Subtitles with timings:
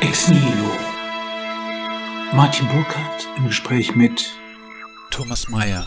[0.00, 0.70] Ex Nihilo.
[2.32, 4.34] Martin Burkhardt im Gespräch mit
[5.10, 5.86] Thomas Mayer.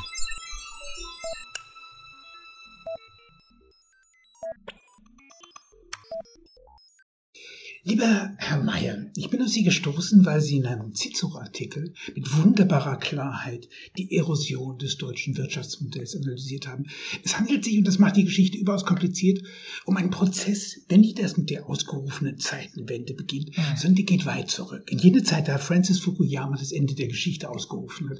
[7.83, 12.97] Lieber Herr Mayer, ich bin auf Sie gestoßen, weil Sie in einem Cicero-Artikel mit wunderbarer
[12.97, 13.67] Klarheit
[13.97, 16.85] die Erosion des deutschen Wirtschaftsmodells analysiert haben.
[17.23, 19.43] Es handelt sich, und das macht die Geschichte überaus kompliziert,
[19.85, 23.61] um einen Prozess, der nicht erst mit der ausgerufenen Zeitenwende beginnt, mhm.
[23.75, 24.91] sondern die geht weit zurück.
[24.91, 28.19] In jene Zeit, da Francis Fukuyama das Ende der Geschichte ausgerufen hat.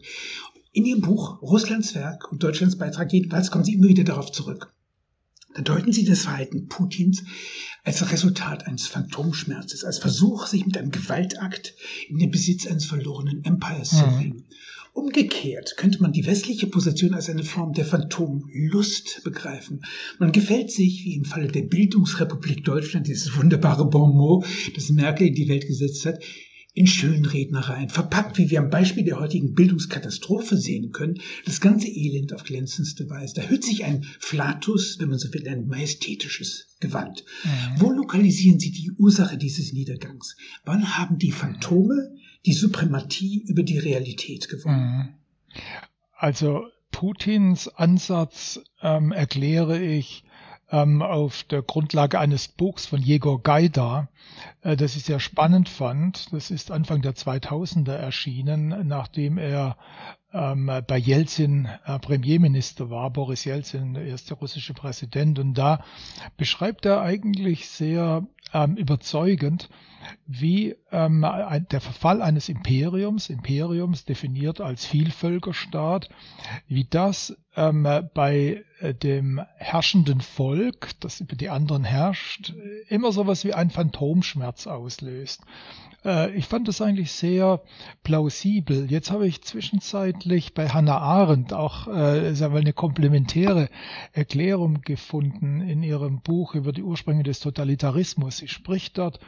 [0.72, 4.74] In Ihrem Buch Russlands Werk und Deutschlands Beitrag jedenfalls kommen Sie immer wieder darauf zurück.
[5.54, 7.24] Da deuten Sie das Verhalten Putins
[7.84, 11.76] als Resultat eines Phantomschmerzes, als Versuch, sich mit einem Gewaltakt
[12.10, 13.98] in den Besitz eines verlorenen Empires mhm.
[13.98, 14.44] zu bringen.
[14.94, 19.82] Umgekehrt könnte man die westliche Position als eine Form der Phantomlust begreifen.
[20.20, 24.46] Man gefällt sich, wie im Falle der Bildungsrepublik Deutschland, dieses wunderbare Bonmot,
[24.76, 26.24] das Merkel in die Welt gesetzt hat,
[26.76, 31.88] in schönen Rednereien, verpackt, wie wir am Beispiel der heutigen Bildungskatastrophe sehen können, das ganze
[31.88, 33.36] Elend auf glänzendste Weise.
[33.36, 37.24] Da hört sich ein Flatus, wenn man so will, ein majestätisches Gewand.
[37.44, 37.50] Mhm.
[37.82, 40.36] Wo lokalisieren Sie die Ursache dieses Niedergangs?
[40.66, 44.98] Wann haben die Phantome die Suprematie über die Realität gewonnen?
[44.98, 45.60] Mhm.
[46.18, 50.24] Also Putins Ansatz ähm, erkläre ich
[50.74, 54.10] ähm, auf der Grundlage eines Buchs von Jegor Gaida,
[54.64, 56.34] äh, das ich sehr spannend fand.
[56.34, 59.78] Das ist Anfang der 2000er erschienen, nachdem er
[60.34, 65.38] ähm, bei Jelzin äh, Premierminister war, Boris Jelzin, der erste russische Präsident.
[65.38, 65.86] Und da
[66.38, 69.70] beschreibt er eigentlich sehr ähm, überzeugend,
[70.26, 71.26] wie ähm,
[71.72, 76.10] der Verfall eines Imperiums, Imperiums definiert als Vielvölkerstaat,
[76.68, 82.54] wie das ähm, bei äh, dem herrschenden Volk, das über die anderen herrscht,
[82.90, 85.42] immer sowas wie ein Phantomschmerz auslöst.
[86.06, 87.62] Äh, ich fand das eigentlich sehr
[88.04, 88.92] plausibel.
[88.92, 93.70] Jetzt habe ich zwischenzeitlich bei Hannah Arendt auch äh, sagen wir, eine komplementäre
[94.12, 98.38] Erklärung gefunden in ihrem Buch über die Ursprünge des Totalitarismus.
[98.38, 99.20] Sie spricht dort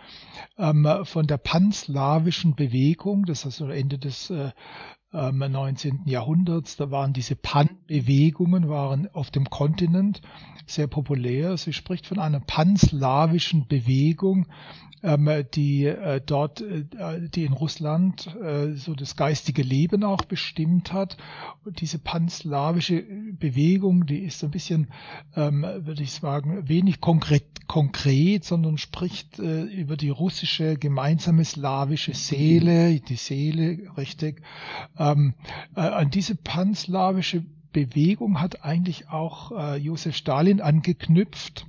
[0.69, 4.51] ähm, von der panslawischen Bewegung, das ist also Ende des äh,
[5.11, 5.91] 19.
[5.91, 6.75] Ähm, Jahrhunderts.
[6.75, 10.21] Da waren diese Pan-Bewegungen waren auf dem Kontinent
[10.65, 11.55] sehr populär.
[11.57, 14.47] Sie spricht von einer panslawischen Bewegung,
[15.03, 16.83] die äh, dort, äh,
[17.29, 21.17] die in Russland äh, so das geistige Leben auch bestimmt hat.
[21.63, 23.03] Und diese panslawische
[23.33, 24.87] Bewegung, die ist ein bisschen,
[25.35, 32.99] ähm, würde ich sagen, wenig konkret, konkret, sondern spricht über die russische gemeinsame slawische Seele,
[32.99, 34.43] die Seele, richtig.
[34.99, 35.33] Ähm,
[35.73, 41.65] an diese panslawische Bewegung hat eigentlich auch Josef Stalin angeknüpft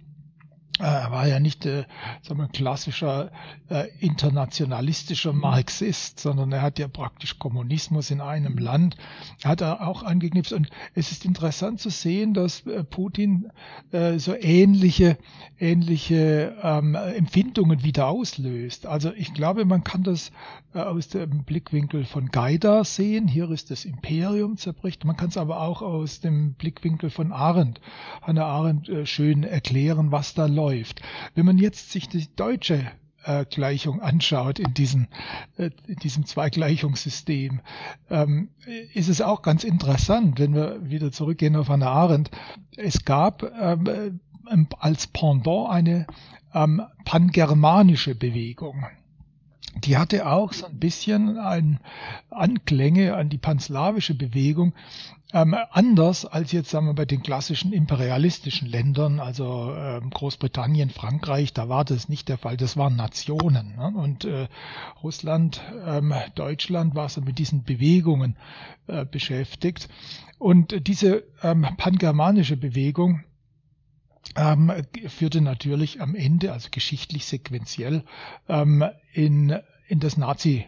[0.78, 1.84] er war ja nicht äh,
[2.22, 3.30] sagen wir, klassischer
[3.70, 8.96] äh, internationalistischer Marxist, sondern er hat ja praktisch Kommunismus in einem Land,
[9.42, 10.52] hat er auch angeknüpft.
[10.52, 13.50] Und es ist interessant zu sehen, dass äh, Putin
[13.90, 15.16] äh, so ähnliche,
[15.58, 18.84] ähnliche ähm, Empfindungen wieder auslöst.
[18.84, 20.30] Also ich glaube, man kann das
[20.74, 23.28] äh, aus dem Blickwinkel von Gaida sehen.
[23.28, 25.06] Hier ist das Imperium zerbricht.
[25.06, 27.80] Man kann es aber auch aus dem Blickwinkel von Arendt,
[28.20, 31.02] Hannah Arendt, äh, schön erklären, was da läuft läuft.
[31.34, 32.90] Wenn man jetzt sich die deutsche
[33.24, 35.06] äh, Gleichung anschaut in diesem,
[35.56, 37.60] äh, in diesem Zweigleichungssystem,
[38.10, 38.48] ähm,
[38.94, 42.30] ist es auch ganz interessant, wenn wir wieder zurückgehen auf Hannah Arendt.
[42.76, 44.18] Es gab ähm,
[44.78, 46.06] als Pendant eine
[46.54, 48.86] ähm, pangermanische Bewegung
[49.84, 51.80] die hatte auch so ein bisschen ein
[52.30, 54.72] Anklänge an die panslawische Bewegung,
[55.32, 61.52] ähm, anders als jetzt sagen wir bei den klassischen imperialistischen Ländern, also ähm, Großbritannien, Frankreich,
[61.52, 63.74] da war das nicht der Fall, das waren Nationen.
[63.76, 63.92] Ne?
[63.96, 64.48] Und äh,
[65.02, 68.36] Russland, ähm, Deutschland war so mit diesen Bewegungen
[68.86, 69.88] äh, beschäftigt.
[70.38, 73.24] Und diese ähm, pangermanische Bewegung,
[74.34, 74.72] ähm,
[75.08, 78.04] führte natürlich am Ende, also geschichtlich sequenziell,
[78.48, 79.56] ähm, in,
[79.88, 80.66] in das Nazi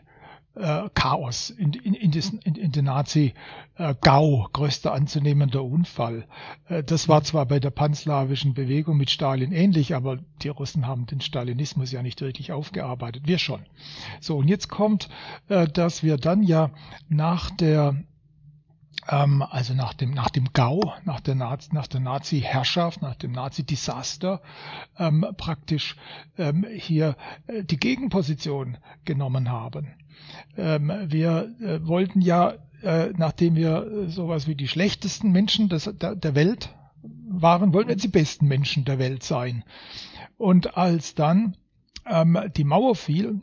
[0.59, 6.27] äh, Chaos, in, in, in, das, in, in den Nazi-GAU, größter anzunehmender Unfall.
[6.69, 11.07] Äh, das war zwar bei der panslawischen Bewegung mit Stalin ähnlich, aber die Russen haben
[11.07, 13.23] den Stalinismus ja nicht wirklich aufgearbeitet.
[13.27, 13.61] Wir schon.
[14.21, 15.09] So, und jetzt kommt,
[15.49, 16.71] äh, dass wir dann ja
[17.09, 17.97] nach der
[19.09, 23.33] ähm, also nach dem, nach dem GAU, nach der, Nazi, nach der Nazi-Herrschaft, nach dem
[23.33, 24.43] Nazi-Desaster,
[24.99, 25.97] ähm, praktisch
[26.37, 27.17] ähm, hier
[27.47, 29.95] äh, die Gegenposition genommen haben.
[30.57, 36.15] Ähm, wir äh, wollten ja, äh, nachdem wir sowas wie die schlechtesten Menschen des, der,
[36.15, 39.65] der Welt waren, wollten wir jetzt die besten Menschen der Welt sein.
[40.37, 41.57] Und als dann
[42.07, 43.41] ähm, die Mauer fiel,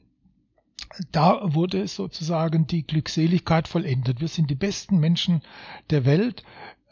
[1.11, 4.21] da wurde sozusagen die Glückseligkeit vollendet.
[4.21, 5.41] Wir sind die besten Menschen
[5.89, 6.43] der Welt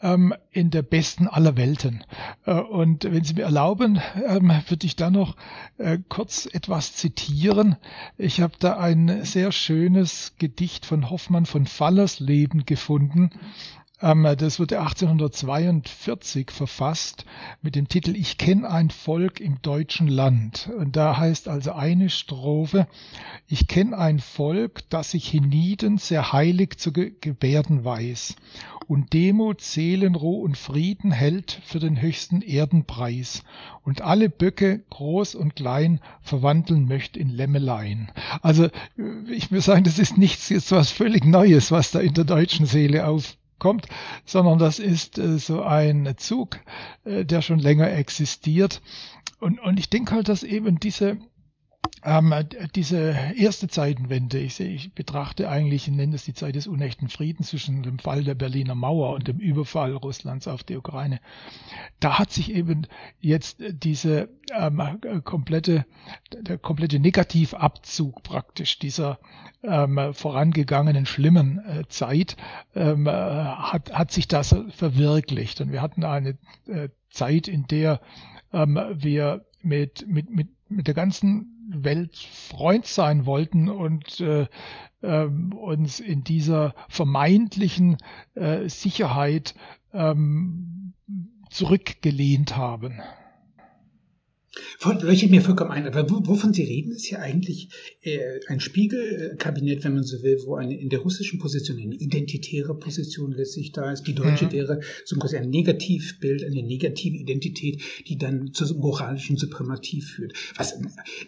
[0.02, 2.04] ähm, in der besten aller Welten.
[2.46, 5.36] Äh, und wenn Sie mir erlauben, ähm, würde ich da noch
[5.78, 7.76] äh, kurz etwas zitieren.
[8.16, 13.30] Ich habe da ein sehr schönes Gedicht von Hoffmann von Fallersleben gefunden.
[14.04, 17.24] Ähm, das wurde 1842 verfasst
[17.62, 20.70] mit dem Titel Ich kenne ein Volk im deutschen Land.
[20.78, 22.86] Und da heißt also eine Strophe,
[23.46, 28.36] ich kenne ein Volk, das sich hienieden sehr heilig zu gebärden weiß
[28.86, 33.42] und Demut, Seelenruh und Frieden hält für den höchsten Erdenpreis
[33.82, 38.10] und alle Böcke, groß und klein, verwandeln möchte in Lämmelein.
[38.42, 38.68] Also
[39.30, 42.66] ich muss sagen, das ist nichts jetzt was völlig Neues, was da in der deutschen
[42.66, 43.86] Seele aufkommt,
[44.24, 46.60] sondern das ist äh, so ein Zug,
[47.04, 48.82] äh, der schon länger existiert.
[49.40, 51.18] Und, und ich denke halt, dass eben diese
[52.04, 52.34] ähm,
[52.74, 57.08] diese erste Zeitenwende, ich, sehe, ich betrachte eigentlich, ich nenne es die Zeit des unechten
[57.08, 61.20] Friedens zwischen dem Fall der Berliner Mauer und dem Überfall Russlands auf die Ukraine.
[62.00, 62.86] Da hat sich eben
[63.20, 65.86] jetzt diese ähm, komplette,
[66.38, 69.18] der komplette Negativabzug praktisch dieser
[69.62, 72.36] ähm, vorangegangenen schlimmen äh, Zeit
[72.74, 75.62] ähm, hat, hat sich das verwirklicht.
[75.62, 76.36] Und wir hatten eine
[76.66, 78.00] äh, Zeit, in der
[78.52, 84.46] ähm, wir mit, mit, mit, mit der ganzen Welt Freund sein wollten und äh,
[85.02, 87.96] äh, uns in dieser vermeintlichen
[88.34, 89.54] äh, Sicherheit
[89.92, 90.94] ähm,
[91.50, 93.00] zurückgelehnt haben.
[94.84, 95.86] Leuchtet mir vollkommen ein.
[95.86, 97.68] Aber wovon Sie reden, ist ja eigentlich
[98.02, 98.18] äh,
[98.48, 103.32] ein Spiegelkabinett, wenn man so will, wo eine in der russischen Position eine identitäre Position
[103.32, 104.06] letztlich da ist.
[104.06, 104.52] Die deutsche mhm.
[104.52, 110.34] wäre so quasi ein Negativbild, eine negative Identität, die dann zur moralischen Suprematie führt.
[110.56, 110.78] Was,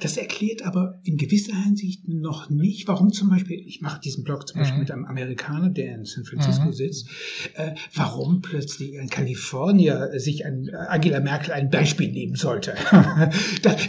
[0.00, 4.46] das erklärt aber in gewisser Hinsicht noch nicht, warum zum Beispiel, ich mache diesen Blog
[4.48, 4.80] zum Beispiel mhm.
[4.80, 6.72] mit einem Amerikaner, der in San Francisco mhm.
[6.72, 7.08] sitzt,
[7.54, 12.74] äh, warum plötzlich ein Kalifornier sich an Angela Merkel ein Beispiel nehmen sollte.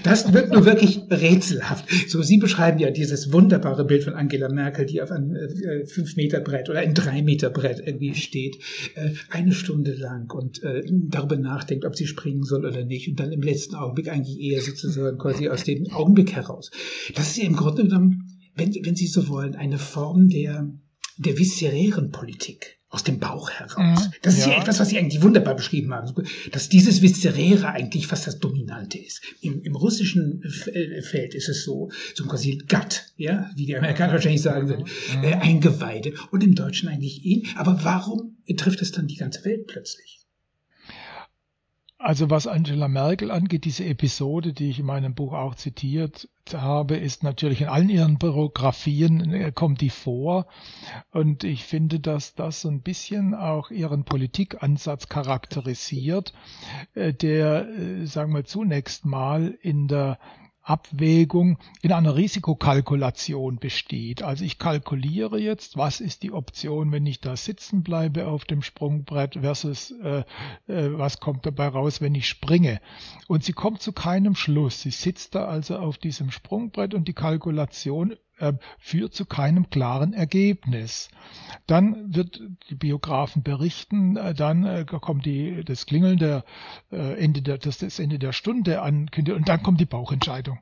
[0.04, 1.86] das wird nur wirklich rätselhaft.
[2.08, 6.16] So, Sie beschreiben ja dieses wunderbare Bild von Angela Merkel, die auf einem äh, fünf
[6.16, 8.58] Meter Brett oder ein drei Meter Brett irgendwie steht,
[8.96, 13.20] äh, eine Stunde lang und äh, darüber nachdenkt, ob sie springen soll oder nicht und
[13.20, 16.72] dann im letzten Augenblick eigentlich eher sozusagen quasi aus dem Augenblick heraus.
[17.16, 18.24] Das ist ja im Grunde genommen,
[18.56, 20.72] wenn, wenn Sie so wollen, eine Form der,
[21.18, 24.06] der viszerären Politik aus dem Bauch heraus.
[24.06, 24.54] Mhm, das ist ja.
[24.54, 24.62] ja.
[24.62, 26.14] etwas, was Sie eigentlich wunderbar beschrieben haben,
[26.52, 29.22] dass dieses Viszeräre eigentlich fast das Dominante ist.
[29.42, 34.14] Im, im russischen äh, Feld ist es so, so quasi Gut, ja, wie die Amerikaner
[34.14, 34.86] wahrscheinlich sagen würden,
[35.18, 35.24] mhm.
[35.24, 37.48] äh, Eingeweide und im Deutschen eigentlich ihn.
[37.56, 40.27] Aber warum trifft es dann die ganze Welt plötzlich?
[42.00, 46.96] Also was Angela Merkel angeht, diese Episode, die ich in meinem Buch auch zitiert habe,
[46.96, 50.46] ist natürlich in allen ihren Biografien äh, kommt die vor.
[51.12, 56.34] Und ich finde, dass das so ein bisschen auch ihren Politikansatz charakterisiert,
[56.94, 60.20] äh, der, äh, sagen wir zunächst mal in der
[60.68, 64.22] Abwägung in einer Risikokalkulation besteht.
[64.22, 68.62] Also ich kalkuliere jetzt, was ist die Option, wenn ich da sitzen bleibe auf dem
[68.62, 70.24] Sprungbrett versus äh,
[70.68, 72.82] äh, was kommt dabei raus, wenn ich springe.
[73.28, 74.82] Und sie kommt zu keinem Schluss.
[74.82, 78.16] Sie sitzt da also auf diesem Sprungbrett und die Kalkulation
[78.80, 81.10] führt zu keinem klaren Ergebnis.
[81.66, 86.44] Dann wird die Biografen berichten, äh, dann äh, kommt die, das Klingeln der,
[86.90, 90.60] Ende der, das, das Ende der Stunde an und dann kommt die Bauchentscheidung.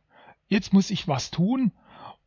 [0.47, 1.71] Jetzt muss ich was tun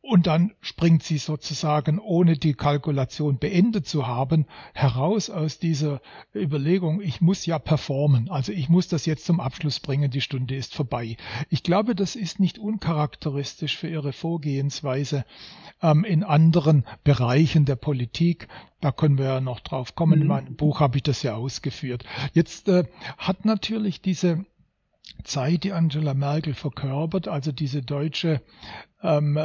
[0.01, 6.01] und dann springt sie sozusagen, ohne die Kalkulation beendet zu haben, heraus aus dieser
[6.33, 10.55] Überlegung, ich muss ja performen, also ich muss das jetzt zum Abschluss bringen, die Stunde
[10.55, 11.17] ist vorbei.
[11.49, 15.25] Ich glaube, das ist nicht uncharakteristisch für ihre Vorgehensweise
[15.81, 18.47] ähm, in anderen Bereichen der Politik.
[18.79, 20.19] Da können wir ja noch drauf kommen.
[20.19, 20.21] Mhm.
[20.21, 22.05] In meinem Buch habe ich das ja ausgeführt.
[22.33, 22.85] Jetzt äh,
[23.17, 24.45] hat natürlich diese
[25.23, 28.41] Zeit, die Angela Merkel verkörpert, also diese deutsche
[29.01, 29.37] ähm,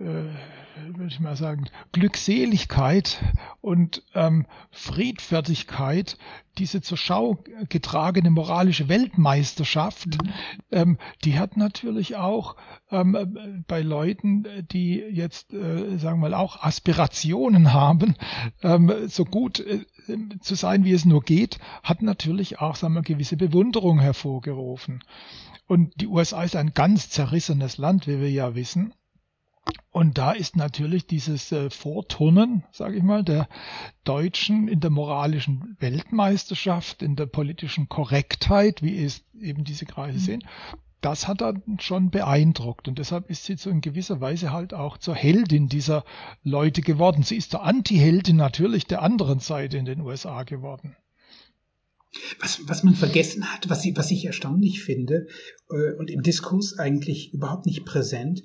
[0.00, 3.22] äh, würde ich mal sagen, Glückseligkeit
[3.60, 6.16] und ähm, Friedfertigkeit,
[6.56, 7.38] diese zur Schau
[7.68, 10.32] getragene moralische Weltmeisterschaft, mhm.
[10.70, 12.56] ähm, die hat natürlich auch
[12.90, 18.14] ähm, bei Leuten, die jetzt, äh, sagen wir mal, auch Aspirationen haben,
[18.62, 19.84] ähm, so gut äh,
[20.40, 25.02] zu sein, wie es nur geht, hat natürlich auch, sagen wir, gewisse Bewunderung hervorgerufen.
[25.66, 28.94] Und die USA ist ein ganz zerrissenes Land, wie wir ja wissen.
[29.90, 33.48] Und da ist natürlich dieses äh, Vorturnen, sage ich mal, der
[34.04, 40.22] Deutschen in der moralischen Weltmeisterschaft, in der politischen Korrektheit, wie es eben diese Kreise mhm.
[40.22, 40.44] sehen,
[41.00, 44.98] das hat dann schon beeindruckt und deshalb ist sie so in gewisser Weise halt auch
[44.98, 46.04] zur Heldin dieser
[46.42, 47.22] Leute geworden.
[47.22, 50.96] Sie ist der Anti-Heldin natürlich der anderen Seite in den USA geworden.
[52.40, 55.28] Was, was man vergessen hat, was, was ich erstaunlich finde
[55.70, 58.42] äh, und im Diskurs eigentlich überhaupt nicht präsent,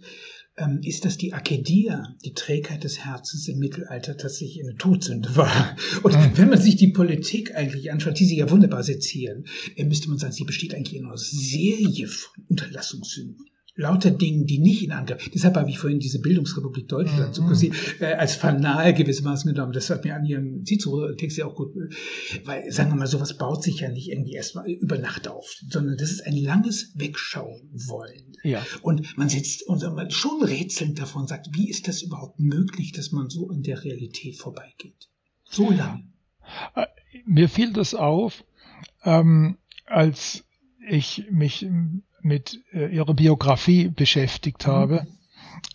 [0.81, 5.75] ist, dass die Akedia, die Trägheit des Herzens im Mittelalter tatsächlich eine Todsünde war.
[6.03, 6.31] Und mhm.
[6.35, 9.45] wenn man sich die Politik eigentlich anschaut, die sie ja wunderbar sezieren,
[9.75, 13.45] äh, müsste man sagen, sie besteht eigentlich nur aus Serie von Unterlassungssünden
[13.75, 15.29] lauter Dingen, die nicht in Angriff.
[15.33, 17.55] Deshalb habe ich vorhin diese Bildungsrepublik Deutschland mhm.
[17.55, 17.67] so
[17.99, 19.73] äh, als Fanal gewissermaßen genommen.
[19.73, 21.73] Das hat mir an Ihrem Cicero-Text ja auch gut,
[22.45, 25.97] weil, sagen wir mal, sowas baut sich ja nicht irgendwie erstmal über Nacht auf, sondern
[25.97, 28.33] das ist ein langes Wegschauen wollen.
[28.43, 28.63] Ja.
[28.83, 29.81] Und man sitzt und
[30.13, 34.37] schon rätselnd davon sagt, wie ist das überhaupt möglich, dass man so an der Realität
[34.37, 35.09] vorbeigeht?
[35.49, 36.03] So lange.
[36.75, 36.85] Äh,
[37.25, 38.43] mir fiel das auf,
[39.03, 40.43] ähm, als
[40.87, 41.65] ich mich
[42.23, 45.05] mit äh, ihrer Biografie beschäftigt habe,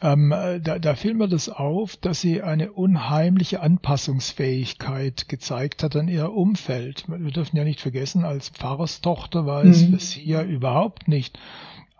[0.02, 0.30] mhm.
[0.32, 6.08] ähm, da, da fiel mir das auf, dass sie eine unheimliche Anpassungsfähigkeit gezeigt hat an
[6.08, 7.04] ihr Umfeld.
[7.08, 9.94] Wir dürfen ja nicht vergessen, als Pfarrerstochter war es mhm.
[9.94, 11.38] für sie ja überhaupt nicht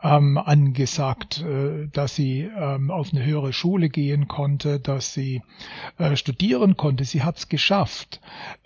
[0.03, 5.43] ähm, angesagt, äh, dass sie ähm, auf eine höhere Schule gehen konnte, dass sie
[5.99, 7.05] äh, studieren konnte.
[7.05, 8.21] Sie hat es geschafft.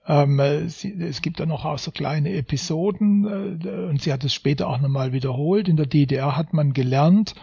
[0.07, 4.35] Ähm, sie, es gibt dann noch auch so kleine Episoden äh, und sie hat es
[4.35, 5.69] später auch nochmal wiederholt.
[5.69, 7.35] In der DDR hat man gelernt,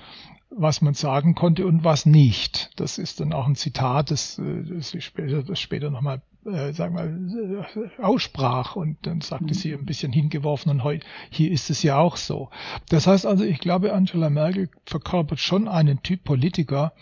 [0.50, 2.72] was man sagen konnte und was nicht.
[2.76, 6.96] Das ist dann auch ein Zitat, das, äh, das später, das später nochmal äh, sagen
[6.96, 9.54] wir, äh, aussprach und dann sagte mhm.
[9.54, 12.50] sie ein bisschen hingeworfen und heute, hier ist es ja auch so.
[12.90, 16.94] Das heißt also, ich glaube, Angela Merkel verkörpert schon einen Typ Politiker,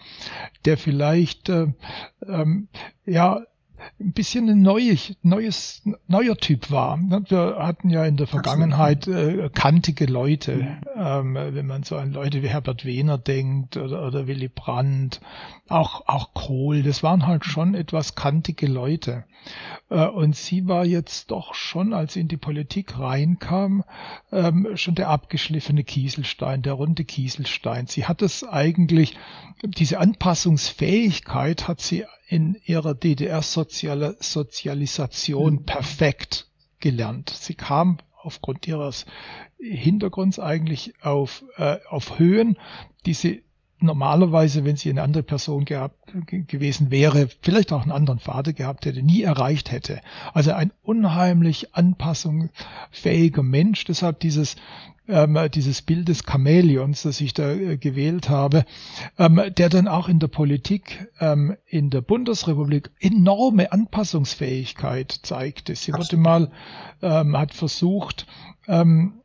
[0.66, 1.68] der vielleicht äh,
[2.28, 2.68] ähm,
[3.06, 3.42] ja
[4.00, 6.98] ein bisschen ein neues, neues, neuer Typ war.
[6.98, 12.44] Wir hatten ja in der Vergangenheit äh, kantige Leute, ähm, wenn man so an Leute
[12.44, 15.22] wie Herbert Wehner denkt oder, oder Willy Brandt,
[15.70, 19.26] auch, auch Kohl, das waren halt schon etwas kantige Leute.
[19.90, 23.84] Äh, und sie war jetzt doch schon, als sie in die Politik reinkam,
[24.32, 27.88] ähm, schon der abgeschliffene Kieselstein, der runde Kieselstein.
[27.88, 29.18] Sie hat es eigentlich,
[29.64, 35.66] diese Anpassungsfähigkeit hat sie in ihrer DDR-Sozialisation mhm.
[35.66, 36.48] perfekt
[36.80, 37.30] gelernt.
[37.30, 39.06] Sie kam aufgrund ihres
[39.58, 42.58] Hintergrunds eigentlich auf, äh, auf Höhen,
[43.06, 43.44] die sie
[43.80, 45.96] normalerweise, wenn sie eine andere Person gehabt,
[46.48, 50.02] gewesen wäre, vielleicht auch einen anderen Vater gehabt hätte, nie erreicht hätte.
[50.34, 53.86] Also ein unheimlich anpassungsfähiger Mensch.
[53.86, 54.56] Deshalb dieses
[55.10, 58.66] ähm, dieses Bild des Chamäleons, das ich da äh, gewählt habe,
[59.18, 65.76] ähm, der dann auch in der Politik ähm, in der Bundesrepublik enorme Anpassungsfähigkeit zeigte.
[65.76, 66.52] Sie wurde mal,
[67.02, 68.28] ähm, hat versucht,
[68.68, 69.22] ähm,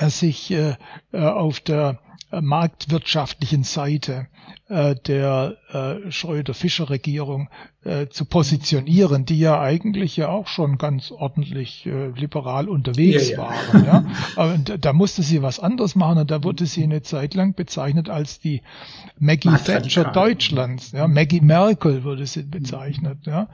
[0.00, 0.74] sich äh,
[1.12, 4.26] äh auf der marktwirtschaftlichen Seite
[4.68, 7.48] äh, der äh, Schröder-Fischer-Regierung
[7.84, 13.36] äh, zu positionieren, die ja eigentlich ja auch schon ganz ordentlich äh, liberal unterwegs ja,
[13.36, 13.42] ja.
[13.42, 13.84] waren.
[13.84, 14.04] Ja?
[14.36, 18.10] Aber da musste sie was anderes machen und da wurde sie eine Zeit lang bezeichnet
[18.10, 18.62] als die
[19.18, 20.92] Maggie Thatcher Deutschlands.
[20.92, 21.06] Ja?
[21.06, 23.18] Maggie Merkel wurde sie bezeichnet.
[23.24, 23.48] Ja?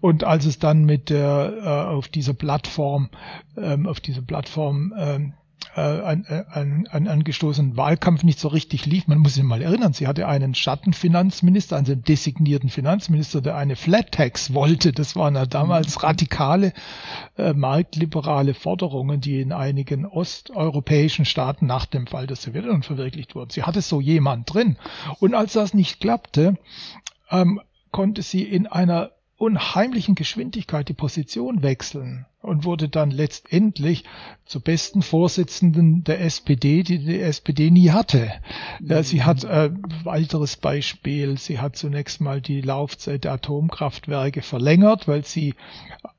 [0.00, 3.10] Und als es dann mit der äh, auf dieser Plattform
[3.56, 5.34] ähm, auf dieser Plattform ähm,
[5.76, 9.08] äh, ein, äh, ein, ein angestoßenen Wahlkampf nicht so richtig lief.
[9.08, 13.74] Man muss sich mal erinnern, sie hatte einen Schattenfinanzminister, also einen designierten Finanzminister, der eine
[13.76, 14.92] Flat Tax wollte.
[14.92, 16.00] Das waren ja damals mhm.
[16.02, 16.72] radikale
[17.36, 23.50] äh, marktliberale Forderungen, die in einigen osteuropäischen Staaten nach dem Fall der Sowjetunion verwirklicht wurden.
[23.50, 24.76] Sie hatte so jemand drin.
[25.18, 26.56] Und als das nicht klappte,
[27.30, 34.04] ähm, konnte sie in einer unheimlichen Geschwindigkeit die Position wechseln und wurde dann letztendlich
[34.44, 38.30] zur besten Vorsitzenden der SPD, die die SPD nie hatte.
[38.80, 39.02] Mhm.
[39.02, 39.70] Sie hat äh,
[40.04, 45.54] weiteres Beispiel, sie hat zunächst mal die Laufzeit der Atomkraftwerke verlängert, weil sie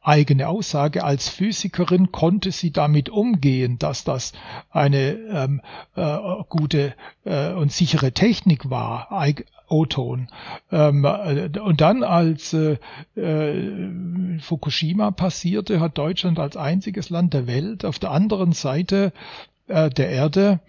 [0.01, 4.33] eigene Aussage als Physikerin konnte sie damit umgehen, dass das
[4.71, 5.61] eine ähm,
[5.95, 6.17] äh,
[6.49, 9.11] gute äh, und sichere Technik war,
[9.67, 10.27] O-Ton.
[10.71, 12.77] Ähm, äh, und dann, als äh,
[13.15, 19.13] äh, Fukushima passierte, hat Deutschland als einziges Land der Welt auf der anderen Seite
[19.67, 20.59] äh, der Erde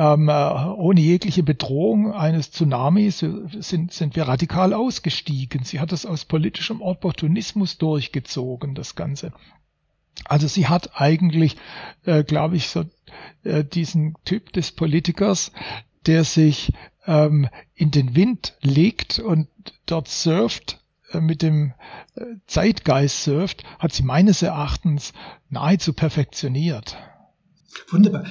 [0.00, 5.64] ähm, äh, ohne jegliche Bedrohung eines Tsunamis sind, sind wir radikal ausgestiegen.
[5.64, 9.32] Sie hat es aus politischem Opportunismus durchgezogen, das Ganze.
[10.24, 11.56] Also sie hat eigentlich,
[12.04, 12.84] äh, glaube ich, so
[13.44, 15.52] äh, diesen Typ des Politikers,
[16.06, 16.72] der sich
[17.06, 19.48] ähm, in den Wind legt und
[19.86, 20.80] dort surft,
[21.12, 21.74] äh, mit dem
[22.14, 25.12] äh, Zeitgeist surft, hat sie meines Erachtens
[25.48, 26.96] nahezu perfektioniert.
[27.88, 28.24] Wunderbar.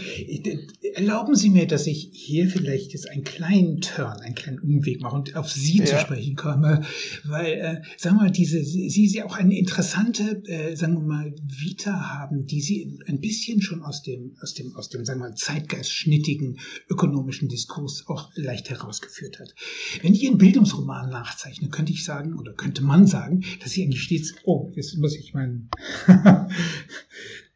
[0.96, 5.16] Erlauben Sie mir, dass ich hier vielleicht jetzt einen kleinen Turn, einen kleinen Umweg mache
[5.16, 5.86] und auf Sie ja.
[5.86, 6.82] zu sprechen komme,
[7.24, 11.34] weil, äh, sagen wir mal, diese, Sie, Sie auch eine interessante, äh, sagen wir mal,
[11.42, 15.30] Vita haben, die Sie ein bisschen schon aus dem, aus dem, aus dem, sagen wir
[15.30, 19.56] mal, zeitgeistschnittigen ökonomischen Diskurs auch leicht herausgeführt hat.
[20.02, 24.04] Wenn ich Ihren Bildungsroman nachzeichne, könnte ich sagen, oder könnte man sagen, dass Sie eigentlich
[24.04, 25.70] stets, oh, jetzt muss ich meinen,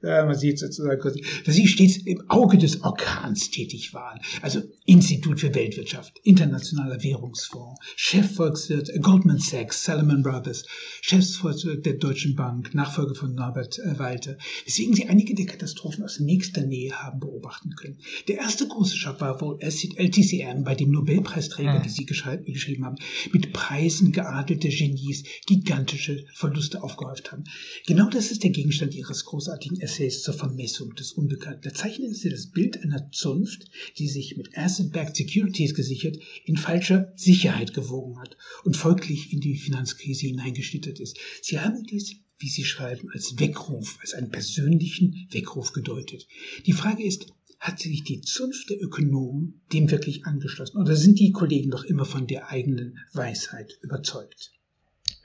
[0.04, 1.02] man sieht sozusagen
[1.46, 4.20] dass sie stets im Auge des Orkans tätig waren.
[4.42, 10.66] Also Institut für Weltwirtschaft, Internationaler Währungsfonds, Chefvolkswirt Goldman Sachs, Salomon Brothers,
[11.02, 16.20] Chefsvolkswirt der Deutschen Bank, Nachfolger von Norbert äh, Walter, weswegen sie einige der Katastrophen aus
[16.20, 18.00] nächster Nähe haben beobachten können.
[18.28, 22.98] Der erste große Schock war wohl LTCM, bei dem Nobelpreisträger, die sie geschrieben haben,
[23.32, 27.46] mit Preisen geadelte Genies gigantische Verluste aufgehäuft haben.
[27.88, 31.62] Genau das ist der Gegenstand ihres großartigen Essays zur Vermessung des Unbekannten.
[31.64, 37.14] Da zeichnen sie das Bild einer Zunft, die sich mit Asset-Backed Securities gesichert, in falscher
[37.16, 41.18] Sicherheit gewogen hat und folglich in die Finanzkrise hineingeschlittert ist.
[41.42, 46.28] Sie haben dies wie Sie schreiben, als Weckruf, als einen persönlichen Weckruf gedeutet.
[46.66, 51.32] Die Frage ist, hat sich die Zunft der Ökonomen dem wirklich angeschlossen oder sind die
[51.32, 54.52] Kollegen doch immer von der eigenen Weisheit überzeugt?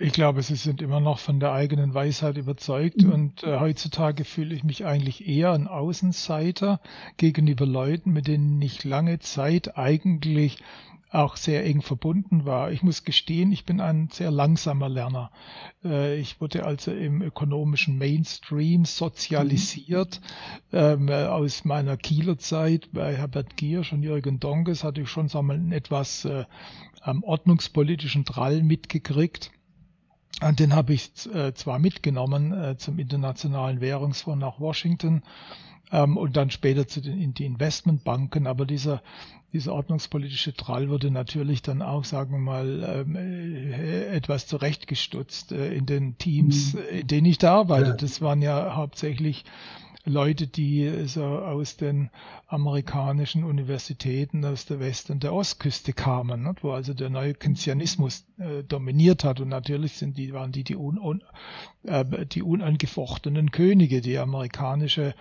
[0.00, 3.12] Ich glaube, sie sind immer noch von der eigenen Weisheit überzeugt mhm.
[3.12, 6.80] und äh, heutzutage fühle ich mich eigentlich eher ein Außenseiter
[7.16, 10.58] gegenüber Leuten, mit denen ich lange Zeit eigentlich
[11.10, 12.70] auch sehr eng verbunden war.
[12.70, 15.32] Ich muss gestehen, ich bin ein sehr langsamer Lerner.
[15.82, 20.20] Äh, ich wurde also im ökonomischen Mainstream sozialisiert.
[20.70, 21.08] Mhm.
[21.08, 25.54] aus meiner Kieler Zeit bei Herbert Giersch und Jürgen Donkes hatte ich schon sagen wir,
[25.54, 26.44] einen etwas äh,
[27.22, 29.50] ordnungspolitischen Drall mitgekriegt.
[30.40, 35.22] Und den habe ich äh, zwar mitgenommen äh, zum Internationalen Währungsfonds nach Washington
[35.90, 39.02] ähm, und dann später zu den in die Investmentbanken, aber dieser
[39.52, 45.86] dieser ordnungspolitische Trall wurde natürlich dann auch, sagen wir mal, ähm, äh, etwas zurechtgestutzt in
[45.86, 46.80] den Teams, mhm.
[47.00, 47.96] in denen ich da arbeite.
[47.98, 49.44] Das waren ja hauptsächlich
[50.04, 52.10] Leute, die so aus den
[52.46, 56.64] amerikanischen Universitäten aus der West- und der Ostküste kamen, nicht?
[56.64, 59.40] wo also der neue Keynesianismus äh, dominiert hat.
[59.40, 65.14] Und natürlich sind die, waren die die, un, un, äh, die unangefochtenen Könige, die amerikanische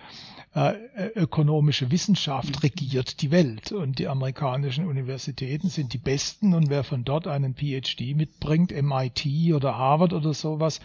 [0.54, 0.74] äh,
[1.14, 3.70] ökonomische Wissenschaft regiert die Welt.
[3.70, 6.54] Und die amerikanischen Universitäten sind die besten.
[6.54, 10.80] Und wer von dort einen PhD mitbringt, MIT oder Harvard oder sowas,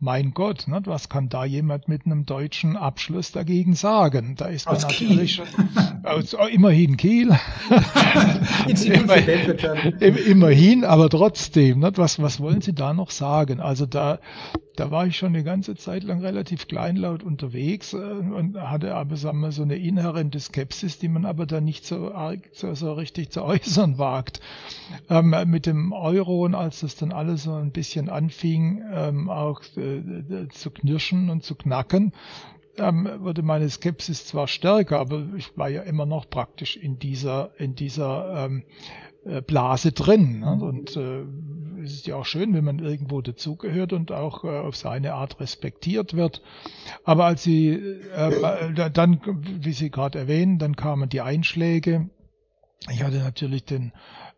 [0.00, 0.86] mein Gott, nicht?
[0.86, 4.36] was kann da jemand mit einem deutschen Abschluss dagegen sagen?
[4.36, 5.46] Da ist man natürlich schon
[6.04, 7.30] aus, oh, immerhin Kiel.
[10.00, 11.98] immerhin, aber trotzdem, nicht?
[11.98, 13.60] Was, was wollen Sie da noch sagen?
[13.60, 14.20] Also da,
[14.76, 19.16] da war ich schon eine ganze Zeit lang relativ kleinlaut unterwegs äh, und hatte aber
[19.16, 22.12] sagen wir, so eine inhärente Skepsis, die man aber dann nicht so,
[22.52, 24.40] so, so richtig zu äußern wagt.
[25.08, 29.62] Ähm, mit dem Euro und als das dann alles so ein bisschen anfing, ähm, auch
[29.76, 32.12] äh, zu knirschen und zu knacken,
[32.78, 37.50] ähm, wurde meine Skepsis zwar stärker, aber ich war ja immer noch praktisch in dieser,
[37.58, 38.64] in dieser ähm,
[39.24, 40.40] äh, Blase drin.
[40.40, 40.58] Ne?
[40.62, 41.24] Und äh,
[41.86, 45.40] es ist ja auch schön, wenn man irgendwo dazugehört und auch äh, auf seine Art
[45.40, 46.42] respektiert wird.
[47.04, 49.20] Aber als sie äh, dann,
[49.62, 52.10] wie Sie gerade erwähnen, dann kamen die Einschläge.
[52.90, 53.92] Ich hatte natürlich den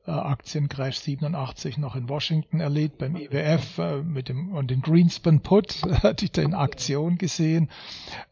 [0.06, 5.40] äh, Aktiencrash 87 noch in Washington erlebt beim IWF äh, mit dem und den Greenspan
[5.40, 7.68] Put hatte ich da in Aktion gesehen.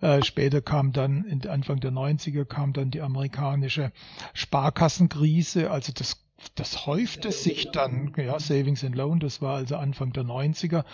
[0.00, 3.92] Äh, später kam dann Anfang der 90er kam dann die amerikanische
[4.32, 10.12] Sparkassenkrise, also das das häufte sich dann, ja, Savings and Loan, das war also Anfang
[10.12, 10.84] der 90er.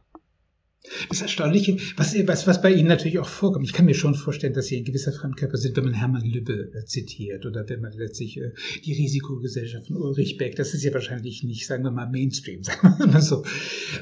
[1.09, 4.53] Das Erstaunliche, was, was, was bei Ihnen natürlich auch vorkommt, ich kann mir schon vorstellen,
[4.53, 7.93] dass Sie ein gewisser Fremdkörper sind, wenn man Hermann Lübbe äh, zitiert oder wenn man
[7.93, 8.53] letztlich äh,
[8.85, 12.97] die Risikogesellschaft von Ulrich Beck, das ist ja wahrscheinlich nicht, sagen wir mal, Mainstream, sagen
[12.99, 13.45] wir mal so.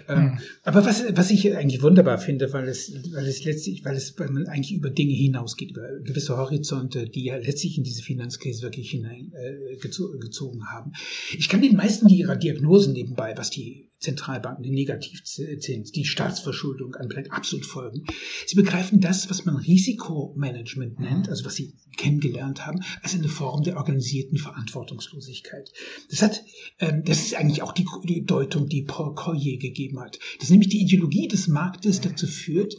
[0.08, 0.38] Ähm, mhm.
[0.64, 4.30] Aber was, was ich eigentlich wunderbar finde, weil es, weil es letztlich, weil es weil
[4.30, 8.90] man eigentlich über Dinge hinausgeht, über gewisse Horizonte, die ja letztlich in diese Finanzkrise wirklich
[8.90, 10.92] hineingezogen äh, haben.
[11.38, 17.32] Ich kann den meisten ihrer Diagnosen nebenbei, was die Zentralbanken, den Negativzins, die Staatsverschuldung anbelangt,
[17.32, 18.04] absolut folgen.
[18.46, 23.62] Sie begreifen das, was man Risikomanagement nennt, also was sie kennengelernt haben, als eine Form
[23.62, 25.70] der organisierten Verantwortungslosigkeit.
[26.10, 26.42] Das hat,
[26.80, 30.18] ähm, das ist eigentlich auch die, die Deutung, die Paul Collier gegeben hat.
[30.38, 32.74] Das ist nämlich die Ideologie des Marktes dazu führt,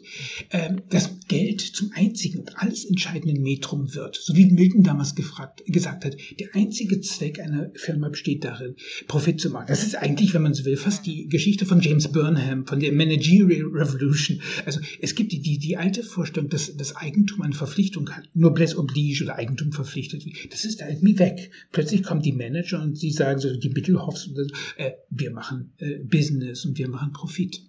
[0.50, 4.18] ähm, dass Geld zum einzigen und alles entscheidenden Metrum wird.
[4.22, 8.76] So wie Milton damals gefragt, gesagt hat, der einzige Zweck einer Firma besteht darin,
[9.08, 9.68] Profit zu machen.
[9.68, 12.92] Das ist eigentlich, wenn man so will, fast die Geschichte von James Burnham, von der
[12.92, 14.42] Managerial Revolution.
[14.66, 18.54] Also es gibt die, die, die alte Vorstellung, dass das Eigentum eine Verpflichtung hat, nur
[18.54, 20.26] bless oblige oder Eigentum verpflichtet.
[20.52, 21.52] Das ist irgendwie weg.
[21.72, 24.30] Plötzlich kommen die Manager und sie sagen so, die Mittelhoffs,
[24.78, 27.62] äh, wir machen äh, Business und wir machen Profit.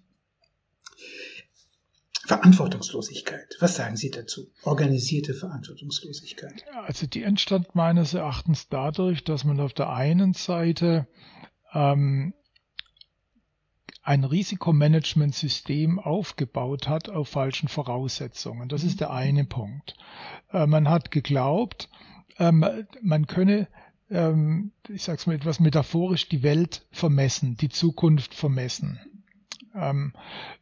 [2.26, 3.56] Verantwortungslosigkeit.
[3.60, 4.50] Was sagen Sie dazu?
[4.62, 6.64] Organisierte Verantwortungslosigkeit.
[6.86, 11.06] Also die entstand meines Erachtens dadurch, dass man auf der einen Seite
[11.74, 12.32] ähm,
[14.04, 18.68] ein Risikomanagementsystem aufgebaut hat auf falschen Voraussetzungen.
[18.68, 19.14] Das ist der mhm.
[19.14, 19.96] eine Punkt.
[20.52, 21.88] Äh, man hat geglaubt,
[22.38, 22.64] ähm,
[23.02, 23.66] man könne
[24.10, 29.00] ähm, ich sage es mal etwas metaphorisch, die Welt vermessen, die Zukunft vermessen.
[29.74, 30.12] Ähm,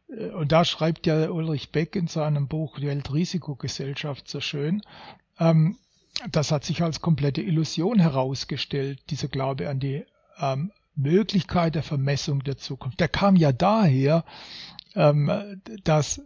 [0.07, 4.81] äh, und da schreibt ja Ulrich Beck in seinem Buch Die Weltrisikogesellschaft so schön,
[6.31, 10.05] das hat sich als komplette Illusion herausgestellt, dieser Glaube an die
[10.39, 12.99] ähm, Möglichkeit der Vermessung der Zukunft.
[12.99, 14.23] Der kam ja daher,
[14.95, 16.21] ähm, dass,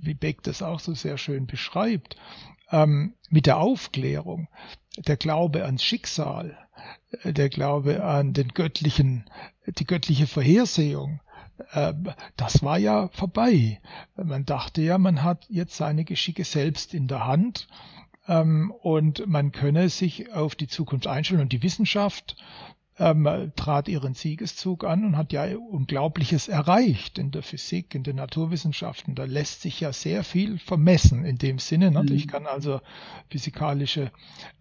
[0.00, 2.16] wie Beck das auch so sehr schön beschreibt,
[2.70, 4.48] ähm, mit der Aufklärung,
[4.96, 6.56] der Glaube ans Schicksal,
[7.22, 9.24] äh, der Glaube an den göttlichen,
[9.66, 11.20] die göttliche Vorhersehung,
[11.72, 13.80] ähm, das war ja vorbei.
[14.16, 17.68] Man dachte ja, man hat jetzt seine Geschicke selbst in der Hand
[18.82, 22.36] und man könne sich auf die Zukunft einstellen und die Wissenschaft
[22.98, 28.16] ähm, trat ihren Siegeszug an und hat ja Unglaubliches erreicht in der Physik, in den
[28.16, 29.14] Naturwissenschaften.
[29.14, 31.90] Da lässt sich ja sehr viel vermessen in dem Sinne.
[31.90, 32.02] Ne?
[32.02, 32.12] Mhm.
[32.12, 32.80] Ich kann also
[33.30, 34.10] physikalische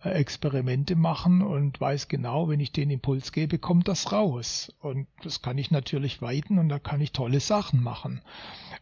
[0.04, 4.74] äh, Experimente machen und weiß genau, wenn ich den Impuls gebe, kommt das raus.
[4.80, 8.22] Und das kann ich natürlich weiten und da kann ich tolle Sachen machen.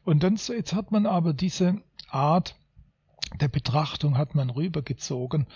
[0.03, 2.55] Und dann jetzt hat man aber diese Art
[3.39, 5.47] der Betrachtung hat man rübergezogen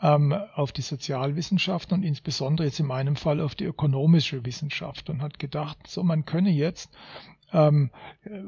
[0.00, 5.22] ähm, auf die Sozialwissenschaften und insbesondere jetzt in meinem Fall auf die ökonomische Wissenschaft und
[5.22, 6.90] hat gedacht, so man könne jetzt
[7.52, 7.90] ähm,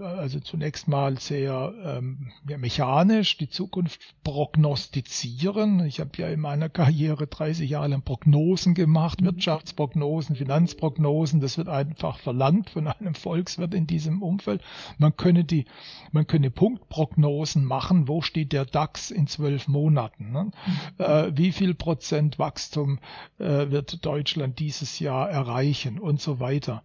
[0.02, 5.84] also zunächst mal sehr ähm, ja, mechanisch die Zukunft prognostizieren.
[5.86, 9.26] Ich habe ja in meiner Karriere 30 Jahre lang Prognosen gemacht, mhm.
[9.26, 11.40] Wirtschaftsprognosen, Finanzprognosen.
[11.40, 14.62] Das wird einfach verlangt von einem Volkswirt in diesem Umfeld.
[14.98, 15.64] Man könne die,
[16.12, 18.06] man könne Punktprognosen machen.
[18.06, 20.30] Wo steht der DAX in zwölf Monaten?
[20.30, 20.44] Ne?
[20.44, 21.04] Mhm.
[21.04, 22.98] Äh, wie viel Prozent Wachstum
[23.38, 26.82] äh, wird Deutschland dieses Jahr erreichen und so weiter?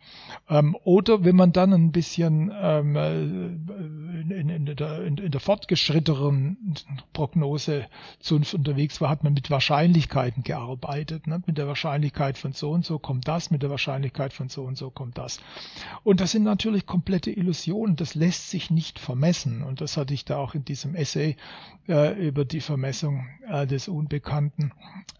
[0.47, 3.21] Ähm, oder wenn man dann ein bisschen bisschen ähm, äh,
[4.31, 6.77] in, in, der, in, in der fortgeschrittenen
[7.13, 7.87] Prognose
[8.29, 11.25] unterwegs war, hat man mit Wahrscheinlichkeiten gearbeitet.
[11.25, 11.41] Ne?
[11.47, 14.77] Mit der Wahrscheinlichkeit von so und so kommt das, mit der Wahrscheinlichkeit von so und
[14.77, 15.39] so kommt das.
[16.03, 17.95] Und das sind natürlich komplette Illusionen.
[17.95, 19.63] Das lässt sich nicht vermessen.
[19.63, 21.37] Und das hatte ich da auch in diesem Essay
[21.87, 24.71] äh, über die Vermessung äh, des Unbekannten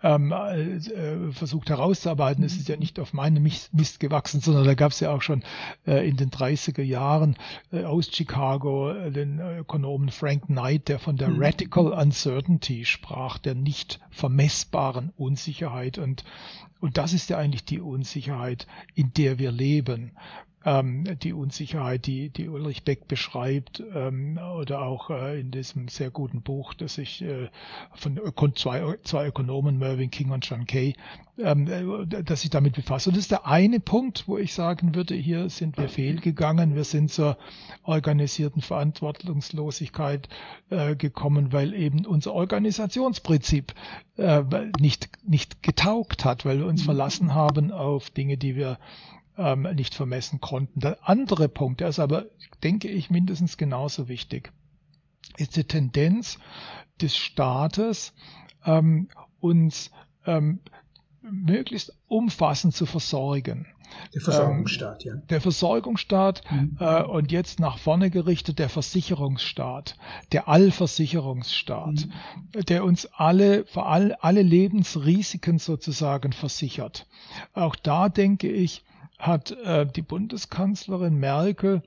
[0.03, 2.43] ähm, äh, versucht herauszuarbeiten.
[2.43, 5.43] Es ist ja nicht auf meinem Mist gewachsen, sondern da gab es ja auch schon
[5.87, 7.35] äh, in den 30 60er Jahren
[7.71, 11.41] äh, aus Chicago äh, den Ökonomen Frank Knight, der von der mhm.
[11.41, 15.97] Radical Uncertainty sprach, der nicht vermessbaren Unsicherheit.
[15.97, 16.23] Und,
[16.79, 20.11] und das ist ja eigentlich die Unsicherheit, in der wir leben.
[20.65, 26.09] Ähm, die Unsicherheit, die, die Ulrich Beck beschreibt, ähm, oder auch äh, in diesem sehr
[26.09, 27.49] guten Buch, das ich äh,
[27.93, 28.19] von
[28.55, 30.95] zwei, zwei Ökonomen, Mervyn King und John Kay,
[31.37, 33.09] ähm, äh, dass ich damit befasse.
[33.09, 36.75] Und das ist der eine Punkt, wo ich sagen würde, hier sind wir fehlgegangen.
[36.75, 37.37] Wir sind zur
[37.83, 40.29] organisierten Verantwortungslosigkeit
[40.71, 43.73] äh, gekommen, weil eben unser Organisationsprinzip
[44.17, 44.43] äh,
[44.79, 46.85] nicht, nicht getaugt hat, weil wir uns mhm.
[46.85, 48.79] verlassen haben auf Dinge, die wir
[49.37, 50.79] ähm, nicht vermessen konnten.
[50.79, 52.25] Der andere Punkt, der ist aber,
[52.63, 54.51] denke ich, mindestens genauso wichtig,
[55.37, 56.39] ist die Tendenz
[57.01, 58.13] des Staates,
[58.65, 59.91] ähm, uns
[60.25, 60.59] ähm,
[61.21, 63.67] möglichst umfassend zu versorgen.
[64.13, 65.15] Der Versorgungsstaat, ja.
[65.15, 66.77] Der Versorgungsstaat mhm.
[66.79, 69.97] äh, und jetzt nach vorne gerichtet der Versicherungsstaat,
[70.31, 72.65] der Allversicherungsstaat, mhm.
[72.65, 77.07] der uns alle, vor allem alle Lebensrisiken sozusagen versichert.
[77.53, 78.83] Auch da denke ich,
[79.17, 81.81] hat äh, die Bundeskanzlerin Merkel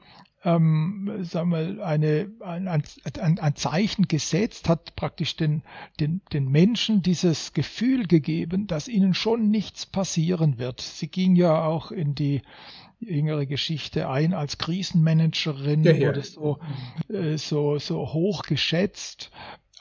[0.45, 5.63] ähm, sagen wir, eine, ein, ein, ein Zeichen gesetzt, hat praktisch den,
[5.99, 10.81] den, den Menschen dieses Gefühl gegeben, dass ihnen schon nichts passieren wird.
[10.81, 12.43] Sie ging ja auch in die
[13.01, 16.09] jüngere Geschichte ein als Krisenmanagerin, ja, ja.
[16.09, 16.59] wurde so,
[17.09, 19.31] äh, so, so hoch geschätzt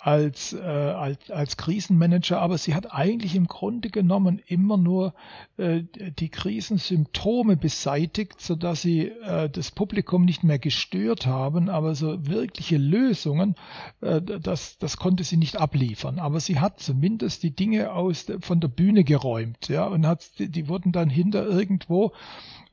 [0.08, 5.13] als, äh, als, als Krisenmanager, aber sie hat eigentlich im Grunde genommen immer nur
[5.58, 5.84] äh,
[6.17, 12.78] die Krisensymptome beseitigt, sodass sie äh, das Publikum nicht mehr gestört haben, aber so wirkliche
[12.78, 13.56] Lösungen,
[14.00, 16.20] äh, das, das konnte sie nicht abliefern.
[16.20, 20.48] Aber sie hat zumindest die Dinge aus, von der Bühne geräumt, ja, und hat, die,
[20.48, 22.13] die wurden dann hinter irgendwo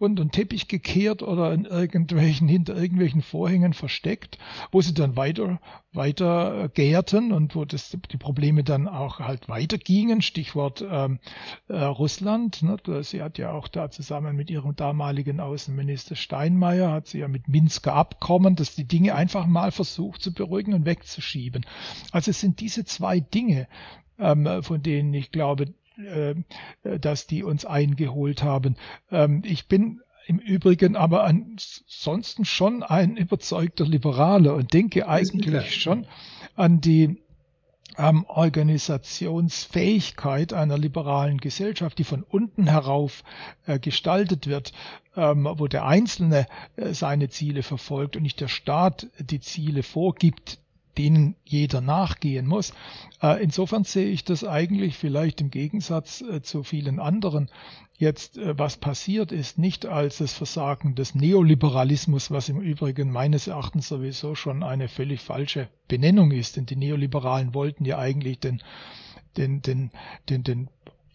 [0.05, 4.39] unter den Teppich gekehrt oder in irgendwelchen, hinter irgendwelchen Vorhängen versteckt,
[4.71, 5.61] wo sie dann weiter,
[5.93, 10.23] weiter gärten und wo das, die Probleme dann auch halt weitergingen.
[10.23, 11.19] Stichwort ähm,
[11.69, 12.63] äh, Russland.
[12.63, 12.77] Ne?
[13.03, 17.49] Sie hat ja auch da zusammen mit ihrem damaligen Außenminister Steinmeier, hat sie ja mit
[17.49, 21.65] Minsker Abkommen, dass die Dinge einfach mal versucht zu beruhigen und wegzuschieben.
[22.13, 23.69] Also es sind diese zwei Dinge,
[24.19, 26.35] ähm, von denen ich glaube, äh,
[26.99, 28.77] dass die uns eingeholt haben.
[29.11, 36.07] Ähm, ich bin im Übrigen aber ansonsten schon ein überzeugter Liberaler und denke eigentlich schon
[36.57, 37.23] an die
[37.97, 43.25] ähm, Organisationsfähigkeit einer liberalen Gesellschaft, die von unten herauf
[43.67, 44.73] äh, gestaltet wird,
[45.17, 50.59] ähm, wo der Einzelne äh, seine Ziele verfolgt und nicht der Staat die Ziele vorgibt,
[50.99, 52.73] denen jeder nachgehen muss.
[53.23, 57.51] Äh, insofern sehe ich das eigentlich vielleicht im Gegensatz äh, zu vielen anderen
[57.97, 63.47] jetzt, äh, was passiert ist, nicht als das Versagen des Neoliberalismus, was im Übrigen meines
[63.47, 68.61] Erachtens sowieso schon eine völlig falsche Benennung ist, denn die Neoliberalen wollten ja eigentlich den
[69.37, 69.91] den, den,
[70.29, 70.69] den, den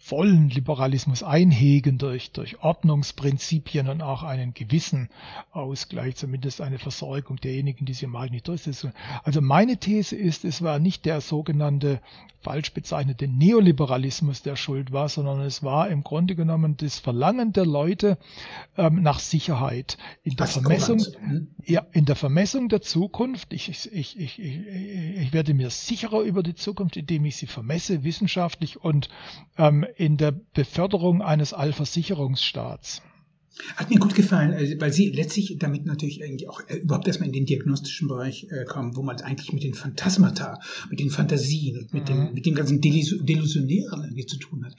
[0.09, 5.09] vollen Liberalismus einhegen durch, durch Ordnungsprinzipien und auch einen gewissen
[5.51, 8.93] Ausgleich, zumindest eine Versorgung derjenigen, die sie im Markt nicht durchsetzen.
[9.23, 12.01] Also meine These ist, es war nicht der sogenannte
[12.41, 17.65] falsch bezeichnete Neoliberalismus, der schuld war, sondern es war im Grunde genommen das Verlangen der
[17.65, 18.17] Leute
[18.77, 21.03] ähm, nach Sicherheit in der Vermessung,
[21.65, 23.53] ja, in der Vermessung der Zukunft.
[23.53, 28.03] Ich, ich, ich, ich, ich werde mir sicherer über die Zukunft, indem ich sie vermesse,
[28.03, 29.09] wissenschaftlich und
[29.57, 33.01] ähm, in der Beförderung eines Allversicherungsstaats.
[33.75, 37.27] Hat mir gut gefallen, äh, weil sie letztlich damit natürlich irgendwie auch äh, überhaupt erstmal
[37.27, 41.77] in den diagnostischen Bereich äh, kommen, wo man eigentlich mit den Phantasmata, mit den Fantasien
[41.77, 42.07] und mit, mhm.
[42.07, 44.75] dem, mit dem ganzen Delusionären irgendwie zu tun hat.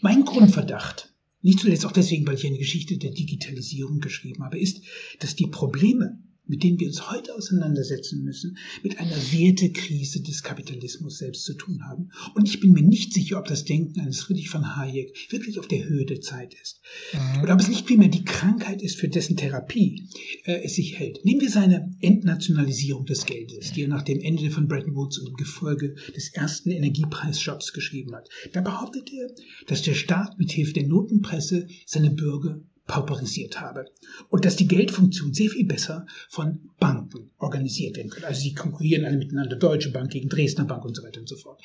[0.00, 4.82] Mein Grundverdacht, nicht zuletzt auch deswegen, weil ich eine Geschichte der Digitalisierung geschrieben habe, ist,
[5.18, 11.18] dass die Probleme, mit denen wir uns heute auseinandersetzen müssen, mit einer Wertekrise des Kapitalismus
[11.18, 12.10] selbst zu tun haben.
[12.34, 15.68] Und ich bin mir nicht sicher, ob das Denken eines Friedrich von Hayek wirklich auf
[15.68, 16.80] der Höhe der Zeit ist.
[17.12, 17.42] Mhm.
[17.42, 20.08] Oder ob es nicht vielmehr die Krankheit ist, für dessen Therapie
[20.44, 21.24] äh, es sich hält.
[21.24, 25.28] Nehmen wir seine Entnationalisierung des Geldes, die er nach dem Ende von Bretton Woods und
[25.28, 28.28] im Gefolge des ersten Energiepreisschocks geschrieben hat.
[28.52, 29.30] Da behauptet er,
[29.66, 33.86] dass der Staat mit Hilfe der Notenpresse seine Bürger pauperisiert habe
[34.28, 38.28] und dass die Geldfunktion sehr viel besser von Banken organisiert werden könnte.
[38.28, 41.36] Also sie konkurrieren alle miteinander, Deutsche Bank gegen Dresdner Bank und so weiter und so
[41.36, 41.60] fort.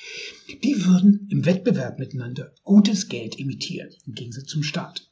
[0.64, 5.08] Die würden im Wettbewerb miteinander gutes Geld emittieren, im Gegensatz zum Staat.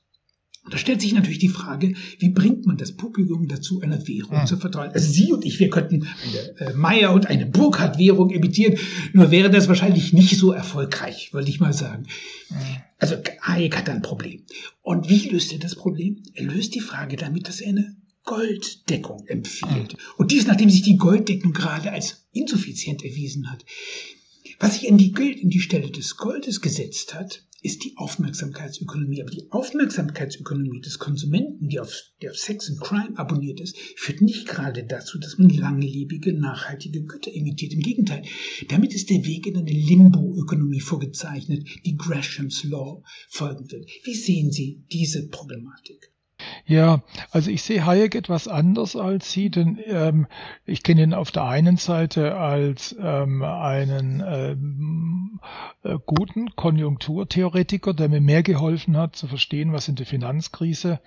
[0.69, 4.45] Da stellt sich natürlich die Frage, wie bringt man das Publikum dazu, einer Währung ja.
[4.45, 4.89] zu vertrauen?
[4.89, 8.77] Also Sie und ich, wir könnten eine äh, Meier und eine Burkhardt-Währung emittieren,
[9.13, 12.05] nur wäre das wahrscheinlich nicht so erfolgreich, würde ich mal sagen.
[12.49, 12.57] Ja.
[12.99, 14.45] Also Hayek hat ein Problem.
[14.81, 16.21] Und wie löst er das Problem?
[16.33, 19.93] Er löst die Frage damit, dass er eine Golddeckung empfiehlt.
[19.93, 19.99] Ja.
[20.17, 23.65] Und dies, nachdem sich die Golddeckung gerade als insuffizient erwiesen hat.
[24.59, 29.21] Was sich in die, in die Stelle des Goldes gesetzt hat, ist die Aufmerksamkeitsökonomie.
[29.21, 34.21] Aber die Aufmerksamkeitsökonomie des Konsumenten, die auf, der auf Sex and Crime abonniert ist, führt
[34.21, 37.73] nicht gerade dazu, dass man langlebige, nachhaltige Güter imitiert.
[37.73, 38.23] Im Gegenteil,
[38.67, 43.89] damit ist der Weg in eine Limbo-Ökonomie vorgezeichnet, die Greshams Law folgen wird.
[44.03, 46.11] Wie sehen Sie diese Problematik?
[46.69, 47.01] Ja,
[47.31, 50.27] also ich sehe Hayek etwas anders als Sie, denn ähm,
[50.67, 55.39] ich kenne ihn auf der einen Seite als ähm, einen ähm,
[55.81, 60.99] äh, guten Konjunkturtheoretiker, der mir mehr geholfen hat zu verstehen, was in der Finanzkrise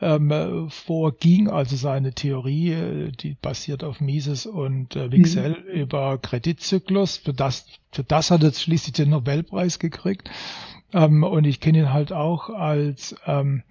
[0.00, 1.50] ähm, vorging.
[1.50, 5.80] Also seine Theorie, äh, die basiert auf Mises und äh, Wicksell mhm.
[5.80, 7.16] über Kreditzyklus.
[7.16, 10.30] Für das, für das hat er schließlich den Nobelpreis gekriegt.
[10.94, 13.62] Ähm, und ich kenne ihn halt auch als ähm,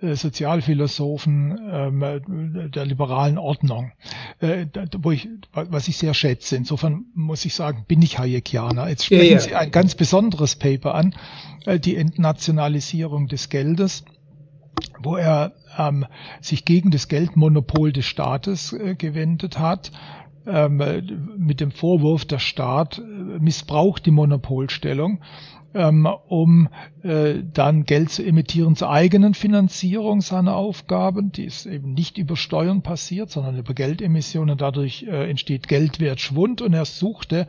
[0.00, 3.92] äh, Sozialphilosophen ähm, der liberalen Ordnung,
[4.40, 4.66] äh,
[4.98, 6.56] wo ich, was ich sehr schätze.
[6.56, 8.88] Insofern muss ich sagen, bin ich Hayekianer.
[8.88, 9.40] Jetzt sprechen ja, ja.
[9.40, 11.14] Sie ein ganz besonderes Paper an,
[11.66, 14.04] äh, die Entnationalisierung des Geldes
[15.00, 16.06] wo er ähm,
[16.40, 19.92] sich gegen das Geldmonopol des Staates äh, gewendet hat
[20.46, 20.82] ähm,
[21.36, 25.20] mit dem Vorwurf, der Staat äh, missbraucht die Monopolstellung
[25.74, 26.68] ähm, um
[27.02, 31.32] äh, dann Geld zu emittieren zur eigenen Finanzierung seiner Aufgaben.
[31.32, 34.58] Die ist eben nicht über Steuern passiert, sondern über Geldemissionen.
[34.58, 37.48] Dadurch äh, entsteht Geldwertschwund und er suchte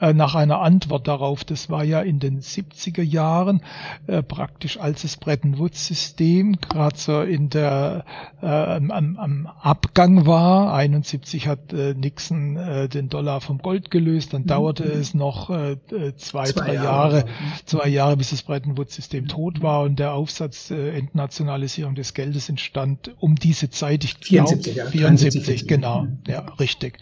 [0.00, 1.44] nach einer Antwort darauf.
[1.44, 3.62] Das war ja in den 70er Jahren
[4.06, 8.04] äh, praktisch als das Bretton Woods-System gerade so in der
[8.42, 10.74] äh, am, am, Abgang war.
[10.74, 14.46] 71 hat äh, Nixon äh, den Dollar vom Gold gelöst, dann mhm.
[14.46, 15.76] dauerte es noch äh,
[16.16, 17.24] zwei, zwei drei Jahre, Jahre,
[17.64, 22.48] zwei Jahre, bis das Bretton Woods-System tot war und der Aufsatz äh, Entnationalisierung des Geldes
[22.48, 24.04] entstand um diese Zeit.
[24.04, 26.98] Ich glaube 74, ja, 74 genau, ja, richtig.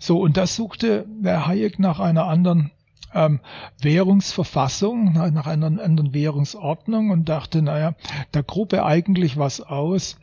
[0.00, 2.70] So, und das suchte Herr Hayek nach einer anderen
[3.14, 3.40] ähm,
[3.82, 7.94] Währungsverfassung, nach einer anderen Währungsordnung und dachte, naja,
[8.32, 10.16] da grub eigentlich was aus,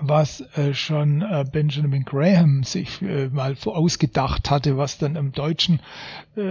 [0.00, 5.80] was äh, schon äh, Benjamin Graham sich äh, mal vorausgedacht hatte, was dann im deutschen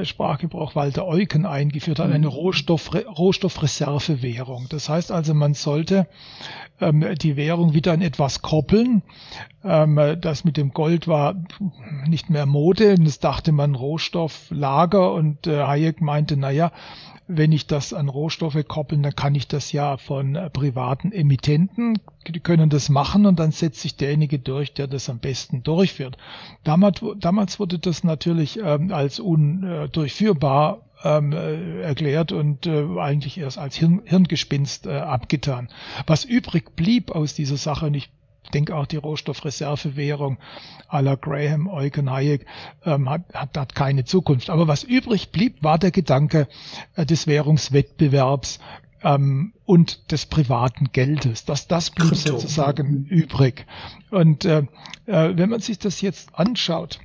[0.04, 2.34] Sprachgebrauch Walter Eucken eingeführt hat, eine mhm.
[2.34, 4.66] Rohstoff, Rohstoffreservewährung.
[4.68, 6.08] Das heißt also, man sollte
[6.82, 9.02] ähm, die Währung wieder an etwas koppeln.
[9.64, 11.36] Ähm, das mit dem Gold war
[12.06, 16.74] nicht mehr Mode, das dachte man Rohstofflager und Hayek meinte, naja,
[17.28, 22.40] wenn ich das an Rohstoffe koppeln, dann kann ich das ja von privaten Emittenten, die
[22.40, 26.18] können das machen und dann setzt sich derjenige durch, der das am besten durchführt.
[26.64, 33.58] Damals, damals wurde das natürlich ähm, als undurchführbar ähm, äh, erklärt und äh, eigentlich erst
[33.58, 35.70] als Hirn, Hirngespinst äh, abgetan.
[36.06, 38.10] Was übrig blieb aus dieser Sache, und ich
[38.54, 40.38] denke auch die Rohstoffreservewährung
[40.92, 42.46] la Graham, Eugen Hayek
[42.86, 44.50] ähm, hat, hat, hat keine Zukunft.
[44.50, 46.48] Aber was übrig blieb, war der Gedanke
[46.96, 48.60] äh, des Währungswettbewerbs
[49.04, 51.46] ähm, und des privaten Geldes.
[51.46, 52.38] Das, das blieb Krypto.
[52.38, 53.66] sozusagen übrig.
[54.12, 54.64] Und äh,
[55.06, 57.00] äh, wenn man sich das jetzt anschaut,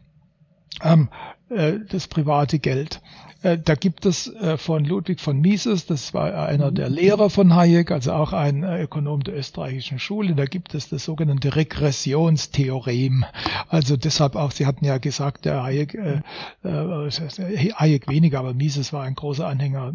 [0.82, 1.08] ähm,
[1.50, 3.00] äh, das private Geld,
[3.42, 7.90] da gibt es äh, von Ludwig von Mises, das war einer der Lehrer von Hayek,
[7.90, 13.24] also auch ein äh, Ökonom der österreichischen Schule, da gibt es das sogenannte Regressionstheorem.
[13.68, 16.20] Also deshalb auch, Sie hatten ja gesagt, der Hayek, äh,
[16.62, 19.92] Hayek weniger, aber Mises war ein großer Anhänger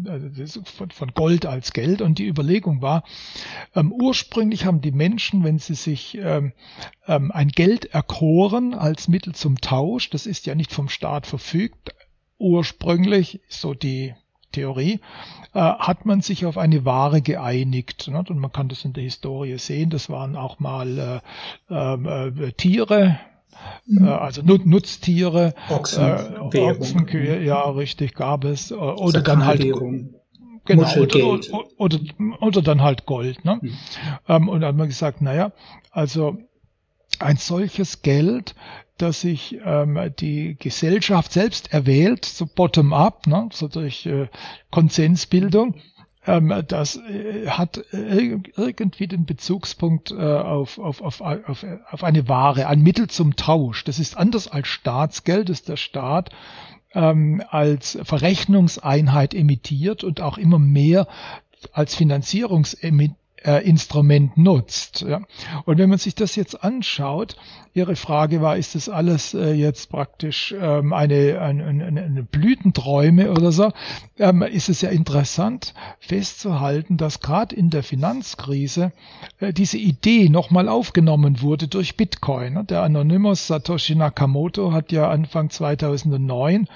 [0.64, 2.02] von, von Gold als Geld.
[2.02, 3.02] Und die Überlegung war,
[3.74, 6.52] ähm, ursprünglich haben die Menschen, wenn sie sich ähm,
[7.06, 11.94] ähm ein Geld erkoren als Mittel zum Tausch, das ist ja nicht vom Staat verfügt,
[12.38, 14.14] ursprünglich, so die
[14.52, 15.00] Theorie,
[15.52, 18.08] äh, hat man sich auf eine Ware geeinigt.
[18.08, 19.90] Und man kann das in der Historie sehen.
[19.90, 21.22] Das waren auch mal
[21.70, 23.18] äh, ähm, äh, Tiere,
[23.86, 24.06] mhm.
[24.06, 26.04] äh, also Nutztiere, Ochsen,
[26.52, 28.70] äh, Ochsen Kühe, ja, richtig, gab es.
[28.70, 29.62] Äh, oder dann halt
[30.64, 31.98] Genau, oder, oder, oder,
[32.40, 33.42] oder, dann halt Gold.
[33.42, 33.58] Ne?
[33.62, 33.72] Mhm.
[34.28, 35.52] Ähm, und dann hat man gesagt, naja,
[35.90, 36.36] also
[37.18, 38.54] ein solches Geld
[38.98, 44.28] dass sich ähm, die Gesellschaft selbst erwählt, so bottom-up, ne, so durch äh,
[44.70, 45.74] Konsensbildung.
[46.26, 52.28] Ähm, das äh, hat äh, irgendwie den Bezugspunkt äh, auf, auf, auf, auf, auf eine
[52.28, 53.84] Ware, ein Mittel zum Tausch.
[53.84, 56.30] Das ist anders als Staatsgeld, das der Staat
[56.92, 61.06] ähm, als Verrechnungseinheit emittiert und auch immer mehr
[61.72, 65.02] als Finanzierungsemittent äh, Instrument nutzt.
[65.02, 65.20] Ja.
[65.64, 67.36] Und wenn man sich das jetzt anschaut,
[67.74, 73.52] Ihre Frage war, ist das alles äh, jetzt praktisch ähm, eine, eine, eine Blütenträume oder
[73.52, 73.72] so,
[74.18, 78.92] ähm, ist es ja interessant festzuhalten, dass gerade in der Finanzkrise
[79.38, 82.66] äh, diese Idee nochmal aufgenommen wurde durch Bitcoin.
[82.66, 86.66] Der Anonymous Satoshi Nakamoto hat ja Anfang 2009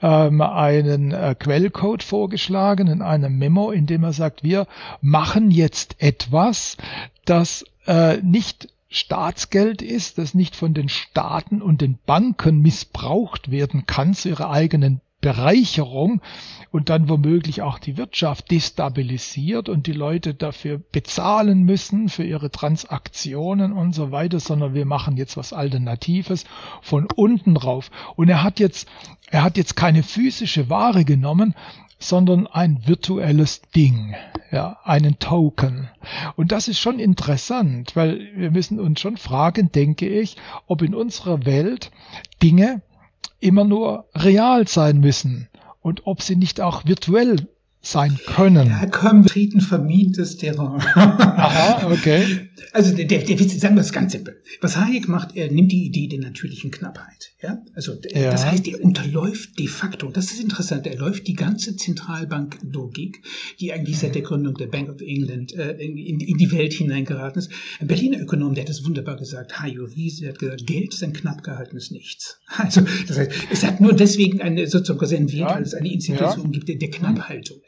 [0.00, 4.66] ähm, einen äh, Quellcode vorgeschlagen in einem Memo, in dem er sagt, wir
[5.00, 6.76] machen jetzt etwas,
[7.24, 13.84] das äh, nicht Staatsgeld ist, das nicht von den Staaten und den Banken missbraucht werden
[13.86, 16.20] kann zu ihrer eigenen Bereicherung
[16.70, 22.50] und dann womöglich auch die Wirtschaft destabilisiert und die Leute dafür bezahlen müssen für ihre
[22.50, 26.44] Transaktionen und so weiter, sondern wir machen jetzt was Alternatives
[26.82, 27.90] von unten rauf.
[28.16, 28.88] Und er hat jetzt,
[29.30, 31.54] er hat jetzt keine physische Ware genommen,
[31.98, 34.14] sondern ein virtuelles Ding,
[34.52, 35.88] ja, einen Token.
[36.36, 40.94] Und das ist schon interessant, weil wir müssen uns schon fragen, denke ich, ob in
[40.94, 41.90] unserer Welt
[42.40, 42.82] Dinge
[43.40, 45.48] immer nur real sein müssen
[45.80, 47.48] und ob sie nicht auch virtuell
[47.80, 48.68] sein können.
[48.68, 50.82] Ja, komm, treten vermintes Terrain.
[51.48, 52.48] Aha, okay.
[52.72, 54.42] Also der, der, der Witz, sagen wir es ganz simpel.
[54.60, 57.32] Was Hayek macht, er nimmt die Idee der natürlichen Knappheit.
[57.42, 57.62] Ja?
[57.74, 58.30] Also ja.
[58.30, 63.22] das heißt, er unterläuft de facto, das ist interessant, er läuft die ganze Zentralbanklogik,
[63.60, 67.38] die eigentlich seit der Gründung der Bank of England äh, in, in, die Welt hineingeraten
[67.38, 67.50] ist.
[67.80, 71.12] Ein Berliner Ökonom, der hat das wunderbar gesagt, Hajo Riese hat gesagt, Geld ist ein
[71.12, 72.40] knapp gehaltenes Nichts.
[72.58, 75.54] Also das heißt, es hat nur deswegen eine sozusagen einen Wert, ja.
[75.54, 76.50] weil es eine Institution ja.
[76.50, 77.58] gibt der, der Knapphaltung.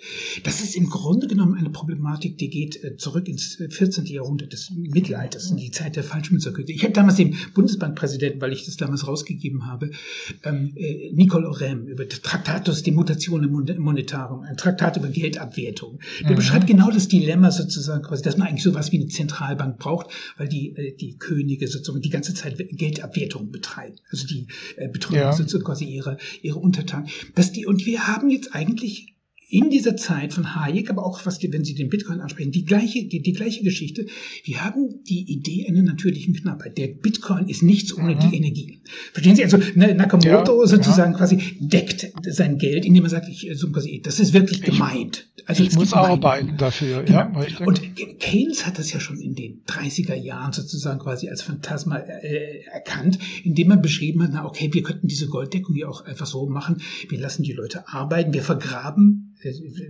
[0.43, 4.07] Das ist im Grunde genommen eine Problematik, die geht äh, zurück ins 14.
[4.07, 6.73] Äh, Jahrhundert des Mittelalters, in die Zeit der Falschmünzerkönige.
[6.73, 9.91] Ich habe damals den Bundesbankpräsidenten, weil ich das damals rausgegeben habe,
[10.45, 15.99] ähm, äh, Nicole Orem über Tractatus de Mutatione Monetarum, ein Traktat über Geldabwertung.
[16.21, 16.37] Der mhm.
[16.37, 20.49] beschreibt genau das Dilemma sozusagen, quasi, dass man eigentlich sowas wie eine Zentralbank braucht, weil
[20.49, 23.97] die, äh, die Könige sozusagen die ganze Zeit Geldabwertung betreiben.
[24.11, 24.47] Also die
[24.77, 25.33] äh, betreuen ja.
[25.33, 27.09] sozusagen quasi ihre, ihre Untertanen.
[27.35, 29.15] Dass die, und wir haben jetzt eigentlich
[29.51, 32.65] in dieser Zeit von Hayek, aber auch was, die, wenn Sie den Bitcoin ansprechen, die
[32.65, 34.07] gleiche, die, die gleiche Geschichte.
[34.45, 36.79] Wir haben die Idee einer natürlichen Knappheit.
[36.79, 38.21] Der Bitcoin ist nichts ohne mhm.
[38.21, 38.81] die Energie.
[39.13, 39.43] Verstehen Sie?
[39.43, 41.19] Also ne, Nakamoto ja, sozusagen ja.
[41.19, 45.27] quasi deckt sein Geld, indem er sagt, ich, so quasi, das ist wirklich gemeint.
[45.47, 47.03] Also ich muss arbeiten dafür.
[47.03, 47.19] Genau.
[47.19, 51.97] Ja, Und Keynes hat das ja schon in den 30er Jahren sozusagen quasi als Phantasma
[51.97, 56.27] äh, erkannt, indem er beschrieben hat, na okay, wir könnten diese Golddeckung hier auch einfach
[56.27, 56.83] so machen.
[57.09, 59.35] Wir lassen die Leute arbeiten, wir vergraben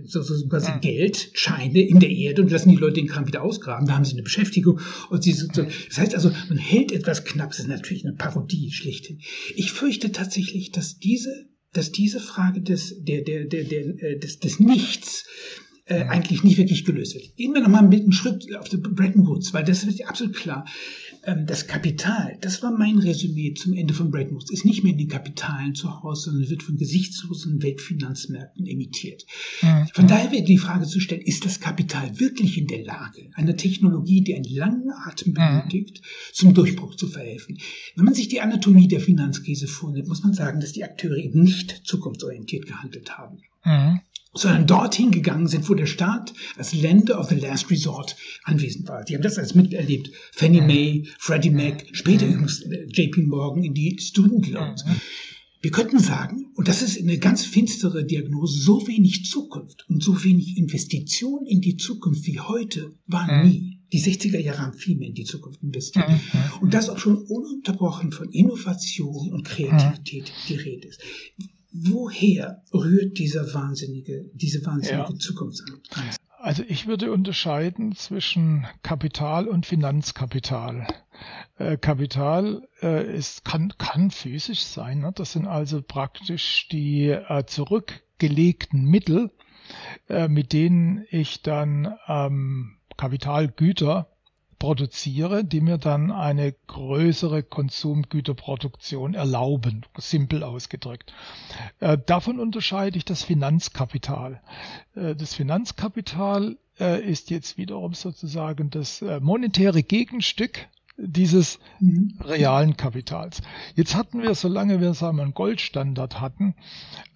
[0.05, 0.71] so, so quasi.
[0.81, 3.87] Geldscheine in der Erde und lassen die Leute den Kram wieder ausgraben.
[3.87, 4.79] Da haben sie eine Beschäftigung
[5.09, 5.63] und sie sind so.
[5.63, 7.49] Das heißt also, man hält etwas knapp.
[7.49, 9.19] Das ist natürlich eine Parodie schlechthin.
[9.55, 14.39] Ich fürchte tatsächlich, dass diese, dass diese Frage des, der, der, der, der, äh, des,
[14.39, 15.25] des Nichts
[15.85, 17.35] äh, eigentlich nicht wirklich gelöst wird.
[17.35, 20.65] Gehen wir nochmal mit einem Schritt auf die Bretton Woods, weil das wird absolut klar.
[21.23, 24.97] Ähm, das Kapital, das war mein Resümee zum Ende von Bretton ist nicht mehr in
[24.97, 29.25] den Kapitalen zu Hause, sondern wird von gesichtslosen Weltfinanzmärkten emittiert.
[29.61, 29.87] Mhm.
[29.93, 33.55] Von daher wäre die Frage zu stellen, ist das Kapital wirklich in der Lage, einer
[33.55, 35.35] Technologie, die einen langen Atem mhm.
[35.35, 36.33] benötigt, mhm.
[36.33, 37.59] zum Durchbruch zu verhelfen?
[37.95, 41.43] Wenn man sich die Anatomie der Finanzkrise vornimmt, muss man sagen, dass die Akteure eben
[41.43, 43.37] nicht zukunftsorientiert gehandelt haben.
[43.63, 43.99] Mhm
[44.33, 49.03] sondern dorthin gegangen sind, wo der Staat als Lender of the Last Resort anwesend war.
[49.03, 50.11] Die haben das als miterlebt.
[50.31, 54.85] Fannie Mae, Freddie Mac, später übrigens äh, JP Morgan in die Student Loans.
[55.61, 60.23] Wir könnten sagen, und das ist eine ganz finstere Diagnose, so wenig Zukunft und so
[60.23, 63.77] wenig Investition in die Zukunft wie heute war nie.
[63.93, 66.05] Die 60er Jahre haben viel mehr in die Zukunft investiert.
[66.61, 71.01] Und das auch schon ununterbrochen von Innovation und Kreativität die Rede ist
[71.71, 75.19] woher rührt dieser wahnsinnige, diese wahnsinnige ja.
[75.19, 76.19] Zukunftsangst?
[76.37, 80.87] Also ich würde unterscheiden zwischen Kapital und Finanzkapital.
[81.59, 84.99] Äh, Kapital äh, ist, kann, kann physisch sein.
[84.99, 85.11] Ne?
[85.13, 89.31] Das sind also praktisch die äh, zurückgelegten Mittel,
[90.27, 94.10] mit denen ich dann ähm, Kapitalgüter
[94.61, 101.11] produziere, die mir dann eine größere Konsumgüterproduktion erlauben, simpel ausgedrückt.
[101.79, 104.39] Äh, davon unterscheide ich das Finanzkapital.
[104.93, 112.19] Äh, das Finanzkapital äh, ist jetzt wiederum sozusagen das monetäre Gegenstück dieses mhm.
[112.23, 113.41] realen Kapitals.
[113.73, 116.53] Jetzt hatten wir, solange wir sagen wir, einen Goldstandard hatten,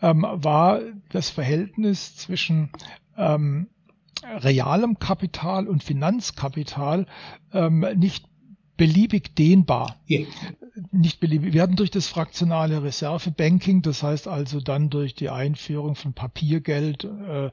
[0.02, 0.80] ähm, war
[1.10, 2.72] das Verhältnis zwischen
[3.18, 3.68] ähm,
[4.38, 7.06] realem Kapital und Finanzkapital
[7.54, 8.26] ähm, nicht
[8.78, 9.98] beliebig dehnbar.
[10.10, 10.26] Yeah.
[10.92, 11.54] Nicht beliebig.
[11.54, 17.06] Wir hatten durch das fraktionale Reservebanking, das heißt also dann durch die Einführung von Papiergeld
[17.06, 17.50] äh,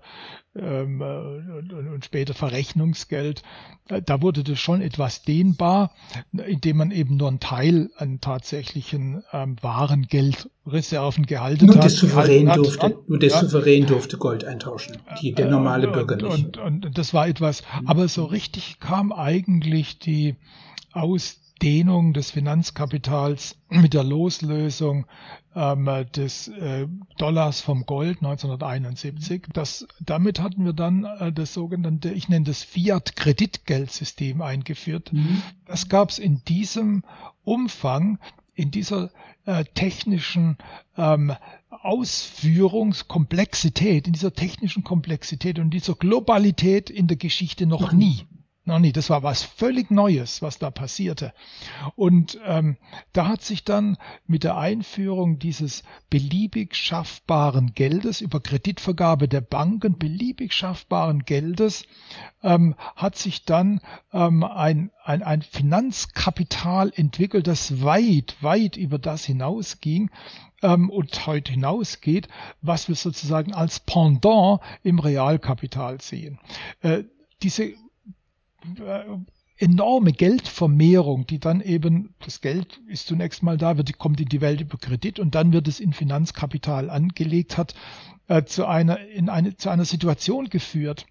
[0.54, 3.42] ähm, äh, und später Verrechnungsgeld,
[3.88, 5.92] äh, da wurde das schon etwas dehnbar,
[6.32, 11.84] indem man eben nur einen Teil an tatsächlichen ähm, Warengeldreserven gehalten nur hat.
[11.84, 13.40] Das Souverän durfte, nur der ja.
[13.40, 16.28] Souverän durfte Gold eintauschen, die, der normale Bürger nicht.
[16.28, 20.36] Und, und, und das war etwas, aber so richtig kam eigentlich die
[20.92, 25.06] aus Dehnung des Finanzkapitals mit der Loslösung
[25.54, 26.88] ähm, des äh,
[27.18, 29.44] Dollars vom Gold 1971.
[29.52, 35.12] Das, damit hatten wir dann äh, das sogenannte, ich nenne das Fiat-Kreditgeldsystem eingeführt.
[35.12, 35.40] Mhm.
[35.64, 37.04] Das gab es in diesem
[37.44, 38.18] Umfang,
[38.54, 39.10] in dieser
[39.44, 40.58] äh, technischen
[40.96, 41.32] ähm,
[41.70, 48.26] Ausführungskomplexität, in dieser technischen Komplexität und dieser Globalität in der Geschichte noch nie.
[48.64, 48.92] Noch nie.
[48.92, 51.32] Das war was völlig Neues, was da passierte.
[51.96, 52.76] Und ähm,
[53.12, 53.96] da hat sich dann
[54.28, 61.86] mit der Einführung dieses beliebig schaffbaren Geldes über Kreditvergabe der Banken, beliebig schaffbaren Geldes,
[62.44, 63.80] ähm, hat sich dann
[64.12, 70.08] ähm, ein, ein, ein Finanzkapital entwickelt, das weit, weit über das hinausging,
[70.62, 72.28] ähm, und heute hinausgeht,
[72.60, 76.38] was wir sozusagen als Pendant im Realkapital sehen.
[76.80, 77.02] Äh,
[77.42, 77.72] diese
[79.58, 84.40] enorme Geldvermehrung, die dann eben, das Geld ist zunächst mal da, wird, kommt in die
[84.40, 87.74] Welt über Kredit und dann wird es in Finanzkapital angelegt, hat
[88.28, 91.06] äh, zu, einer, in eine, zu einer Situation geführt,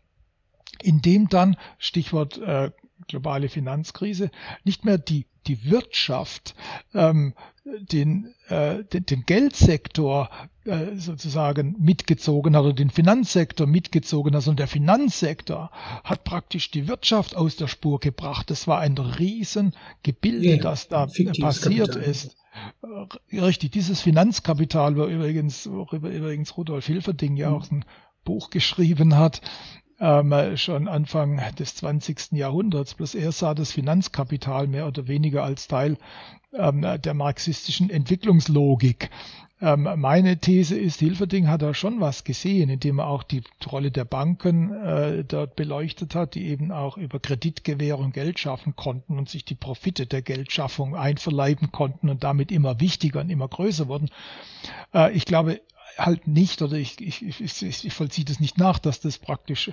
[0.82, 2.72] in dem dann, Stichwort äh,
[3.08, 4.32] globale Finanzkrise,
[4.64, 6.56] nicht mehr die, die Wirtschaft
[6.93, 7.34] ähm,
[7.64, 10.30] den, äh, den, den Geldsektor
[10.66, 15.72] äh, sozusagen mitgezogen hat oder den Finanzsektor mitgezogen hat, sondern der Finanzsektor
[16.03, 18.49] hat praktisch die Wirtschaft aus der Spur gebracht.
[18.49, 22.01] Das war ein Riesengebilde, ja, das da passiert Kapital.
[22.01, 22.36] ist.
[23.32, 27.55] Äh, richtig, dieses Finanzkapital, wo übrigens, worüber übrigens Rudolf Hilferding ja mhm.
[27.55, 27.86] auch ein
[28.24, 29.41] Buch geschrieben hat,
[30.02, 32.34] ähm, schon Anfang des 20.
[32.34, 32.95] Jahrhunderts.
[32.95, 35.97] Bloß er sah das Finanzkapital mehr oder weniger als Teil
[36.54, 39.10] ähm, der marxistischen Entwicklungslogik.
[39.62, 43.91] Ähm, meine These ist, Hilferding hat da schon was gesehen, indem er auch die Rolle
[43.91, 49.30] der Banken äh, dort beleuchtet hat, die eben auch über Kreditgewährung Geld schaffen konnten und
[49.30, 54.10] sich die Profite der Geldschaffung einverleiben konnten und damit immer wichtiger und immer größer wurden.
[54.95, 55.62] Äh, ich glaube,
[55.98, 59.72] halt nicht, oder ich, ich, ich, ich vollziehe das nicht nach, dass das praktisch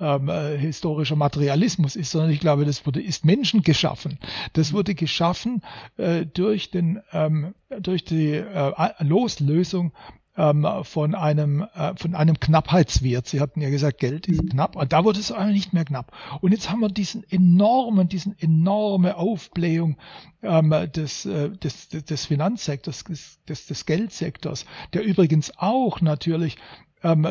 [0.00, 4.18] ähm, äh, historischer Materialismus ist, sondern ich glaube, das wurde, ist Menschen geschaffen.
[4.52, 5.62] Das wurde geschaffen
[5.96, 9.92] äh, durch, den, ähm, durch die äh, Loslösung
[10.40, 13.26] ähm, von einem äh, von einem Knappheitswert.
[13.26, 14.48] Sie hatten ja gesagt, Geld ist mhm.
[14.48, 16.12] knapp, aber da wurde es eigentlich nicht mehr knapp.
[16.40, 19.98] Und jetzt haben wir diesen enormen, diesen enorme Aufblähung
[20.42, 24.64] ähm, des, äh, des, des Finanzsektors, des, des, des Geldsektors,
[24.94, 26.56] der übrigens auch natürlich
[27.02, 27.26] ähm,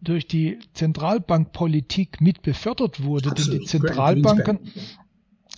[0.00, 3.52] durch die Zentralbankpolitik mit befördert wurde, Absolut.
[3.52, 4.58] denn die Zentralbanken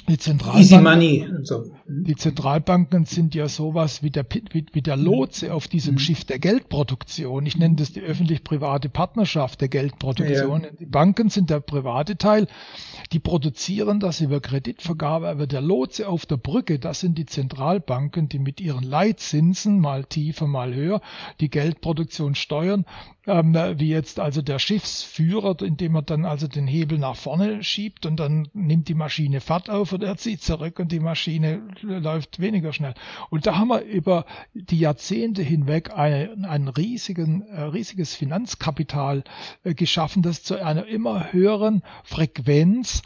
[0.09, 1.73] die Zentralbanken, Easy Money so.
[1.87, 5.99] Die Zentralbanken sind ja sowas wie der, wie, wie der Lotse auf diesem mhm.
[5.99, 7.47] Schiff der Geldproduktion.
[7.47, 10.63] Ich nenne das die öffentlich-private Partnerschaft der Geldproduktion.
[10.63, 10.71] Ja.
[10.79, 12.47] Die Banken sind der private Teil.
[13.13, 18.29] Die produzieren das über Kreditvergabe, aber der Lotse auf der Brücke, das sind die Zentralbanken,
[18.29, 21.01] die mit ihren Leitzinsen, mal tiefer, mal höher,
[21.41, 22.85] die Geldproduktion steuern
[23.27, 28.07] ähm, wie jetzt also der Schiffsführer, indem er dann also den Hebel nach vorne schiebt
[28.07, 32.41] und dann nimmt die Maschine Fahrt auf und er zieht zurück und die Maschine läuft
[32.41, 32.95] weniger schnell.
[33.29, 34.25] Und da haben wir über
[34.55, 39.25] die Jahrzehnte hinweg eine, ein riesigen, äh, riesiges Finanzkapital
[39.65, 43.03] äh, geschaffen, das zu einer immer höheren Frequenz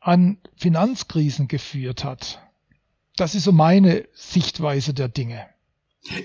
[0.00, 2.40] an Finanzkrisen geführt hat.
[3.16, 5.49] Das ist so meine Sichtweise der Dinge.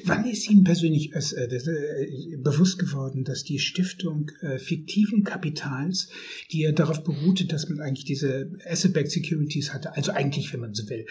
[0.06, 6.08] Wann ist Ihnen persönlich äh, äh, bewusst geworden, dass die Stiftung äh, fiktiven Kapitals,
[6.52, 10.74] die ja darauf beruhte, dass man eigentlich diese Asset-Backed Securities hatte, also eigentlich, wenn man
[10.74, 11.06] so will,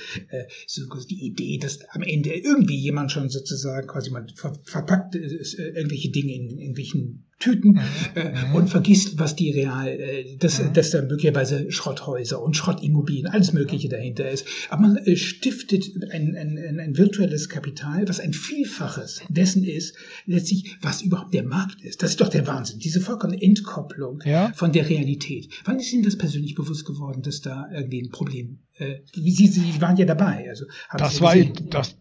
[0.67, 6.11] so die Idee, dass am Ende irgendwie jemand schon sozusagen quasi man ver verpackt irgendwelche
[6.11, 7.81] Dinge in, in irgendwelchen Tüten mhm.
[8.15, 8.55] äh, mhm.
[8.55, 10.73] und vergisst, was die real, äh, dass, mhm.
[10.73, 14.47] dass da möglicherweise Schrotthäuser und Schrottimmobilien, alles Mögliche dahinter ist.
[14.71, 20.77] Aber man äh, stiftet ein, ein, ein virtuelles Kapital, was ein Vielfaches dessen ist, letztlich,
[20.81, 22.03] was überhaupt der Markt ist.
[22.03, 24.51] Das ist doch der Wahnsinn, diese vollkommene Entkopplung ja.
[24.55, 25.49] von der Realität.
[25.67, 29.97] Wann ist Ihnen das persönlich bewusst geworden, dass da irgendwie ein Problem Sie, Sie waren
[29.97, 30.49] ja dabei.
[30.49, 30.65] Also
[30.97, 31.97] das war, das,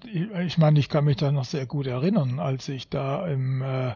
[0.46, 3.94] ich meine, ich kann mich da noch sehr gut erinnern, als ich da im äh,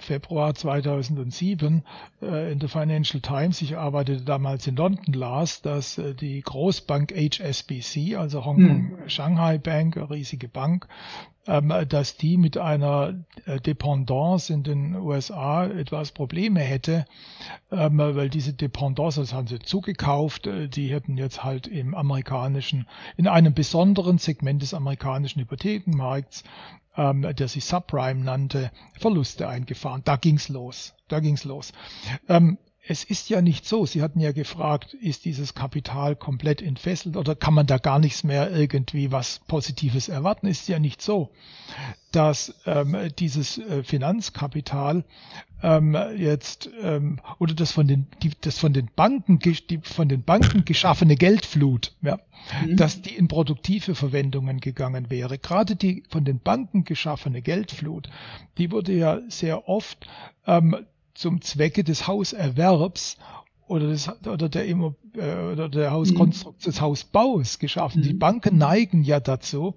[0.00, 1.84] Februar 2007
[2.22, 7.12] äh, in der Financial Times, ich arbeitete damals in London, las, dass äh, die Großbank
[7.12, 9.08] HSBC, also Hong Kong hm.
[9.08, 10.88] Shanghai Bank, eine riesige Bank,
[11.44, 13.14] dass die mit einer
[13.46, 17.06] äh, Dependance in den USA etwas Probleme hätte,
[17.72, 22.86] ähm, weil diese Dependance, das haben sie zugekauft, äh, die hätten jetzt halt im amerikanischen,
[23.16, 26.44] in einem besonderen Segment des amerikanischen Hypothekenmarkts,
[26.96, 30.02] ähm, der sich Subprime nannte, Verluste eingefahren.
[30.04, 30.94] Da ging's los.
[31.08, 31.72] Da ging's los
[32.90, 33.86] es ist ja nicht so.
[33.86, 38.24] Sie hatten ja gefragt, ist dieses Kapital komplett entfesselt oder kann man da gar nichts
[38.24, 40.48] mehr irgendwie was Positives erwarten?
[40.48, 41.30] Ist ja nicht so,
[42.10, 45.04] dass ähm, dieses äh, Finanzkapital
[45.62, 50.24] ähm, jetzt ähm, oder das von den die, das von den Banken die von den
[50.24, 52.18] Banken geschaffene Geldflut, ja,
[52.66, 52.76] mhm.
[52.76, 55.38] dass die in produktive Verwendungen gegangen wäre.
[55.38, 58.10] Gerade die von den Banken geschaffene Geldflut,
[58.58, 60.08] die wurde ja sehr oft
[60.44, 60.74] ähm,
[61.14, 63.16] zum Zwecke des Hauserwerbs
[63.70, 68.00] oder, des, oder, der, Immo, äh, oder der Hauskonstruktion, des Hausbaus geschaffen.
[68.00, 68.04] Mhm.
[68.04, 69.76] Die Banken neigen ja dazu,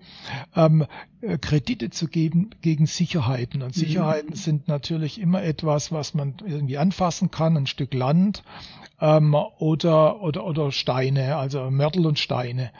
[0.56, 0.88] ähm,
[1.22, 3.62] äh, Kredite zu geben gegen Sicherheiten.
[3.62, 3.80] Und mhm.
[3.80, 4.36] Sicherheiten mhm.
[4.36, 8.44] sind natürlich immer etwas, was man irgendwie anfassen kann, ein Stück Land
[9.00, 12.72] ähm, oder, oder, oder Steine, also Mörtel und Steine.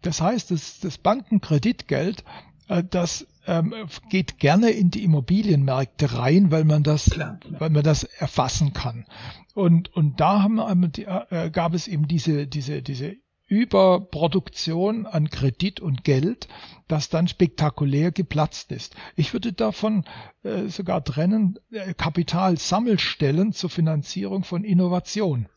[0.00, 2.24] Das heißt, das, das Bankenkreditgeld,
[2.68, 3.74] äh, das ähm,
[4.08, 7.60] geht gerne in die Immobilienmärkte rein, weil man das, klar, klar.
[7.60, 9.06] weil man das erfassen kann.
[9.54, 13.16] Und und da haben äh, gab es eben diese diese diese
[13.52, 16.48] Überproduktion an Kredit und Geld,
[16.88, 18.96] das dann spektakulär geplatzt ist.
[19.14, 20.04] Ich würde davon
[20.42, 25.48] äh, sogar trennen äh, Kapitalsammelstellen zur Finanzierung von Innovation.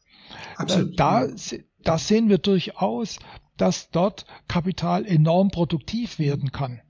[0.58, 0.92] Absolut.
[0.92, 1.28] Äh, da,
[1.84, 3.20] da sehen wir durchaus,
[3.58, 6.82] dass dort Kapital enorm produktiv werden kann.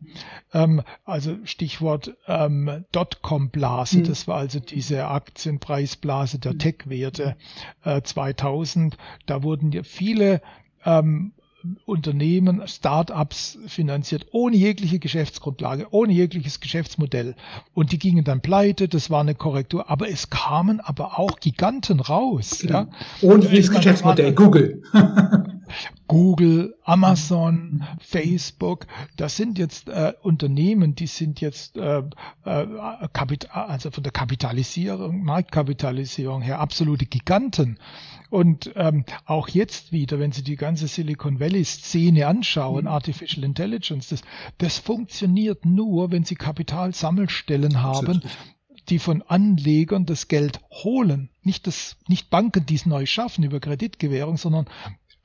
[0.54, 4.04] Ähm, also Stichwort ähm, Dotcom-Blase, mhm.
[4.06, 7.36] das war also diese Aktienpreisblase der Tech-Werte
[7.84, 8.98] äh, 2000.
[9.26, 10.42] Da wurden ja viele
[10.86, 11.34] ähm,
[11.86, 17.36] Unternehmen, Start-ups finanziert, ohne jegliche Geschäftsgrundlage, ohne jegliches Geschäftsmodell.
[17.74, 19.90] Und die gingen dann pleite, das war eine Korrektur.
[19.90, 22.60] Aber es kamen aber auch Giganten raus.
[22.62, 22.82] Genau.
[22.82, 22.88] Ja.
[23.22, 24.84] Ohne jedes Geschäftsmodell, Google.
[26.08, 28.88] Google, Amazon, Facebook,
[29.18, 32.04] das sind jetzt äh, Unternehmen, die sind jetzt äh,
[32.46, 32.68] äh,
[33.50, 37.80] also von der Kapitalisierung, Marktkapitalisierung her absolute Giganten.
[38.30, 42.90] Und ähm, auch jetzt wieder, wenn Sie die ganze Silicon Valley-Szene anschauen, mhm.
[42.90, 44.22] Artificial Intelligence, das,
[44.58, 48.22] das funktioniert nur, wenn Sie Kapitalsammelstellen haben,
[48.90, 51.30] die von Anlegern das Geld holen.
[51.44, 54.66] Nicht, das, nicht Banken, die es neu schaffen über Kreditgewährung, sondern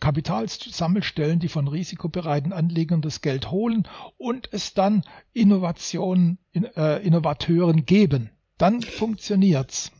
[0.01, 3.86] Kapitalsammelstellen, die von risikobereiten Anlegern das Geld holen
[4.16, 8.30] und es dann Innovationen, äh, Innovateuren geben.
[8.59, 9.92] Dann funktioniert's.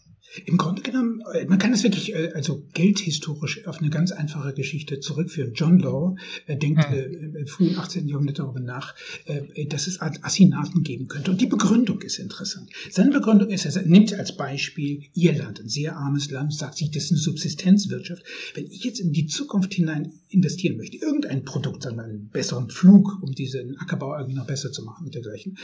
[0.47, 4.53] Im Grunde genommen, äh, man kann es wirklich äh, also geldhistorisch auf eine ganz einfache
[4.53, 5.55] Geschichte zurückführen.
[5.55, 6.17] John Law
[6.47, 6.95] äh, denkt hm.
[6.95, 8.07] äh, im frühen 18.
[8.07, 8.95] Jahrhundert darüber nach,
[9.27, 11.33] äh, dass es Assinaten geben könnte.
[11.33, 12.71] Und die Begründung ist interessant.
[12.91, 17.05] Seine Begründung ist, er nimmt als Beispiel Irland, ein sehr armes Land, sagt sich, das
[17.05, 18.23] ist eine Subsistenzwirtschaft.
[18.55, 22.71] Wenn ich jetzt in die Zukunft hinein investieren möchte, irgendein Produkt, sagen wir einen besseren
[22.71, 25.59] Flug, um diesen Ackerbau irgendwie noch besser zu machen und dergleichen,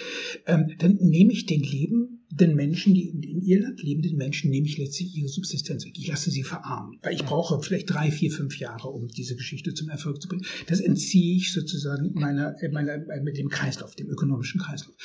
[0.47, 4.79] ähm, dann nehme ich den Leben den Menschen, die in Irland lebenden Menschen, nehme ich
[4.79, 5.95] letztlich ihre Subsistenz weg.
[5.97, 9.75] Ich lasse sie verarmen, weil ich brauche vielleicht drei, vier, fünf Jahre, um diese Geschichte
[9.75, 10.45] zum Erfolg zu bringen.
[10.67, 14.97] Das entziehe ich sozusagen meiner, meiner, mit dem Kreislauf, dem ökonomischen Kreislauf.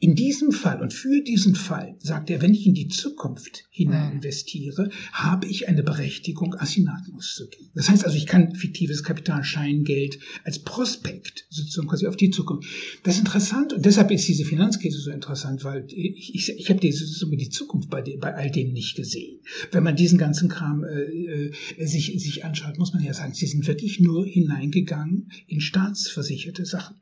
[0.00, 4.08] In diesem Fall und für diesen Fall sagt er, wenn ich in die Zukunft hinein
[4.08, 4.16] mhm.
[4.16, 7.70] investiere, habe ich eine Berechtigung, Assinaten auszugeben.
[7.74, 12.68] Das heißt also, ich kann fiktives Kapital, Scheingeld als Prospekt sozusagen quasi auf die Zukunft.
[13.04, 16.80] Das ist interessant und deshalb ist diese Finanzkrise so interessant, weil ich, ich, ich habe
[16.80, 19.40] diese, die Zukunft bei, bei all dem nicht gesehen.
[19.70, 23.46] Wenn man diesen ganzen Kram äh, äh, sich, sich anschaut, muss man ja sagen, sie
[23.46, 26.96] sind wirklich nur hineingegangen in staatsversicherte Sachen.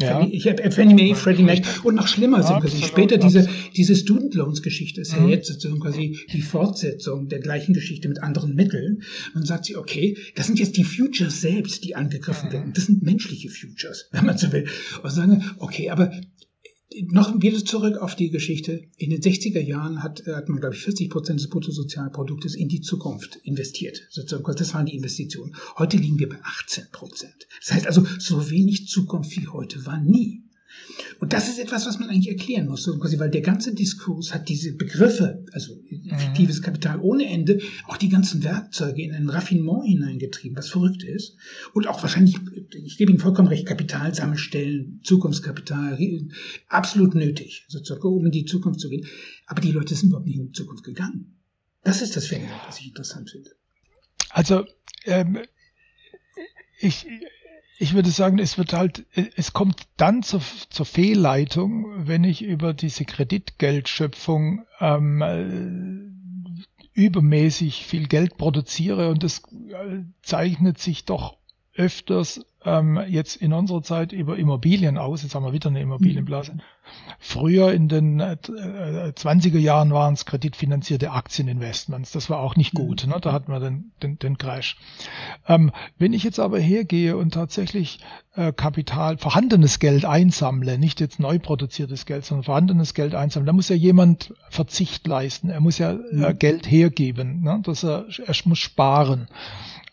[0.00, 0.26] Ja.
[0.30, 4.34] Ich habe Fannie Mae, Freddie Mac und noch schlimmer sind quasi später diese, diese Student
[4.34, 5.30] Loans Geschichte ist ja mhm.
[5.30, 9.02] jetzt sozusagen quasi die Fortsetzung der gleichen Geschichte mit anderen Mitteln.
[9.34, 12.72] Man sagt sich, okay, das sind jetzt die Futures selbst, die angegriffen werden.
[12.74, 14.68] Das sind menschliche Futures, wenn man so will.
[15.02, 16.12] Und sagen, okay, aber
[17.06, 18.84] noch wieder zurück auf die Geschichte.
[18.96, 22.68] In den 60er Jahren hat, äh, hat man, glaube ich, 40 Prozent des Bruttosozialproduktes in
[22.68, 24.06] die Zukunft investiert.
[24.10, 25.54] Sozusagen, das waren die Investitionen.
[25.76, 27.46] Heute liegen wir bei 18 Prozent.
[27.60, 30.47] Das heißt also, so wenig Zukunft wie heute war nie.
[31.20, 34.72] Und das ist etwas, was man eigentlich erklären muss, weil der ganze Diskurs hat diese
[34.72, 35.80] Begriffe, also
[36.10, 36.64] effektives mhm.
[36.64, 41.36] Kapital ohne Ende, auch die ganzen Werkzeuge in ein Raffinement hineingetrieben, was verrückt ist.
[41.74, 42.36] Und auch wahrscheinlich,
[42.84, 45.98] ich gebe Ihnen vollkommen recht, Kapital sammelstellen, Zukunftskapital,
[46.68, 49.06] absolut nötig, sozusagen, um in die Zukunft zu gehen.
[49.46, 51.36] Aber die Leute sind überhaupt nicht in die Zukunft gegangen.
[51.84, 53.50] Das ist das Phänomen, was ich interessant finde.
[54.30, 54.64] Also,
[55.04, 55.38] ähm,
[56.80, 57.06] ich,
[57.78, 59.06] ich würde sagen, es wird halt,
[59.36, 68.08] es kommt dann zur, zur Fehlleitung, wenn ich über diese Kreditgeldschöpfung ähm, äh, übermäßig viel
[68.08, 71.37] Geld produziere und es äh, zeichnet sich doch
[71.78, 75.22] öfters ähm, jetzt in unserer Zeit über Immobilien aus.
[75.22, 76.54] Jetzt haben wir wieder eine Immobilienblase.
[76.54, 76.60] Mhm.
[77.20, 82.10] Früher in den äh, 20er Jahren waren es kreditfinanzierte Aktieninvestments.
[82.12, 82.78] Das war auch nicht mhm.
[82.78, 83.06] gut.
[83.06, 83.16] Ne?
[83.20, 84.76] Da hatten wir den, den, den Crash.
[85.46, 88.00] Ähm, wenn ich jetzt aber hergehe und tatsächlich
[88.34, 93.52] äh, Kapital, vorhandenes Geld einsammle, nicht jetzt neu produziertes Geld, sondern vorhandenes Geld einsammle, da
[93.52, 95.48] muss ja jemand Verzicht leisten.
[95.48, 95.96] Er muss ja äh,
[96.32, 96.38] mhm.
[96.38, 97.42] Geld hergeben.
[97.42, 97.60] Ne?
[97.62, 99.28] Dass er, er muss sparen.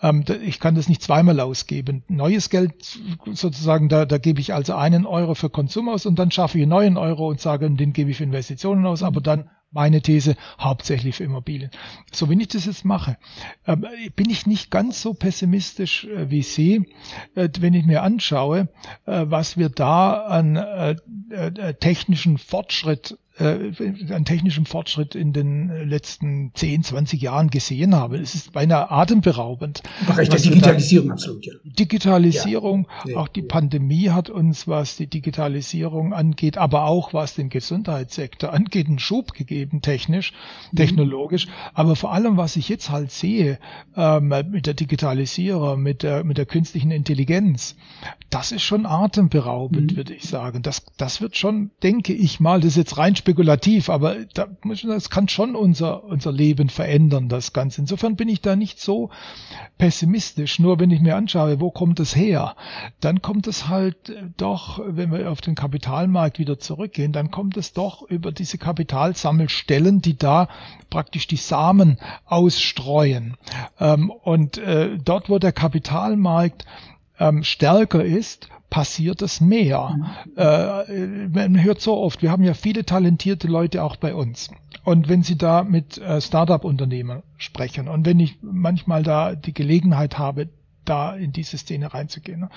[0.05, 2.03] Ähm, ich kann das nicht zweimal ausgeben.
[2.07, 2.99] Neues Geld
[3.33, 6.63] sozusagen, da, da gebe ich also einen Euro für Konsum aus und dann schaffe ich
[6.63, 10.35] einen neuen Euro und sage, den gebe ich für Investitionen aus, aber dann meine These
[10.59, 11.71] hauptsächlich für Immobilien.
[12.13, 13.17] So, wenn ich das jetzt mache,
[13.65, 13.75] äh,
[14.15, 16.87] bin ich nicht ganz so pessimistisch äh, wie Sie,
[17.33, 18.69] äh, wenn ich mir anschaue,
[19.05, 20.55] äh, was wir da an
[21.79, 23.71] technischen Fortschritt äh,
[24.13, 28.17] an technischem Fortschritt in den letzten 10, 20 Jahren gesehen habe.
[28.17, 29.83] Es ist beinahe atemberaubend.
[30.07, 31.53] Bereich der Digitalisierung absolut, ja.
[31.63, 33.17] Digitalisierung, ja.
[33.17, 38.87] auch die Pandemie hat uns, was die Digitalisierung angeht, aber auch was den Gesundheitssektor angeht,
[38.87, 40.31] einen Schub gegeben, technisch,
[40.71, 40.77] mhm.
[40.77, 41.47] technologisch.
[41.73, 43.59] Aber vor allem, was ich jetzt halt sehe,
[43.97, 47.75] ähm, mit der Digitalisierung, mit der, mit der künstlichen Intelligenz,
[48.29, 49.97] das ist schon atemberaubend, mhm.
[49.97, 50.61] würde ich sagen.
[50.61, 54.47] Das, das wird schon, denke ich mal, das ist jetzt rein spekulativ, aber da,
[54.83, 57.81] das kann schon unser, unser Leben verändern, das Ganze.
[57.81, 59.09] Insofern bin ich da nicht so
[59.79, 60.59] pessimistisch.
[60.59, 62.55] Nur wenn ich mir anschaue, wo kommt es her,
[62.99, 67.57] dann kommt es halt äh, doch, wenn wir auf den Kapitalmarkt wieder zurückgehen, dann kommt
[67.57, 70.47] es doch über diese Kapitalsammelstellen, die da
[70.91, 73.37] praktisch die Samen ausstreuen.
[73.79, 76.65] Ähm, und äh, dort, wo der Kapitalmarkt
[77.19, 79.95] ähm, stärker ist, passiert es mehr.
[79.95, 80.37] Mhm.
[80.37, 84.49] Äh, man hört so oft, wir haben ja viele talentierte Leute auch bei uns.
[84.83, 90.17] Und wenn Sie da mit äh, Startup-Unternehmern sprechen und wenn ich manchmal da die Gelegenheit
[90.17, 90.49] habe,
[90.83, 92.49] da in diese Szene reinzugehen, ne,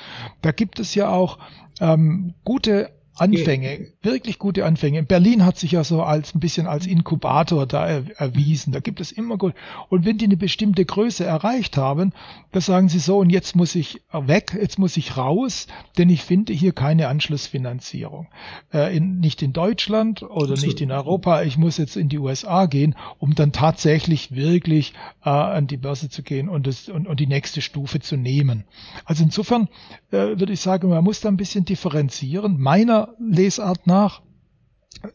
[0.43, 1.39] da gibt es ja auch
[1.81, 4.99] ähm, gute Anfänge, wirklich gute Anfänge.
[4.99, 8.73] In Berlin hat sich ja so als ein bisschen als Inkubator da er, erwiesen.
[8.73, 9.55] Da gibt es immer gut.
[9.89, 12.13] Und wenn die eine bestimmte Größe erreicht haben,
[12.53, 15.67] da sagen sie so, und jetzt muss ich weg, jetzt muss ich raus,
[15.97, 18.29] denn ich finde hier keine Anschlussfinanzierung.
[18.73, 20.63] Äh, in, nicht in Deutschland oder Absolut.
[20.63, 21.43] nicht in Europa.
[21.43, 24.95] Ich muss jetzt in die USA gehen, um dann tatsächlich wirklich
[25.25, 28.65] äh, an die Börse zu gehen und, das, und, und die nächste Stufe zu nehmen.
[29.05, 29.69] Also insofern
[30.11, 32.61] äh, würde ich sagen, man muss da ein bisschen differenzieren.
[32.61, 34.23] Meiner Lesart nach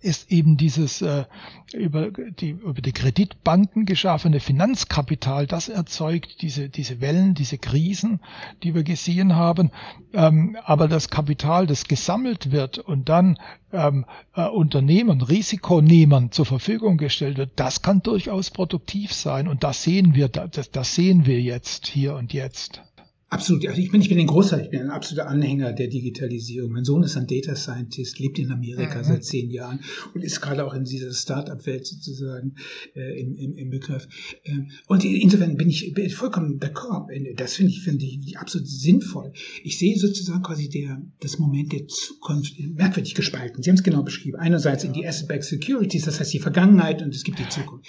[0.02, 1.26] ist eben dieses äh,
[1.74, 8.22] über, die, über die Kreditbanken geschaffene Finanzkapital, das erzeugt diese, diese Wellen, diese Krisen,
[8.64, 9.72] die wir gesehen haben.
[10.14, 13.38] Ähm, aber das Kapital, das gesammelt wird und dann
[13.74, 19.48] ähm, äh, Unternehmen, Risikonehmern zur Verfügung gestellt wird, das kann durchaus produktiv sein.
[19.48, 22.82] Und das sehen wir, das, das sehen wir jetzt, hier und jetzt.
[23.34, 23.68] Absolut.
[23.68, 26.72] Also ich bin, ich bin ein großer, ich bin ein absoluter Anhänger der Digitalisierung.
[26.72, 29.04] Mein Sohn ist ein Data Scientist, lebt in Amerika mhm.
[29.06, 29.80] seit zehn Jahren
[30.14, 32.54] und ist gerade auch in dieser Start-up-Welt sozusagen
[32.96, 34.08] äh, im, im, im Begriff.
[34.46, 37.08] Ähm, und insofern bin ich, bin vollkommen d'accord.
[37.36, 39.34] Das finde ich, finde ich absolut sinnvoll.
[39.64, 43.64] Ich sehe sozusagen quasi der, das Moment der Zukunft merkwürdig gespalten.
[43.64, 44.38] Sie haben es genau beschrieben.
[44.38, 44.90] Einerseits ja.
[44.90, 47.88] in die Asset-Backed Securities, das heißt die Vergangenheit und es gibt die Zukunft.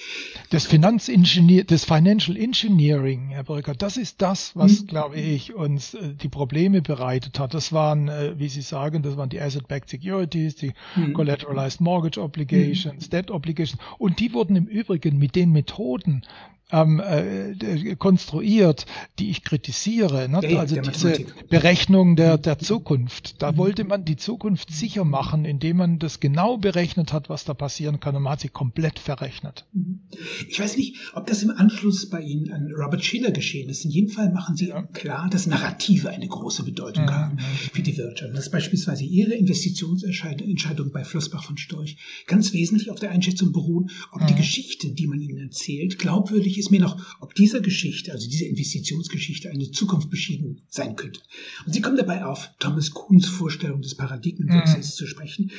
[0.48, 4.86] Das Finanzingenieur, das Financial Engineering, Herr Brücker, das ist das, was, mhm.
[4.86, 7.54] glaube ich, eigentlich uns äh, die Probleme bereitet hat.
[7.54, 11.12] Das waren, äh, wie Sie sagen, das waren die Asset-Backed Securities, die mhm.
[11.12, 13.10] Collateralized Mortgage Obligations, mhm.
[13.10, 13.80] Debt Obligations.
[13.98, 16.22] Und die wurden im Übrigen mit den Methoden
[16.70, 18.86] ähm, äh, konstruiert,
[19.18, 20.28] die ich kritisiere.
[20.28, 20.40] Ne?
[20.48, 23.42] Ja, also diese Berechnung der, der Zukunft.
[23.42, 23.56] Da mhm.
[23.58, 28.00] wollte man die Zukunft sicher machen, indem man das genau berechnet hat, was da passieren
[28.00, 28.16] kann.
[28.16, 29.66] Und man hat sie komplett verrechnet.
[29.72, 30.00] Mhm.
[30.48, 33.84] Ich weiß nicht, ob das im Anschluss bei Ihnen an Robert Schiller geschehen ist.
[33.84, 34.82] In jedem Fall machen Sie ja.
[34.82, 37.10] klar, dass Narrative eine große Bedeutung mhm.
[37.10, 37.38] haben
[37.72, 38.34] für die Wirtschaft.
[38.34, 41.96] Dass beispielsweise Ihre Investitionsentscheidung bei Flossbach von Storch
[42.26, 44.38] ganz wesentlich auf der Einschätzung beruhen, ob die mhm.
[44.38, 48.46] Geschichte, die man Ihnen erzählt, glaubwürdig ist ist mir noch, ob dieser Geschichte, also diese
[48.46, 51.20] Investitionsgeschichte, eine Zukunft beschieden sein könnte.
[51.66, 54.96] Und Sie kommen dabei auf Thomas Kuhns Vorstellung des Paradigmenwechsels mhm.
[54.96, 55.50] zu sprechen.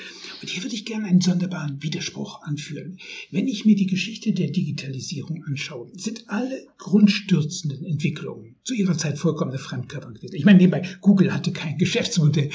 [0.42, 2.98] Und hier würde ich gerne einen sonderbaren Widerspruch anführen.
[3.30, 9.20] Wenn ich mir die Geschichte der Digitalisierung anschaue, sind alle grundstürzenden Entwicklungen zu ihrer Zeit
[9.20, 10.36] vollkommene Fremdkörper gewesen.
[10.36, 12.50] Ich meine, nebenbei, Google hatte kein Geschäftsmodell.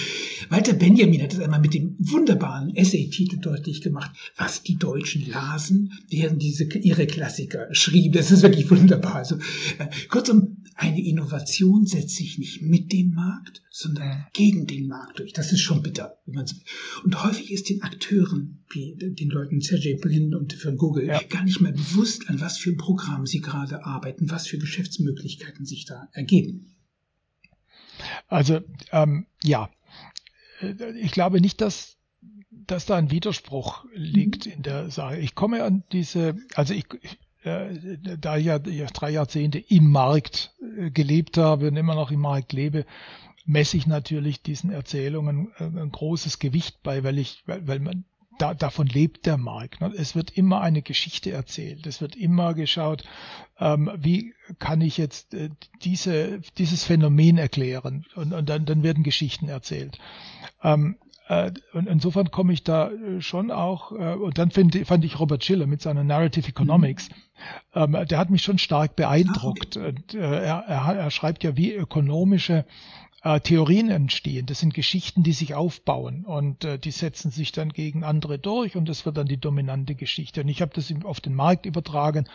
[0.48, 5.92] Walter Benjamin hat es einmal mit dem wunderbaren Essay-Titel deutlich gemacht, was die Deutschen lasen,
[6.08, 8.12] während diese ihre Klassiker schrieben.
[8.12, 9.16] Das ist wirklich wunderbar.
[9.16, 9.36] Also,
[9.78, 15.32] äh, kurzum, eine Innovation setzt sich nicht mit dem Markt, sondern gegen den Markt durch.
[15.32, 16.18] Das ist schon bitter.
[17.04, 21.20] Und häufig ist den Akteuren, wie den Leuten Sergey Brin und für Google, ja.
[21.28, 25.66] gar nicht mehr bewusst, an was für ein Programm sie gerade arbeiten, was für Geschäftsmöglichkeiten
[25.66, 26.76] sich da ergeben.
[28.28, 28.60] Also
[28.92, 29.68] ähm, ja,
[30.96, 31.98] ich glaube nicht, dass
[32.50, 34.52] dass da ein Widerspruch liegt mhm.
[34.52, 35.18] in der Sache.
[35.18, 36.86] Ich komme an diese, also ich,
[37.42, 42.52] da ich ja drei Jahrzehnte im Markt äh, gelebt habe und immer noch im Markt
[42.52, 42.84] lebe,
[43.46, 48.04] messe ich natürlich diesen Erzählungen äh, ein großes Gewicht bei, weil ich, weil, weil man
[48.40, 49.80] da, davon lebt der Markt.
[49.80, 49.92] Ne?
[49.96, 51.86] Es wird immer eine Geschichte erzählt.
[51.86, 53.04] Es wird immer geschaut,
[53.58, 55.50] ähm, wie kann ich jetzt äh,
[55.82, 58.06] diese, dieses Phänomen erklären.
[58.14, 59.98] Und, und dann, dann werden Geschichten erzählt.
[60.62, 61.09] Ähm, äh,
[61.72, 65.44] und insofern komme ich da äh, schon auch, äh, und dann find, fand ich Robert
[65.44, 67.08] Schiller mit seiner Narrative Economics,
[67.74, 67.94] mhm.
[67.94, 69.76] ähm, der hat mich schon stark beeindruckt.
[69.76, 69.88] Okay.
[69.88, 72.64] Und, äh, er, er, er schreibt ja, wie ökonomische
[73.22, 74.46] äh, Theorien entstehen.
[74.46, 78.76] Das sind Geschichten, die sich aufbauen und äh, die setzen sich dann gegen andere durch
[78.76, 80.40] und das wird dann die dominante Geschichte.
[80.40, 82.26] Und ich habe das auf den Markt übertragen,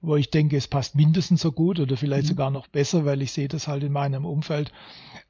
[0.00, 2.28] wo ich denke, es passt mindestens so gut oder vielleicht mhm.
[2.28, 4.72] sogar noch besser, weil ich sehe das halt in meinem Umfeld,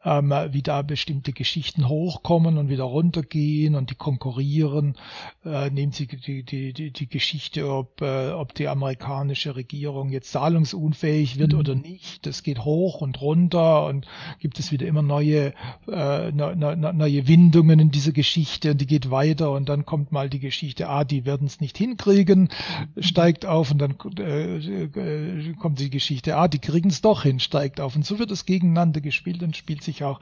[0.04, 4.96] ähm, wie da bestimmte Geschichten hochkommen und wieder runtergehen und die konkurrieren.
[5.42, 10.32] Äh, nehmen Sie die, die, die, die Geschichte, ob, äh, ob die amerikanische Regierung jetzt
[10.32, 11.58] zahlungsunfähig wird mhm.
[11.58, 12.26] oder nicht.
[12.26, 14.06] Das geht hoch und runter und
[14.38, 15.54] gibt es wieder immer neue,
[15.90, 20.12] äh, ne, ne, neue Windungen in dieser Geschichte und die geht weiter und dann kommt
[20.12, 22.50] mal die Geschichte, ah, die werden es nicht hinkriegen,
[22.94, 23.02] mhm.
[23.02, 27.40] steigt auf und dann äh, äh, kommt die Geschichte, ah, die kriegen es doch hin,
[27.40, 30.20] steigt auf und so wird es gegeneinander gespielt und spielt sich auch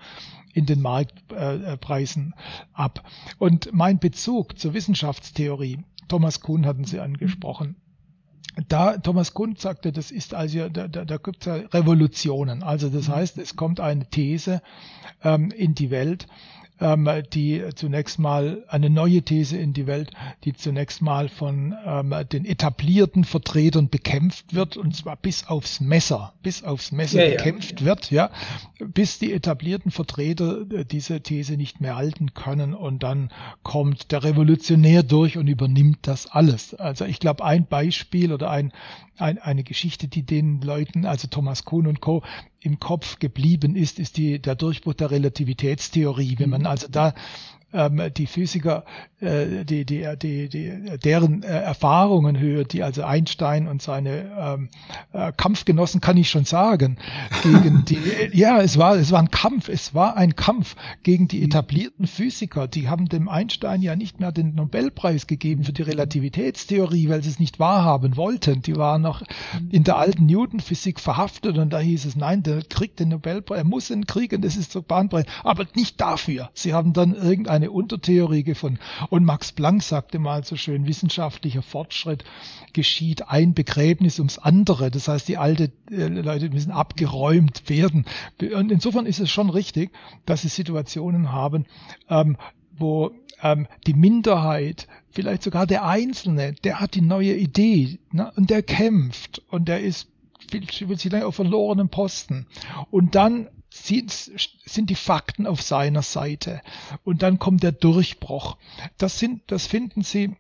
[0.53, 2.35] in den Marktpreisen
[2.73, 3.05] ab.
[3.39, 7.77] Und mein Bezug zur Wissenschaftstheorie, Thomas Kuhn hatten Sie angesprochen,
[8.69, 12.63] da Thomas Kuhn sagte, das ist also, da, da, da gibt es ja Revolutionen.
[12.63, 14.63] Also das heißt, es kommt eine These
[15.23, 16.27] ähm, in die Welt,
[16.81, 20.11] ähm, die zunächst mal eine neue These in die Welt,
[20.45, 26.35] die zunächst mal von ähm, den etablierten Vertretern bekämpft wird und zwar bis aufs Messer,
[26.43, 27.87] bis aufs Messer ja, bekämpft ja.
[27.87, 28.31] wird, ja,
[28.79, 33.31] bis die etablierten Vertreter äh, diese These nicht mehr halten können und dann
[33.63, 36.75] kommt der Revolutionär durch und übernimmt das alles.
[36.75, 38.73] Also ich glaube, ein Beispiel oder ein,
[39.17, 42.23] ein, eine Geschichte, die den Leuten, also Thomas Kuhn und Co.,
[42.67, 46.35] im Kopf geblieben ist, ist die, der Durchbruch der Relativitätstheorie.
[46.39, 46.67] Wenn man mhm.
[46.67, 47.15] also da
[47.73, 48.85] ähm, die Physiker,
[49.21, 54.69] äh, die, die, die, die, deren äh, Erfahrungen hört, die also Einstein und seine ähm,
[55.13, 56.99] äh, Kampfgenossen, kann ich schon sagen,
[57.43, 57.99] gegen die,
[58.33, 62.69] ja, es war, es war ein Kampf, es war ein Kampf gegen die etablierten Physiker.
[62.69, 67.31] Die haben dem Einstein ja nicht mehr den Nobelpreis gegeben für die Relativitätstheorie, weil sie
[67.31, 68.63] es nicht wahrhaben wollten.
[68.63, 69.23] Die waren noch
[69.71, 73.65] in der alten Newton-Physik verhaftet und da hieß es, nein, der kriegt den Nobelpreis, er
[73.65, 76.51] muss ihn kriegen, das ist so bahnbrechend, aber nicht dafür.
[76.55, 78.79] Sie haben dann irgendein eine Untertheorie gefunden.
[79.11, 82.25] Und Max Planck sagte mal so schön, wissenschaftlicher Fortschritt
[82.73, 84.91] geschieht ein Begräbnis ums andere.
[84.91, 88.05] Das heißt, die alten äh, Leute müssen abgeräumt werden.
[88.41, 89.91] Und insofern ist es schon richtig,
[90.25, 91.67] dass sie Situationen haben,
[92.09, 92.37] ähm,
[92.79, 93.11] wo
[93.43, 98.63] ähm, die Minderheit, vielleicht sogar der Einzelne, der hat die neue Idee ne, und der
[98.63, 100.09] kämpft und der ist
[100.53, 102.47] will sie auf verlorenen Posten.
[102.91, 106.61] Und dann sind die Fakten auf seiner Seite.
[107.05, 108.57] Und dann kommt der Durchbruch.
[108.99, 110.37] Das, sind, das finden Sie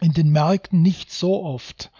[0.00, 1.90] in den Märkten nicht so oft.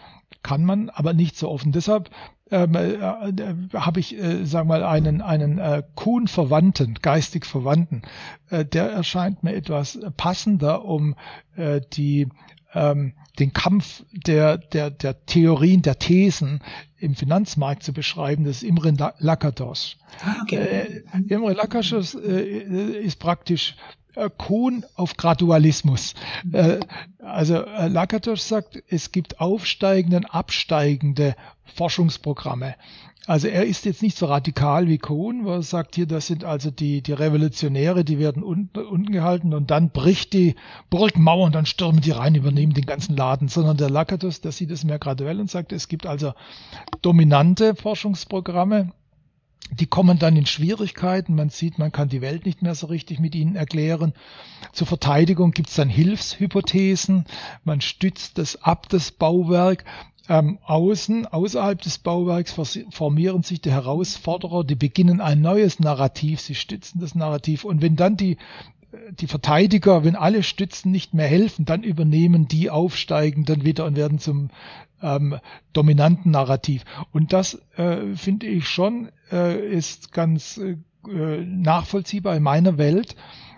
[0.43, 1.67] Kann man, aber nicht so oft.
[1.67, 2.11] Und deshalb
[2.51, 8.03] ähm, äh, äh, habe ich, äh, sagen wir mal, einen, einen äh, Kuhn-Verwandten, geistig Verwandten.
[8.51, 11.15] Äh, der erscheint mir etwas passender, um
[11.57, 12.29] äh, die
[12.75, 16.61] ähm, den Kampf der, der, der Theorien, der Thesen
[16.99, 19.97] im Finanzmarkt zu beschreiben, das ist Imre Lakatos.
[20.25, 20.57] Ah, okay.
[20.57, 23.77] Äh, Imre Lakatos äh, ist praktisch
[24.17, 26.15] äh, Kuhn auf Gradualismus.
[26.53, 26.81] Äh,
[27.21, 31.37] also äh, Lakatos sagt, es gibt aufsteigende, absteigende
[31.77, 32.75] Forschungsprogramme.
[33.27, 36.45] Also er ist jetzt nicht so radikal wie Kuhn, wo er sagt, hier, das sind
[36.45, 40.55] also die, die Revolutionäre, die werden unten, unten gehalten und dann bricht die
[40.89, 44.71] Burgmauer und dann stürmen die rein, übernehmen den ganzen Laden, sondern der Lakatos, der sieht
[44.71, 46.33] es mehr graduell und sagt, es gibt also
[47.03, 48.93] dominante Forschungsprogramme,
[49.71, 51.35] die kommen dann in Schwierigkeiten.
[51.35, 54.15] Man sieht, man kann die Welt nicht mehr so richtig mit ihnen erklären.
[54.73, 57.27] Zur Verteidigung gibt es dann Hilfshypothesen.
[57.65, 59.85] Man stützt das ab, das Bauwerk.
[60.29, 62.55] Ähm, außen, außerhalb des Bauwerks
[62.91, 67.65] formieren sich die Herausforderer, die beginnen ein neues Narrativ, sie stützen das Narrativ.
[67.65, 68.37] Und wenn dann die,
[69.19, 74.19] die Verteidiger, wenn alle Stützen nicht mehr helfen, dann übernehmen die Aufsteigenden wieder und werden
[74.19, 74.51] zum
[75.03, 75.37] ähm,
[75.73, 76.85] dominanten Narrativ.
[77.13, 80.77] Und das äh, finde ich schon, äh, ist ganz äh,
[81.07, 83.17] nachvollziehbar in meiner Welt,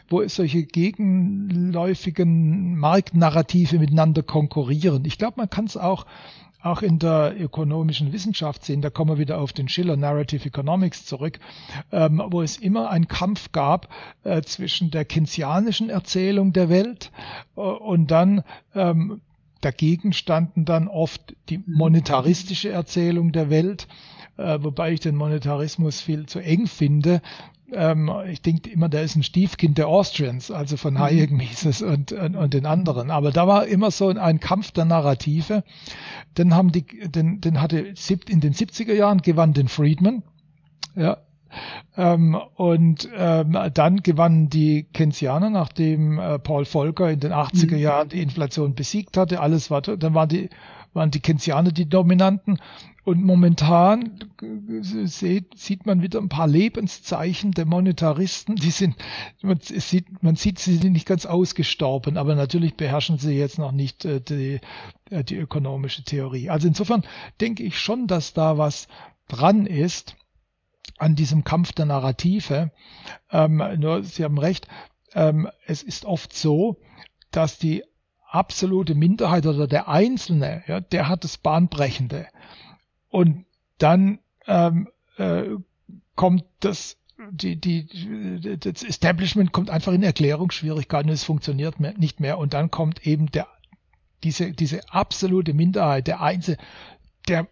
[0.09, 5.05] wo solche gegenläufigen Marktnarrative miteinander konkurrieren.
[5.05, 6.07] Ich glaube, man kann es auch
[6.63, 11.07] auch in der ökonomischen Wissenschaft sehen, da kommen wir wieder auf den Schiller Narrative Economics
[11.07, 11.39] zurück,
[11.91, 13.89] ähm, wo es immer einen Kampf gab
[14.25, 17.11] äh, zwischen der keynesianischen Erzählung der Welt
[17.57, 18.45] äh, und dann
[18.75, 19.21] ähm,
[19.61, 23.89] dagegen standen dann oft die monetaristische Erzählung der Welt,
[24.37, 27.23] äh, wobei ich den Monetarismus viel zu eng finde,
[27.75, 30.99] ähm, ich denke immer, der ist ein Stiefkind der Austrians, also von mhm.
[30.99, 33.11] Hayek, Mises und, und, und, den anderen.
[33.11, 35.65] Aber da war immer so ein Kampf der Narrative.
[36.35, 40.23] Dann haben die, den, den hatte in den 70er Jahren gewann den Friedman.
[40.97, 41.19] Ja,
[41.97, 47.79] ähm, und ähm, dann gewannen die Keynesianer, nachdem äh, Paul Volcker in den 80er mhm.
[47.79, 49.41] Jahren die Inflation besiegt hatte.
[49.41, 50.51] Alles war, dann waren die,
[50.93, 52.61] waren die Keynesianer die Dominanten.
[53.03, 54.21] Und momentan
[54.83, 58.57] sieht, man wieder ein paar Lebenszeichen der Monetaristen.
[58.57, 58.95] Die sind,
[59.41, 63.73] man sieht, man sieht, sie sind nicht ganz ausgestorben, aber natürlich beherrschen sie jetzt noch
[63.73, 64.61] nicht äh, die,
[65.11, 66.51] äh, die ökonomische Theorie.
[66.51, 67.03] Also insofern
[67.41, 68.87] denke ich schon, dass da was
[69.29, 70.17] dran ist
[70.99, 72.71] an diesem Kampf der Narrative.
[73.31, 74.69] Ähm, nur, Sie haben recht,
[75.15, 76.77] ähm, es ist oft so,
[77.31, 77.83] dass die
[78.35, 82.27] absolute Minderheit oder der Einzelne, ja, der hat das Bahnbrechende.
[83.09, 83.45] Und
[83.79, 85.45] dann ähm, äh,
[86.15, 86.97] kommt das,
[87.31, 92.39] die, die, das Establishment kommt einfach in Erklärungsschwierigkeiten, es funktioniert mehr, nicht mehr.
[92.39, 93.47] Und dann kommt eben der,
[94.23, 96.59] diese, diese absolute Minderheit, der Einzelne,
[97.29, 97.49] der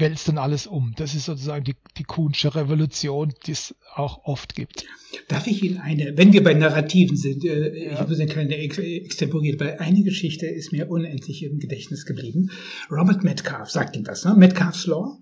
[0.00, 0.94] wälzt dann alles um.
[0.96, 4.86] Das ist sozusagen die, die Kuhnsche Revolution, die es auch oft gibt.
[5.28, 7.92] Darf ich Ihnen eine, wenn wir bei Narrativen sind, äh, ja.
[7.92, 12.50] ich habe eine kleine ex extemporiert, weil eine Geschichte ist mir unendlich im Gedächtnis geblieben.
[12.90, 14.34] Robert Metcalf, sagt Ihnen was, ne?
[14.36, 15.18] Metcalf's Law?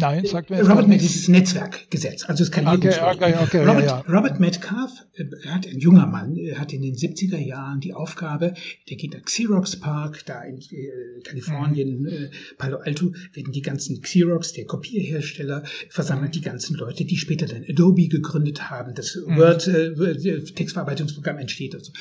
[0.00, 4.04] Nein, sagt mir Robert Metcalf, dieses Netzwerkgesetz, also es kann okay, okay, okay, Robert, ja,
[4.06, 4.14] ja.
[4.14, 8.54] Robert Metcalf, äh, hat ein junger Mann, hat in den 70er Jahren die Aufgabe,
[8.88, 12.06] der geht nach Xerox Park, da in äh, Kalifornien, mhm.
[12.06, 17.46] äh, Palo Alto, werden die ganzen Xerox, der Kopierhersteller, versammelt die ganzen Leute, die später
[17.46, 19.36] dann Adobe gegründet haben, das mhm.
[19.36, 21.92] Word, äh, Textverarbeitungsprogramm entsteht und so.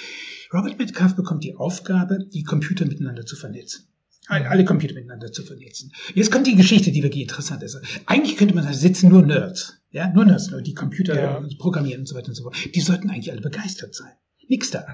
[0.53, 3.87] Robert Metcalf bekommt die Aufgabe, die Computer miteinander zu vernetzen
[4.27, 5.91] alle Computer miteinander zu vernetzen.
[6.13, 7.79] Jetzt kommt die Geschichte, die wirklich interessant ist.
[8.05, 9.79] Eigentlich könnte man sagen, sitzen nur Nerds.
[9.91, 11.47] Ja, nur Nerds, nur die Computer ja.
[11.57, 12.55] programmieren und so weiter und so fort.
[12.75, 14.11] Die sollten eigentlich alle begeistert sein.
[14.49, 14.85] Nix da.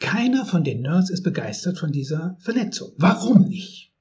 [0.00, 2.92] Keiner von den Nerds ist begeistert von dieser Vernetzung.
[2.96, 3.92] Warum nicht?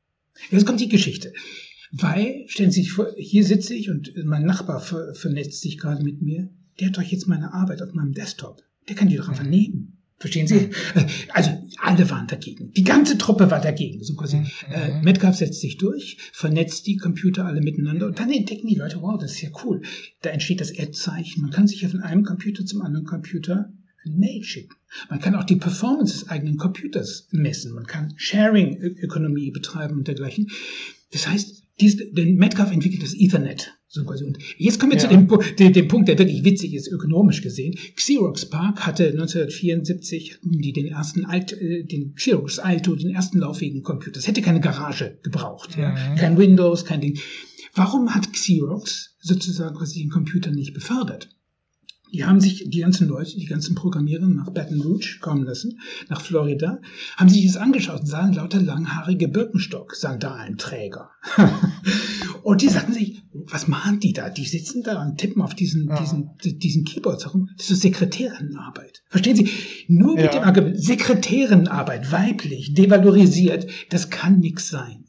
[0.49, 1.33] Jetzt kommt die Geschichte.
[1.91, 6.03] Weil, stellen Sie sich vor, hier sitze ich und mein Nachbar ver vernetzt sich gerade
[6.03, 6.49] mit mir.
[6.79, 8.61] Der hat doch jetzt meine Arbeit auf meinem Desktop.
[8.87, 9.90] Der kann die doch einfach nehmen.
[10.21, 10.69] Verstehen Sie?
[11.33, 11.49] Also
[11.79, 12.71] alle waren dagegen.
[12.73, 14.03] Die ganze Truppe war dagegen.
[14.03, 14.45] So quasi, mhm.
[14.71, 19.01] äh, Metcalf setzt sich durch, vernetzt die Computer alle miteinander und dann entdecken die Leute,
[19.01, 19.81] wow, das ist ja cool.
[20.21, 21.41] Da entsteht das Ad-Zeichen.
[21.41, 23.73] Man kann sich ja von einem Computer zum anderen Computer
[24.05, 24.75] ein Mail schicken.
[25.09, 27.73] Man kann auch die Performance des eigenen Computers messen.
[27.73, 30.51] Man kann Sharing-Ökonomie betreiben und dergleichen.
[31.11, 33.73] Das heißt, dies, denn Metcalf entwickelt das Ethernet.
[33.93, 34.23] So quasi.
[34.23, 35.03] Und jetzt kommen wir ja.
[35.03, 35.27] zu dem,
[35.57, 37.75] dem, dem, Punkt, der wirklich witzig ist, ökonomisch gesehen.
[37.95, 43.83] Xerox Park hatte 1974 die den ersten Alt, äh, den Xerox Alto, den ersten laufigen
[43.83, 44.13] Computer.
[44.13, 45.91] Das hätte keine Garage gebraucht, ja.
[45.91, 46.15] Mhm.
[46.15, 47.19] Kein Windows, kein Ding.
[47.75, 51.27] Warum hat Xerox sozusagen quasi den Computer nicht befördert?
[52.13, 56.21] Die haben sich, die ganzen Leute, die ganzen Programmierer nach Baton Rouge kommen lassen, nach
[56.21, 56.79] Florida,
[57.15, 61.09] haben sich das angeschaut und sahen lauter langhaarige Birkenstock-Sandalenträger.
[62.43, 64.29] und die sagten sich, was machen die da?
[64.29, 65.99] Die sitzen da und tippen auf diesen, ja.
[65.99, 67.49] diesen, diesen Keyboards herum.
[67.57, 69.03] Das ist Sekretärenarbeit.
[69.07, 69.49] Verstehen Sie?
[69.87, 70.31] Nur mit ja.
[70.31, 75.05] dem Argument, Sekretärenarbeit, weiblich, devalorisiert, das kann nix sein.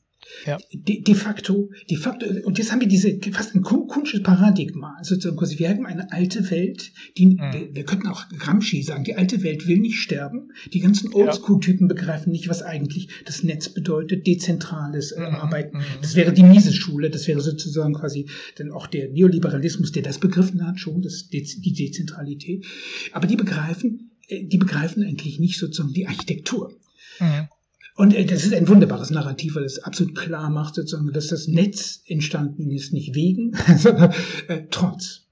[0.46, 0.58] Ja.
[0.72, 4.94] De, de, facto, de facto, und jetzt haben wir diese fast ein kunsches Paradigma.
[4.98, 7.38] Also quasi, wir haben eine alte Welt, die, mhm.
[7.38, 10.50] wir, wir, könnten auch Gramsci sagen, die alte Welt will nicht sterben.
[10.72, 15.36] Die ganzen Oldschool-Typen begreifen nicht, was eigentlich das Netz bedeutet, dezentrales äh, mhm.
[15.36, 15.78] Arbeiten.
[15.78, 15.82] Mhm.
[16.00, 20.66] Das wäre die Mises-Schule, das wäre sozusagen quasi dann auch der Neoliberalismus, der das begriffen
[20.66, 22.64] hat, schon, das, die Dezentralität.
[23.12, 26.72] Aber die begreifen, äh, die begreifen eigentlich nicht sozusagen die Architektur.
[27.20, 27.48] Mhm.
[27.94, 31.48] Und äh, das ist ein wunderbares Narrativ, weil es absolut klar macht, sozusagen, dass das
[31.48, 34.12] Netz entstanden ist, nicht wegen, sondern
[34.48, 35.22] äh, trotz.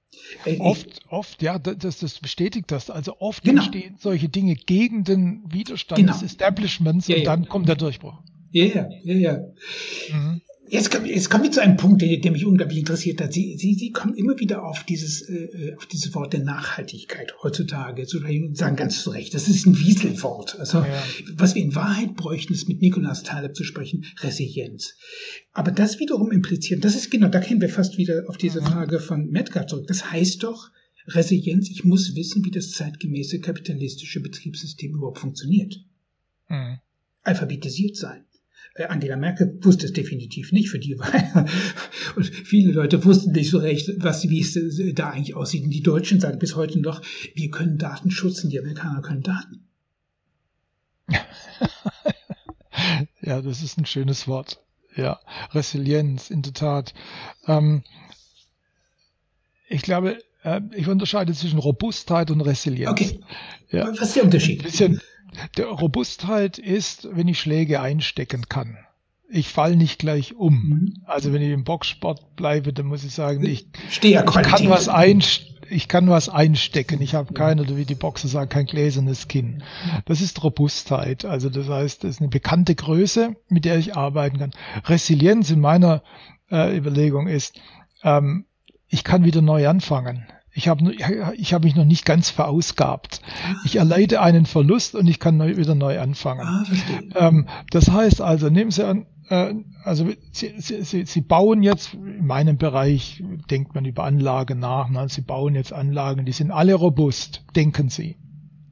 [0.45, 2.91] Äh, oft, oft, ja, das, das bestätigt das.
[2.91, 3.63] Also oft genau.
[3.63, 6.13] entstehen solche Dinge gegen den Widerstand genau.
[6.13, 7.37] des Establishments ja, und ja.
[7.37, 8.19] dann kommt der Durchbruch.
[8.53, 9.39] Ja, ja, ja, ja.
[10.13, 10.41] Mhm.
[10.71, 13.33] Jetzt, jetzt kommen wir zu einem Punkt, der, der mich unglaublich interessiert hat.
[13.33, 18.07] Sie, Sie, Sie kommen immer wieder auf dieses, äh, auf dieses Wort der Nachhaltigkeit heutzutage.
[18.07, 18.21] Zu
[18.53, 20.59] sagen ganz zu Recht, das ist ein Wieselwort.
[20.61, 21.03] Also, ja.
[21.35, 24.95] was wir in Wahrheit bräuchten, ist mit Nikolaus Taleb zu sprechen, Resilienz.
[25.53, 28.61] Aber das wiederum impliziert, das ist genau, da kämen wir fast wieder auf diese.
[28.61, 29.87] Frage von Metcalf zurück.
[29.89, 30.71] Das heißt doch,
[31.07, 35.81] Resilienz, ich muss wissen, wie das zeitgemäße kapitalistische Betriebssystem überhaupt funktioniert.
[36.49, 36.79] Mhm.
[37.23, 38.25] Alphabetisiert sein.
[38.81, 41.11] Äh, Angela Merkel wusste es definitiv nicht, für die war
[42.17, 45.65] und viele Leute wussten nicht so recht, was, wie es äh, da eigentlich aussieht.
[45.65, 47.03] Und die Deutschen sagen bis heute noch,
[47.35, 49.67] wir können Daten schützen, die Amerikaner können Daten.
[53.21, 54.61] ja, das ist ein schönes Wort.
[54.97, 55.21] Ja,
[55.53, 56.95] Resilienz, in der Tat.
[57.47, 57.83] Ähm,
[59.69, 62.91] ich glaube, äh, ich unterscheide zwischen Robustheit und Resilienz.
[62.91, 63.21] Okay.
[63.71, 63.89] Ja.
[63.89, 64.61] Was ist der Unterschied?
[64.61, 65.01] Ein bisschen,
[65.57, 68.79] der Robustheit ist, wenn ich Schläge einstecken kann.
[69.29, 70.55] Ich fall nicht gleich um.
[70.55, 70.95] Mhm.
[71.05, 75.51] Also wenn ich im Boxsport bleibe, dann muss ich sagen, ich, ich kann was einstecken
[75.71, 77.01] ich kann was einstecken.
[77.01, 79.63] Ich habe kein, oder wie die Boxer sagen, kein gläsernes Kinn.
[80.05, 81.25] Das ist Robustheit.
[81.25, 84.51] Also das heißt, das ist eine bekannte Größe, mit der ich arbeiten kann.
[84.85, 86.03] Resilienz in meiner
[86.51, 87.61] äh, Überlegung ist,
[88.03, 88.47] ähm,
[88.89, 90.27] ich kann wieder neu anfangen.
[90.53, 90.93] Ich habe
[91.37, 93.23] ich hab mich noch nicht ganz verausgabt.
[93.65, 96.41] Ich erleide einen Verlust und ich kann neu, wieder neu anfangen.
[96.43, 96.65] Ah,
[97.15, 102.27] ähm, das heißt also, nehmen Sie an, äh, also Sie, Sie, Sie bauen jetzt, in
[102.27, 105.09] meinem Bereich denkt man über Anlagen nach, ne?
[105.09, 108.17] Sie bauen jetzt Anlagen, die sind alle robust, denken Sie.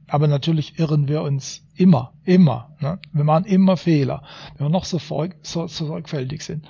[0.07, 2.75] Aber natürlich irren wir uns immer, immer.
[2.79, 2.99] Ne?
[3.13, 4.23] Wir machen immer Fehler,
[4.57, 4.99] wenn wir noch so,
[5.43, 6.67] so, so sorgfältig sind.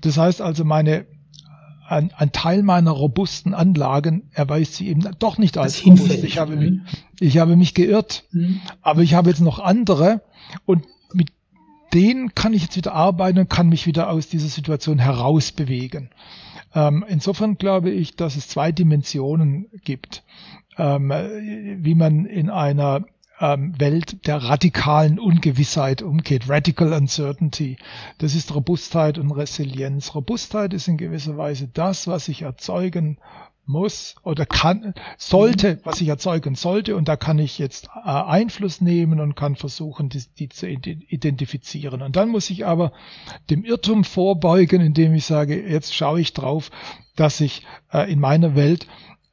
[0.00, 1.06] Das heißt also, meine
[1.90, 6.22] ein, ein Teil meiner robusten Anlagen erweist sich eben doch nicht als robust.
[6.22, 6.80] Ich habe, mich,
[7.18, 8.60] ich habe mich geirrt, mhm.
[8.80, 10.22] aber ich habe jetzt noch andere
[10.66, 11.30] und mit
[11.92, 16.10] denen kann ich jetzt wieder arbeiten und kann mich wieder aus dieser Situation herausbewegen.
[16.74, 20.22] Ähm, insofern glaube ich, dass es zwei Dimensionen gibt,
[20.78, 23.04] ähm, wie man in einer
[23.40, 26.48] ähm, Welt der radikalen Ungewissheit umgeht.
[26.48, 27.78] Radical Uncertainty.
[28.18, 30.14] Das ist Robustheit und Resilienz.
[30.14, 33.18] Robustheit ist in gewisser Weise das, was ich erzeugen
[33.66, 36.96] muss oder kann, sollte, was ich erzeugen sollte.
[36.96, 42.02] Und da kann ich jetzt äh, Einfluss nehmen und kann versuchen, die, die, zu identifizieren.
[42.02, 42.92] Und dann muss ich aber
[43.48, 46.70] dem Irrtum vorbeugen, indem ich sage, jetzt schaue ich drauf,
[47.16, 48.86] dass ich äh, in meiner Welt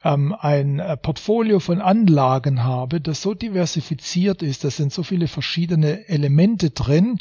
[0.03, 5.27] ähm, ein äh, Portfolio von Anlagen habe, das so diversifiziert ist, da sind so viele
[5.27, 7.17] verschiedene Elemente drin,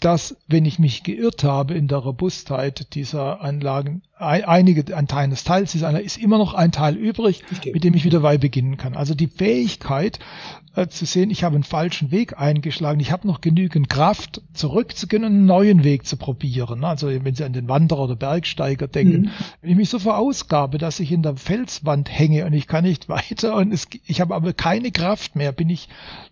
[0.00, 5.44] dass, wenn ich mich geirrt habe in der Robustheit dieser Anlagen, einige, ein Teil des
[5.44, 8.76] Teils dieser Anlage, ist immer noch ein Teil übrig, mit dem ich wieder neu beginnen
[8.76, 8.96] kann.
[8.96, 10.18] Also die Fähigkeit
[10.74, 15.24] äh, zu sehen, ich habe einen falschen Weg eingeschlagen, ich habe noch genügend Kraft, zurückzugehen
[15.24, 16.84] und einen neuen Weg zu probieren.
[16.84, 19.30] Also wenn Sie an den Wanderer oder Bergsteiger denken, mhm.
[19.60, 23.08] wenn ich mich so verausgabe, dass ich in der Felswand hänge und ich kann nicht
[23.10, 25.88] weiter und es, ich habe aber keine Kraft mehr, bin ich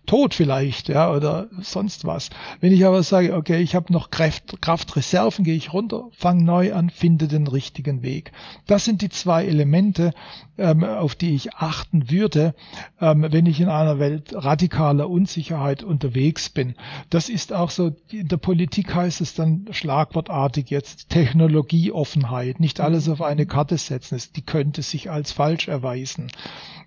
[0.07, 2.29] tot vielleicht, ja, oder sonst was.
[2.61, 6.73] Wenn ich aber sage, okay, ich habe noch Kraft, Kraftreserven, gehe ich runter, fange neu
[6.73, 8.31] an, finde den richtigen Weg.
[8.67, 10.13] Das sind die zwei Elemente,
[10.57, 12.55] ähm, auf die ich achten würde,
[13.01, 16.75] ähm, wenn ich in einer Welt radikaler Unsicherheit unterwegs bin.
[17.09, 23.09] Das ist auch so, in der Politik heißt es dann schlagwortartig jetzt Technologieoffenheit, nicht alles
[23.09, 26.29] auf eine Karte setzen, die könnte sich als falsch erweisen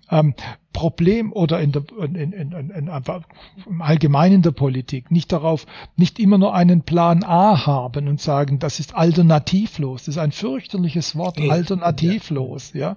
[0.09, 0.33] ähm,
[0.71, 2.91] Problem oder in der, in, in, in,
[3.67, 5.65] im Allgemeinen in der Politik nicht darauf,
[5.97, 10.05] nicht immer nur einen Plan A haben und sagen, das ist alternativlos.
[10.05, 12.73] Das ist ein fürchterliches Wort, alternativlos.
[12.73, 12.95] Ja,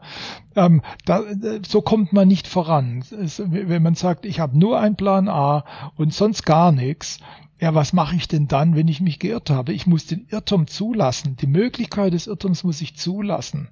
[0.54, 1.22] ähm, da,
[1.66, 3.02] so kommt man nicht voran.
[3.20, 5.64] Es, wenn man sagt, ich habe nur einen Plan A
[5.96, 7.18] und sonst gar nichts,
[7.58, 9.72] ja, was mache ich denn dann, wenn ich mich geirrt habe?
[9.72, 11.36] Ich muss den Irrtum zulassen.
[11.36, 13.68] Die Möglichkeit des Irrtums muss ich zulassen.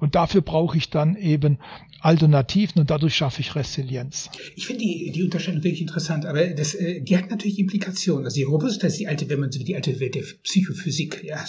[0.00, 1.58] Und dafür brauche ich dann eben
[2.00, 4.30] Alternativen und dadurch schaffe ich Resilienz.
[4.56, 8.24] Ich finde die, die Unterscheidung wirklich interessant, aber das, äh, die hat natürlich Implikationen.
[8.24, 11.44] Also die Robustheit ist die alte, wenn man so die alte Welt der Psychophysik, ja,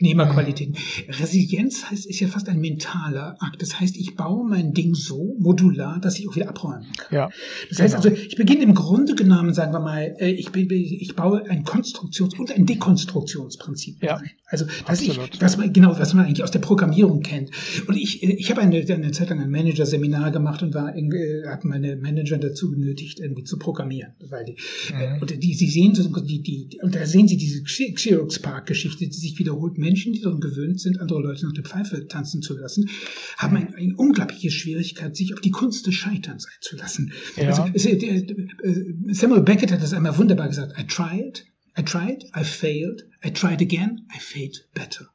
[0.00, 0.74] Nehmerqualitäten.
[0.74, 1.14] Mhm.
[1.14, 3.62] Resilienz heißt, ist ja fast ein mentaler Akt.
[3.62, 7.14] Das heißt, ich baue mein Ding so modular, dass ich auch wieder abräumen kann.
[7.14, 7.30] Ja,
[7.68, 8.14] das heißt genau.
[8.14, 12.38] also, ich beginne im Grunde genommen, sagen wir mal, äh, ich, ich baue ein Konstruktions-
[12.38, 14.02] und ein Dekonstruktionsprinzip.
[14.02, 15.34] Ja, also, dass Absolut.
[15.34, 17.50] ich, was man, genau, was man eigentlich aus der Programmierung kennt.
[17.86, 19.50] Und ich, ich habe eine, eine Zeit lang ein
[19.98, 24.12] Manager-Seminar gemacht und war irgendwie, habe meine Manager dazu genötigt, irgendwie zu programmieren.
[24.28, 24.56] Weil die,
[24.92, 25.20] mhm.
[25.20, 29.12] und die, sie sehen so, die, die, und da sehen sie diese Xerox Park-Geschichte, die
[29.12, 29.78] sich wiederholt.
[29.78, 32.88] Menschen, die daran gewöhnt sind, andere Leute nach der Pfeife tanzen zu lassen,
[33.36, 37.12] haben eine, eine unglaubliche Schwierigkeit, sich auf die Kunst des Scheiterns einzulassen.
[37.36, 37.50] Ja.
[37.50, 37.66] Also,
[39.08, 40.78] Samuel Beckett hat das einmal wunderbar gesagt.
[40.78, 41.44] I tried,
[41.78, 45.11] I tried, I failed, I tried again, I failed better.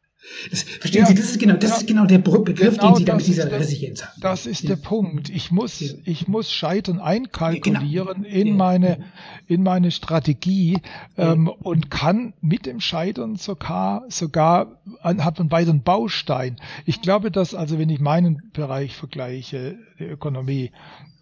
[0.50, 2.98] Das, verstehen ja, Sie, das ist genau, das ja, ist genau der Begriff, genau den
[2.98, 4.22] Sie da mit dieser Resilienz haben.
[4.22, 4.70] Das ist ja.
[4.70, 5.30] der Punkt.
[5.30, 8.36] Ich muss, ich muss Scheitern einkalkulieren genau.
[8.36, 9.06] in meine,
[9.48, 10.80] in meine Strategie
[11.18, 16.58] ähm, und kann mit dem Scheitern sogar, sogar hat man beiden Baustein.
[16.86, 20.72] Ich glaube, dass, also wenn ich meinen Bereich vergleiche, die Ökonomie,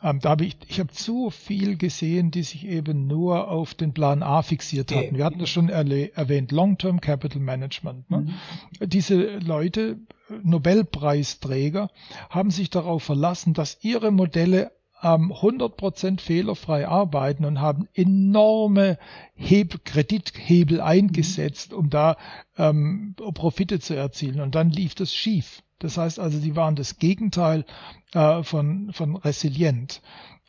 [0.05, 3.91] ähm, da habe ich, ich habe zu viel gesehen, die sich eben nur auf den
[3.91, 5.17] Plan A fixiert hatten.
[5.17, 8.11] Wir hatten das schon erwähnt, Long-Term Capital Management.
[8.11, 8.27] Ne?
[8.79, 8.87] Mhm.
[8.87, 9.97] Diese Leute,
[10.43, 11.89] Nobelpreisträger,
[12.29, 14.71] haben sich darauf verlassen, dass ihre Modelle
[15.01, 18.99] ähm, 100% fehlerfrei arbeiten und haben enorme
[19.33, 22.15] Hebel, Kredithebel eingesetzt, um da
[22.57, 24.39] ähm, Profite zu erzielen.
[24.39, 25.63] Und dann lief das schief.
[25.79, 27.65] Das heißt also, die waren das Gegenteil
[28.13, 30.01] äh, von, von resilient.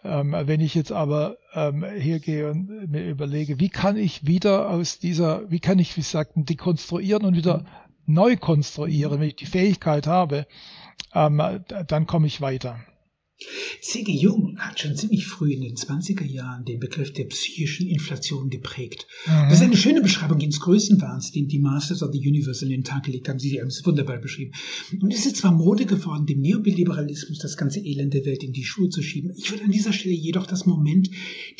[0.05, 4.99] Ähm, wenn ich jetzt aber ähm, hergehe und mir überlege, wie kann ich wieder aus
[4.99, 7.65] dieser, wie kann ich, wie sagten, dekonstruieren und wieder
[8.07, 10.47] neu konstruieren, wenn ich die Fähigkeit habe,
[11.13, 11.43] ähm,
[11.89, 12.79] dann komme ich weiter.
[13.83, 14.13] C.G.
[14.13, 19.07] Jung hat schon ziemlich früh in den 20er Jahren den Begriff der psychischen Inflation geprägt.
[19.27, 19.49] Mhm.
[19.51, 22.83] Das ist eine schöne Beschreibung ins Größenwahns, den die Masters of the Universe in den
[22.83, 23.39] Tag gelegt haben.
[23.39, 24.53] Sie haben es wunderbar beschrieben.
[25.03, 28.65] Und es ist zwar Mode geworden, dem Neoliberalismus das ganze Elend der Welt in die
[28.65, 29.33] Schuhe zu schieben.
[29.37, 31.11] Ich würde an dieser Stelle jedoch das Moment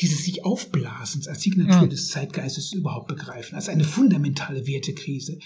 [0.01, 1.91] dieses sich Aufblasens als Signatur mhm.
[1.91, 5.37] des Zeitgeistes überhaupt begreifen, als eine fundamentale Wertekrise.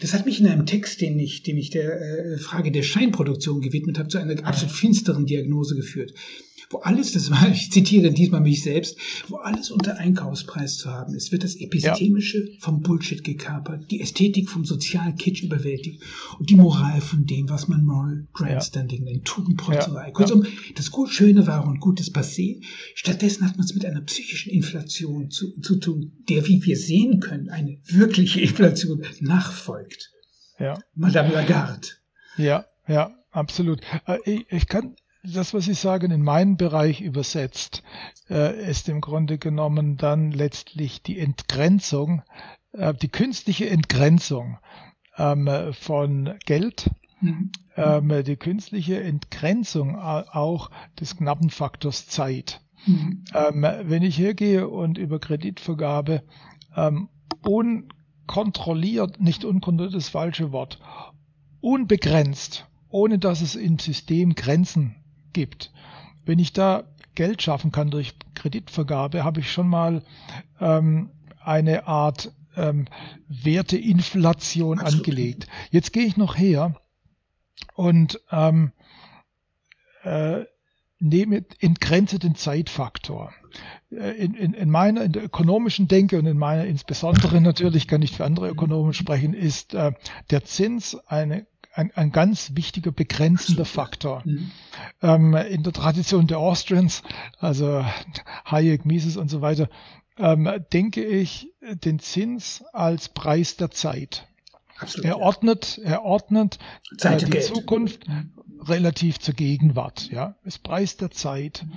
[0.00, 3.62] Das hat mich in einem Text, den ich, den ich der äh, Frage der Scheinproduktion
[3.62, 6.12] gewidmet habe, zu einer absolut finsteren Diagnose geführt,
[6.70, 8.98] wo alles, das war, ich zitiere diesmal mich selbst,
[9.28, 12.58] wo alles unter Einkaufspreis zu haben ist, wird das Epistemische ja.
[12.60, 16.02] vom Bullshit gekapert, die Ästhetik vom Sozialkitsch überwältigt
[16.38, 19.12] und die Moral von dem, was man Moral Grandstanding ja.
[19.12, 20.06] nennt, Tugendprozerei.
[20.06, 20.10] Ja.
[20.10, 22.62] Kurzum, das gut Schöne war und Gutes passé.
[22.94, 27.20] Stattdessen hat man es mit einer psychischen Inflation zu, zu tun, der, wie wir sehen
[27.20, 30.10] können, eine wirkliche Inflation nachfolgt.
[30.58, 30.78] Ja.
[30.94, 31.88] Madame Lagarde.
[32.36, 33.80] Ja, ja, absolut.
[34.06, 37.82] Äh, ich, ich kann das, was Sie sagen, in meinen Bereich übersetzt,
[38.30, 42.22] äh, ist im Grunde genommen dann letztlich die Entgrenzung,
[42.72, 44.58] äh, die künstliche Entgrenzung
[45.16, 46.90] ähm, von Geld,
[47.20, 47.50] mhm.
[47.76, 50.70] ähm, die künstliche Entgrenzung auch
[51.00, 52.60] des knappen Faktors Zeit.
[52.86, 53.24] Mhm.
[53.34, 56.22] Ähm, wenn ich hergehe und über Kreditvergabe
[57.42, 60.78] unkontrolliert, nicht unkontrolliert das falsche Wort,
[61.60, 64.94] unbegrenzt, ohne dass es im System Grenzen
[65.32, 65.72] gibt.
[66.24, 66.84] Wenn ich da
[67.14, 70.02] Geld schaffen kann durch Kreditvergabe, habe ich schon mal
[70.60, 71.10] ähm,
[71.42, 72.86] eine Art ähm,
[73.28, 75.48] Werteinflation angelegt.
[75.70, 76.76] Jetzt gehe ich noch her
[77.74, 78.72] und ähm,
[80.04, 80.44] äh,
[81.00, 83.32] nehme, entgrenze den Zeitfaktor.
[83.90, 88.02] Äh, in, in, in meiner, in der ökonomischen Denke und in meiner insbesondere natürlich kann
[88.02, 89.92] ich für andere Ökonomen sprechen, ist äh,
[90.30, 94.22] der Zins eine ein, ein ganz wichtiger begrenzender Faktor.
[94.24, 94.50] Mhm.
[95.02, 97.02] Ähm, in der Tradition der Austrians,
[97.38, 97.84] also
[98.44, 99.68] Hayek, Mises und so weiter,
[100.18, 101.52] ähm, denke ich
[101.84, 104.26] den Zins als Preis der Zeit.
[104.78, 106.58] Absolut, er ordnet, er ordnet
[107.00, 107.44] äh, die Geld.
[107.44, 108.32] Zukunft mhm.
[108.60, 110.08] relativ zur Gegenwart.
[110.10, 111.64] Ja, ist Preis der Zeit.
[111.64, 111.72] Mhm.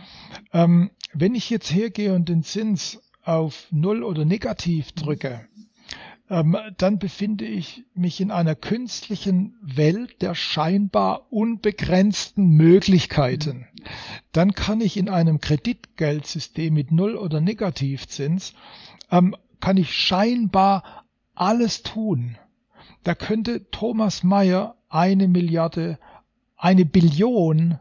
[0.54, 5.48] Ähm, wenn ich jetzt hergehe und den Zins auf Null oder Negativ drücke,
[6.32, 13.68] ähm, dann befinde ich mich in einer künstlichen Welt der scheinbar unbegrenzten Möglichkeiten.
[14.32, 18.53] Dann kann ich in einem Kreditgeldsystem mit Null- oder Negativzins,
[19.12, 21.06] ähm, kann ich scheinbar
[21.36, 22.38] alles tun.
[23.03, 25.99] Da könnte Thomas Mayer eine Milliarde,
[26.56, 27.78] eine Billion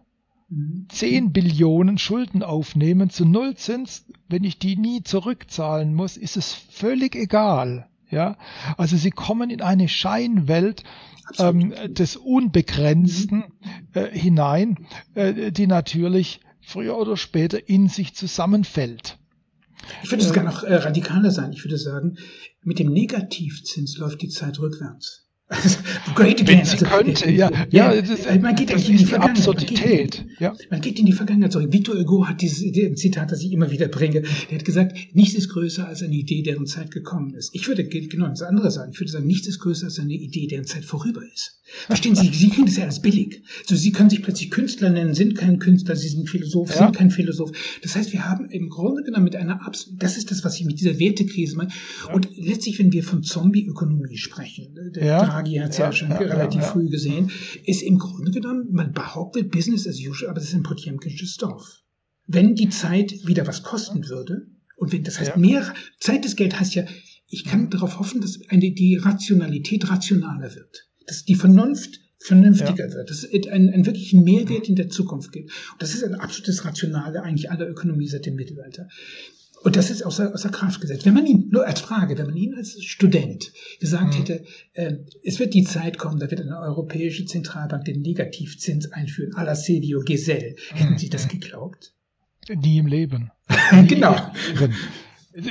[0.89, 7.14] zehn Billionen Schulden aufnehmen zu Nullzins, wenn ich die nie zurückzahlen muss, ist es völlig
[7.14, 7.89] egal.
[8.11, 8.37] Ja,
[8.77, 10.82] also sie kommen in eine Scheinwelt
[11.39, 13.45] ähm, des Unbegrenzten
[13.95, 19.19] äh, hinein, äh, die natürlich früher oder später in sich zusammenfällt.
[20.03, 21.53] Ich würde sogar noch äh, radikaler sein.
[21.53, 22.16] Ich würde sagen,
[22.62, 25.30] mit dem Negativzins läuft die Zeit rückwärts.
[26.14, 26.59] Great again.
[26.59, 27.51] Wenn sie also, könnte, ja.
[27.70, 29.39] Ja, ja das, man geht das in die Vergangenheit.
[29.39, 30.18] Absurdität.
[30.18, 30.55] Man geht, ja.
[30.70, 31.72] man geht in die Vergangenheit zurück.
[31.72, 32.60] Victor Hugo hat dieses
[33.01, 34.22] Zitat, das ich immer wieder bringe.
[34.22, 37.55] Der hat gesagt, nichts ist größer als eine Idee, deren Zeit gekommen ist.
[37.55, 38.93] Ich würde genau das andere sagen.
[38.93, 41.60] Ich würde sagen, nichts ist größer als eine Idee, deren Zeit vorüber ist.
[41.86, 43.43] Verstehen Sie, Sie kriegen das ja alles billig.
[43.66, 46.78] So, Sie können sich plötzlich Künstler nennen, sind kein Künstler, Sie sind Philosoph, ja.
[46.78, 47.52] sind kein Philosoph.
[47.82, 50.66] Das heißt, wir haben im Grunde genommen mit einer Abs das ist das, was ich
[50.66, 51.70] mit dieser Wertekrise meine.
[52.06, 52.14] Ja.
[52.14, 55.39] Und letztlich, wenn wir von Zombie-Ökonomie sprechen, der ja.
[55.42, 57.30] Draghi hat es ja, schon relativ früh gesehen,
[57.64, 61.82] ist im Grunde genommen, man behauptet Business as usual, aber das ist ein Potemkinsches Dorf.
[62.26, 64.46] Wenn die Zeit wieder was kosten würde,
[64.76, 66.84] und wenn, das heißt, mehr Zeit des Geld heißt ja,
[67.28, 72.94] ich kann darauf hoffen, dass eine, die Rationalität rationaler wird dass die Vernunft vernünftiger ja.
[72.94, 75.50] wird, dass es einen, einen wirklichen Mehrwert in der Zukunft gibt.
[75.72, 78.88] Und das ist ein absolutes Rationale eigentlich aller Ökonomie seit dem Mittelalter.
[79.62, 81.05] Und das ist außer, außer Kraft gesetzt.
[81.05, 84.19] Wenn man ihn, nur als Frage, wenn man ihn als Student gesagt mhm.
[84.19, 89.35] hätte, äh, es wird die Zeit kommen, da wird eine europäische Zentralbank den Negativzins einführen,
[89.35, 90.99] à la Cedio Gesell, hätten mhm.
[90.99, 91.93] Sie das geglaubt?
[92.49, 93.31] Nie im Leben.
[93.87, 94.16] genau.
[94.59, 94.74] Leben.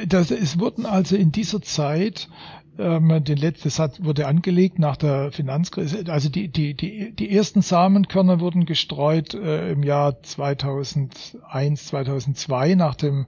[0.08, 2.28] Das, es wurden also in dieser Zeit
[2.80, 6.04] ähm, den letzten Satz wurde angelegt nach der Finanzkrise.
[6.08, 12.96] Also die, die, die, die ersten Samenkörner wurden gestreut äh, im Jahr 2001, 2002 nach
[12.96, 13.28] dem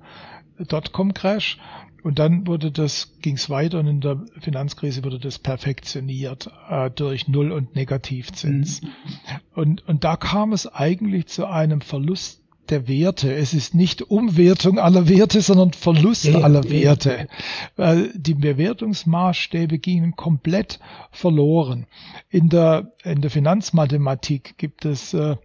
[0.66, 1.58] Dotcom-Crash.
[2.04, 6.90] Und dann wurde das, ging es weiter und in der Finanzkrise wurde das perfektioniert äh,
[6.90, 8.82] durch Null- und Negativzins.
[8.82, 8.90] Mhm.
[9.54, 13.34] Und, und da kam es eigentlich zu einem Verlust der Werte.
[13.34, 16.72] Es ist nicht Umwertung aller Werte, sondern Verlust ja, aller ja.
[16.72, 17.28] Werte.
[18.16, 20.80] Die Bewertungsmaßstäbe gingen komplett
[21.12, 21.86] verloren.
[22.30, 25.36] In der, in der Finanzmathematik gibt es äh,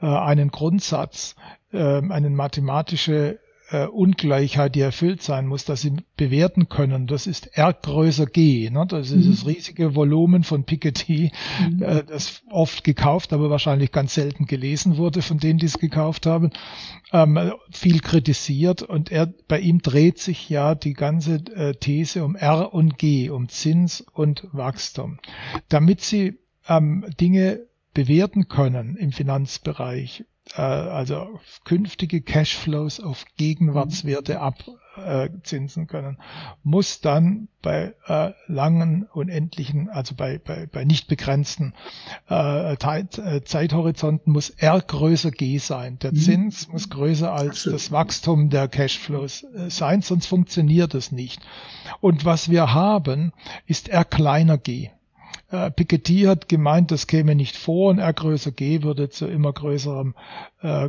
[0.00, 1.36] äh einen Grundsatz,
[1.72, 3.40] äh, eine mathematische
[3.74, 7.08] äh, Ungleichheit, die erfüllt sein muss, dass sie bewerten können.
[7.08, 8.70] Das ist R größer G.
[8.70, 8.86] Ne?
[8.88, 9.30] Das ist mhm.
[9.32, 11.32] das riesige Volumen von Piketty,
[11.68, 11.82] mhm.
[11.82, 16.24] äh, das oft gekauft, aber wahrscheinlich ganz selten gelesen wurde von denen, die es gekauft
[16.26, 16.50] haben.
[17.12, 22.36] Ähm, viel kritisiert und er, bei ihm dreht sich ja die ganze äh, These um
[22.36, 25.18] R und G, um Zins und Wachstum.
[25.68, 26.38] Damit sie
[26.68, 36.18] ähm, Dinge bewerten können im Finanzbereich, äh, also künftige Cashflows auf Gegenwartswerte abzinsen können,
[36.62, 41.74] muss dann bei äh, langen, unendlichen, also bei, bei, bei nicht begrenzten
[42.30, 45.98] äh, äh Zeithorizonten muss R größer G sein.
[46.00, 46.16] Der mhm.
[46.16, 47.80] Zins muss größer als Absolut.
[47.80, 51.40] das Wachstum der Cashflows äh, sein, sonst funktioniert es nicht.
[52.00, 53.32] Und was wir haben,
[53.66, 54.90] ist R kleiner G.
[55.54, 59.52] Äh, Piketty hat gemeint, das käme nicht vor und R größer G würde zu immer
[59.52, 60.14] größerem,
[60.62, 60.88] äh,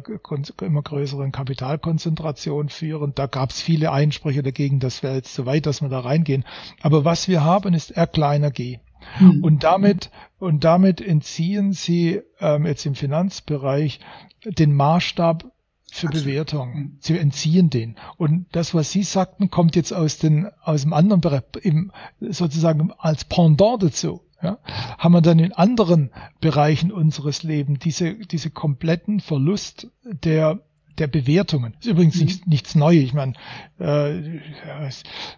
[0.61, 3.13] immer größeren Kapitalkonzentration führen.
[3.13, 6.45] Da gab es viele Einsprüche dagegen, das wäre jetzt zu weit, dass wir da reingehen.
[6.81, 8.79] Aber was wir haben, ist R kleiner G.
[9.17, 9.43] Hm.
[9.43, 10.09] Und damit,
[10.39, 13.99] und damit entziehen sie ähm, jetzt im Finanzbereich
[14.45, 15.45] den Maßstab
[15.91, 16.73] für Bewertung.
[16.73, 16.97] Hm.
[17.01, 17.97] Sie entziehen den.
[18.17, 22.91] Und das, was Sie sagten, kommt jetzt aus, den, aus dem anderen Bereich, im, sozusagen
[22.97, 24.59] als Pendant dazu ja,
[24.97, 30.59] haben wir dann in anderen Bereichen unseres Lebens diese, diese kompletten Verlust der
[30.97, 31.73] der Bewertungen.
[31.73, 32.26] Das ist übrigens mhm.
[32.26, 33.03] nichts, nichts Neues.
[33.03, 33.34] Ich meine,
[33.80, 34.39] äh,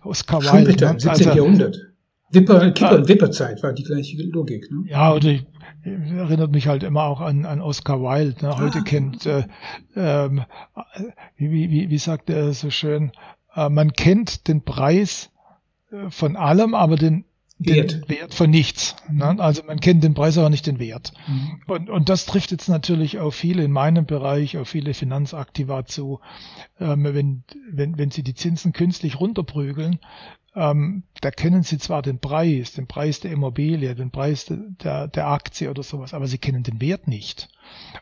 [0.04, 0.50] Oscar Wilde.
[0.50, 1.00] Schumpeter, ne?
[1.00, 1.10] 17.
[1.10, 1.78] Also, Jahrhundert.
[2.30, 4.70] Wipper, Kipper und Wipperzeit war die gleiche Logik.
[4.70, 4.84] Ne?
[4.90, 5.46] Ja, oder ich,
[5.84, 8.46] erinnert mich halt immer auch an, an Oscar Wilde.
[8.46, 8.58] Ne?
[8.58, 8.84] Heute ah.
[8.84, 9.46] kennt, äh,
[9.96, 10.44] ähm,
[11.38, 13.12] wie, wie, wie sagt er so schön,
[13.56, 15.32] äh, man kennt den Preis
[15.92, 17.24] äh, von allem, aber den
[17.60, 17.92] Wert.
[17.92, 18.96] den Wert von nichts.
[19.10, 19.36] Ne?
[19.40, 21.14] Also man kennt den Preis, aber nicht den Wert.
[21.28, 21.62] Mhm.
[21.68, 26.20] Und, und das trifft jetzt natürlich auf viele in meinem Bereich, auf viele Finanzaktiva zu.
[26.80, 30.00] Ähm, wenn, wenn, wenn sie die Zinsen künstlich runterprügeln,
[30.56, 35.28] ähm, da kennen sie zwar den Preis, den Preis der Immobilie, den Preis der, der
[35.28, 37.50] Aktie oder sowas, aber sie kennen den Wert nicht.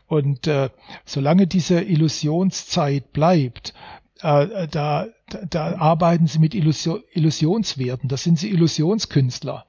[0.06, 0.70] Und äh,
[1.04, 3.74] solange diese Illusionszeit bleibt,
[4.22, 5.06] äh, da,
[5.50, 9.66] da arbeiten sie mit Illusion, Illusionswerten, das sind sie Illusionskünstler.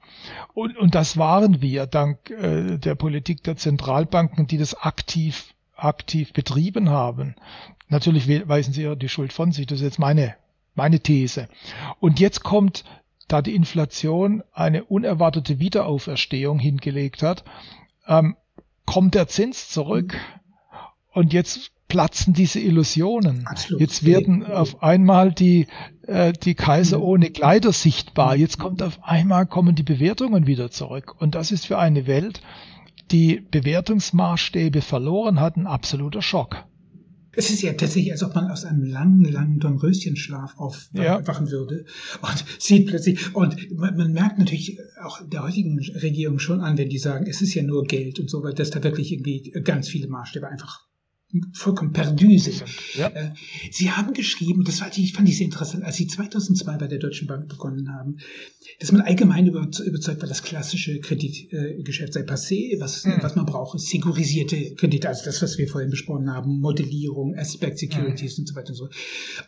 [0.54, 6.32] Und, und das waren wir dank äh, der Politik der Zentralbanken, die das aktiv, aktiv
[6.32, 7.34] betrieben haben.
[7.88, 10.36] Natürlich weisen sie ja die Schuld von sich, das ist jetzt meine,
[10.74, 11.48] meine These.
[12.00, 12.84] Und jetzt kommt,
[13.26, 17.44] da die Inflation eine unerwartete Wiederauferstehung hingelegt hat,
[18.06, 18.36] ähm,
[18.86, 20.16] kommt der Zins zurück.
[21.12, 23.46] Und jetzt platzen diese Illusionen.
[23.46, 23.80] Absolut.
[23.80, 25.66] Jetzt werden auf einmal die,
[26.06, 28.36] äh, die Kaiser ohne Kleider sichtbar.
[28.36, 31.14] Jetzt kommt auf einmal kommen die Bewertungen wieder zurück.
[31.18, 32.42] Und das ist für eine Welt,
[33.10, 36.64] die Bewertungsmaßstäbe verloren hat, ein absoluter Schock.
[37.32, 41.52] Es ist ja tatsächlich, als ob man aus einem langen, langen Dornröschenschlaf aufwachen ja.
[41.52, 41.84] würde
[42.20, 46.88] und sieht plötzlich, und man, man, merkt natürlich auch der heutigen Regierung schon an, wenn
[46.88, 49.88] die sagen, es ist ja nur Geld und so weiter, dass da wirklich irgendwie ganz
[49.88, 50.88] viele Maßstäbe einfach
[51.52, 52.64] vollkommen perdu sind.
[52.94, 53.08] Ja.
[53.08, 53.32] Äh,
[53.70, 56.98] Sie haben geschrieben, das fand ich, fand ich sehr interessant, als Sie 2002 bei der
[56.98, 58.16] Deutschen Bank begonnen haben,
[58.80, 63.18] dass man allgemein überzeugt war, das klassische Kreditgeschäft sei passé, was, mhm.
[63.20, 67.78] was man braucht, ist segurisierte Kredite, also das, was wir vorhin besprochen haben, Modellierung, Aspect
[67.78, 68.42] Securities mhm.
[68.42, 68.88] und so weiter und so.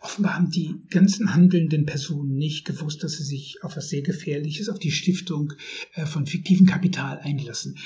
[0.00, 4.68] Offenbar haben die ganzen handelnden Personen nicht gewusst, dass sie sich auf was sehr Gefährliches,
[4.68, 5.54] auf die Stiftung
[5.94, 7.76] äh, von fiktivem Kapital einlassen.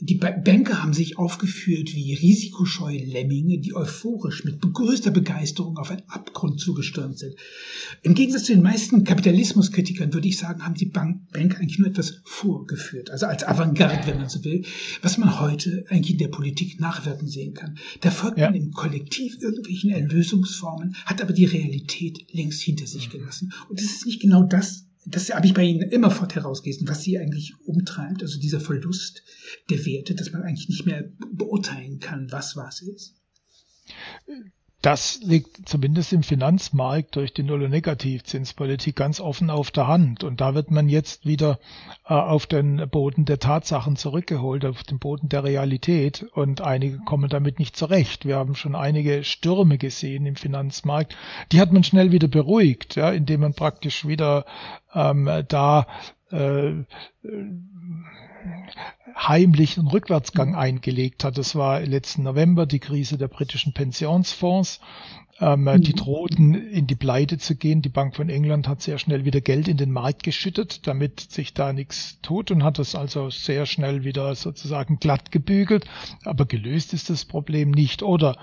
[0.00, 6.08] Die Banker haben sich aufgeführt wie risikoscheue Lemminge, die euphorisch mit größter Begeisterung auf einen
[6.08, 7.34] Abgrund zugestürmt sind.
[8.02, 11.88] Im Gegensatz zu den meisten Kapitalismuskritikern würde ich sagen, haben die Bank Banker eigentlich nur
[11.88, 14.64] etwas vorgeführt, also als Avantgarde, wenn man so will,
[15.02, 17.78] was man heute eigentlich in der Politik nachwirken sehen kann.
[18.00, 18.46] Da folgt ja.
[18.46, 23.52] man im Kollektiv irgendwelchen Erlösungsformen, hat aber die Realität längst hinter sich gelassen.
[23.68, 27.18] Und das ist nicht genau das, das habe ich bei Ihnen immerfort herausgelesen, was Sie
[27.18, 29.22] eigentlich umtreibt, also dieser Verlust
[29.70, 33.14] der Werte, dass man eigentlich nicht mehr beurteilen kann, was was ist.
[34.82, 40.24] Das liegt zumindest im Finanzmarkt durch die Null- und Negativzinspolitik ganz offen auf der Hand.
[40.24, 41.58] Und da wird man jetzt wieder
[42.06, 46.22] äh, auf den Boden der Tatsachen zurückgeholt, auf den Boden der Realität.
[46.32, 48.24] Und einige kommen damit nicht zurecht.
[48.24, 51.14] Wir haben schon einige Stürme gesehen im Finanzmarkt.
[51.52, 54.46] Die hat man schnell wieder beruhigt, ja, indem man praktisch wieder
[54.94, 55.86] ähm, da
[56.30, 56.72] äh,
[59.16, 61.38] heimlichen Rückwärtsgang eingelegt hat.
[61.38, 64.80] Das war letzten November die Krise der britischen Pensionsfonds.
[65.40, 65.80] Ähm, mhm.
[65.80, 67.80] Die drohten in die Pleite zu gehen.
[67.80, 71.54] Die Bank von England hat sehr schnell wieder Geld in den Markt geschüttet, damit sich
[71.54, 75.86] da nichts tut und hat das also sehr schnell wieder sozusagen glatt gebügelt.
[76.24, 78.02] Aber gelöst ist das Problem nicht.
[78.02, 78.36] Oder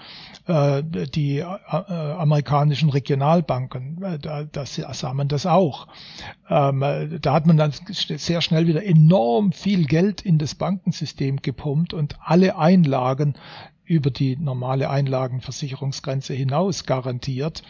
[0.48, 5.88] äh, die äh, amerikanischen Regionalbanken, äh, da, das sah man das auch.
[6.49, 11.94] Ähm, da hat man dann sehr schnell wieder enorm viel Geld in das Bankensystem gepumpt
[11.94, 13.36] und alle Einlagen
[13.88, 17.64] über die normale Einlagenversicherungsgrenze hinaus garantiert,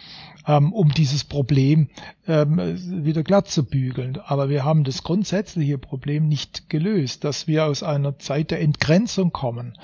[0.47, 1.89] ähm, um dieses Problem
[2.27, 2.57] ähm,
[3.05, 4.17] wieder glatt zu bügeln.
[4.25, 9.31] Aber wir haben das grundsätzliche Problem nicht gelöst, dass wir aus einer Zeit der Entgrenzung
[9.31, 9.77] kommen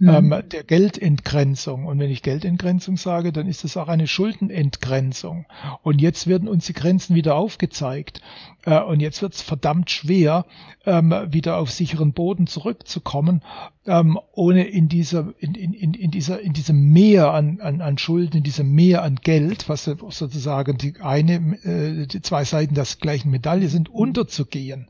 [0.00, 0.32] mhm.
[0.32, 1.86] ähm, der Geldentgrenzung.
[1.86, 5.46] Und wenn ich Geldentgrenzung sage, dann ist es auch eine Schuldenentgrenzung.
[5.82, 8.20] Und jetzt werden uns die Grenzen wieder aufgezeigt.
[8.64, 10.46] Äh, und jetzt wird es verdammt schwer,
[10.84, 13.42] ähm, wieder auf sicheren Boden zurückzukommen,
[13.86, 18.38] ähm, ohne in dieser, in, in, in, dieser, in diesem Meer an, an, an Schulden,
[18.38, 23.30] in diesem Meer an Geld, was sozusagen die eine, äh, die zwei Seiten der gleichen
[23.30, 24.88] Medaille sind, unterzugehen.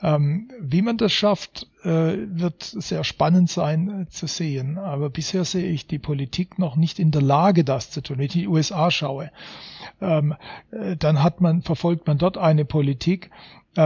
[0.00, 4.78] Ähm, wie man das schafft, äh, wird sehr spannend sein äh, zu sehen.
[4.78, 8.18] Aber bisher sehe ich die Politik noch nicht in der Lage, das zu tun.
[8.18, 9.32] Wenn ich die USA schaue,
[10.00, 10.34] ähm,
[10.70, 13.30] äh, dann hat man, verfolgt man dort eine Politik,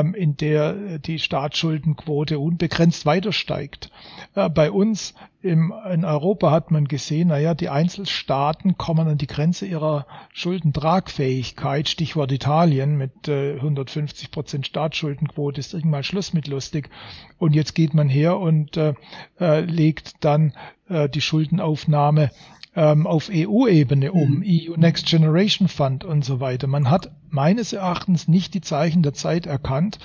[0.00, 3.90] in der die Staatsschuldenquote unbegrenzt weiter steigt.
[4.34, 9.26] Äh, bei uns im, in Europa hat man gesehen, naja, die Einzelstaaten kommen an die
[9.26, 11.88] Grenze ihrer Schuldentragfähigkeit.
[11.88, 16.90] Stichwort Italien mit äh, 150 Prozent Staatsschuldenquote ist irgendwann Schluss mit lustig.
[17.38, 18.94] Und jetzt geht man her und äh,
[19.40, 20.52] äh, legt dann
[20.88, 22.30] äh, die Schuldenaufnahme
[22.74, 24.44] ähm, auf EU-Ebene um, mhm.
[24.46, 26.66] EU Next Generation Fund und so weiter.
[26.66, 29.98] Man hat meines Erachtens nicht die Zeichen der Zeit erkannt,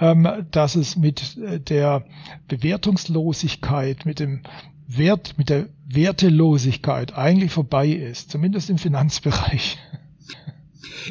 [0.00, 2.04] ähm, dass es mit äh, der
[2.48, 4.42] Bewertungslosigkeit, mit dem
[4.86, 9.78] Wert, mit der Wertelosigkeit eigentlich vorbei ist, zumindest im Finanzbereich.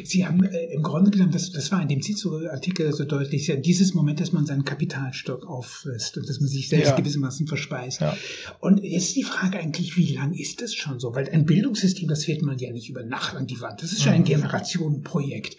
[0.04, 3.56] Sie haben äh, im Grunde genommen, das, das war in dem Cicero-Artikel so deutlich, ja,
[3.56, 6.96] dieses Moment, dass man seinen Kapitalstock auffrisst und dass man sich selbst ja.
[6.96, 8.00] gewissermaßen verspeist.
[8.00, 8.16] Ja.
[8.60, 11.14] Und jetzt die Frage eigentlich, wie lang ist das schon so?
[11.14, 13.82] Weil ein Bildungssystem, das fährt man ja nicht über Nacht an die Wand.
[13.82, 14.26] Das ist schon ein mhm.
[14.26, 15.56] Generationenprojekt.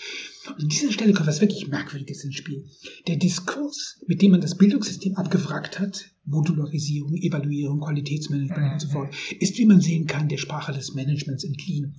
[0.47, 2.65] Und an dieser Stelle kommt was wirklich Merkwürdiges ins Spiel.
[3.07, 8.73] Der Diskurs, mit dem man das Bildungssystem abgewrackt hat, Modularisierung, Evaluierung, Qualitätsmanagement mhm.
[8.73, 11.95] und so fort, ist, wie man sehen kann, der Sprache des Managements entliehen.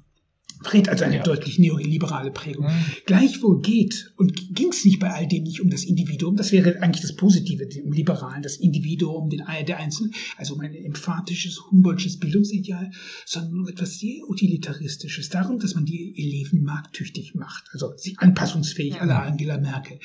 [0.62, 1.22] Fred also eine ja.
[1.22, 2.66] deutlich neoliberale Prägung.
[2.66, 2.84] Mhm.
[3.06, 6.82] Gleichwohl geht und ging es nicht bei all dem nicht um das Individuum, das wäre
[6.82, 12.18] eigentlich das Positive im Liberalen, das Individuum, den, der Einzelne, also um ein emphatisches, Humboldtsches
[12.18, 12.90] Bildungsideal,
[13.24, 18.94] sondern um etwas sehr Utilitaristisches, darum, dass man die Eleven markttüchtig macht, also sie anpassungsfähig
[18.94, 19.00] mhm.
[19.00, 19.98] aller Angela Merkel.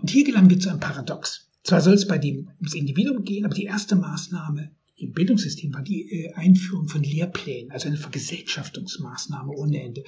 [0.00, 1.48] Und hier gelangen wir zu einem Paradox.
[1.64, 5.82] Zwar soll es bei dem ums Individuum gehen, aber die erste Maßnahme im Bildungssystem war
[5.82, 10.04] die äh, Einführung von Lehrplänen, also eine Vergesellschaftungsmaßnahme ohne Ende.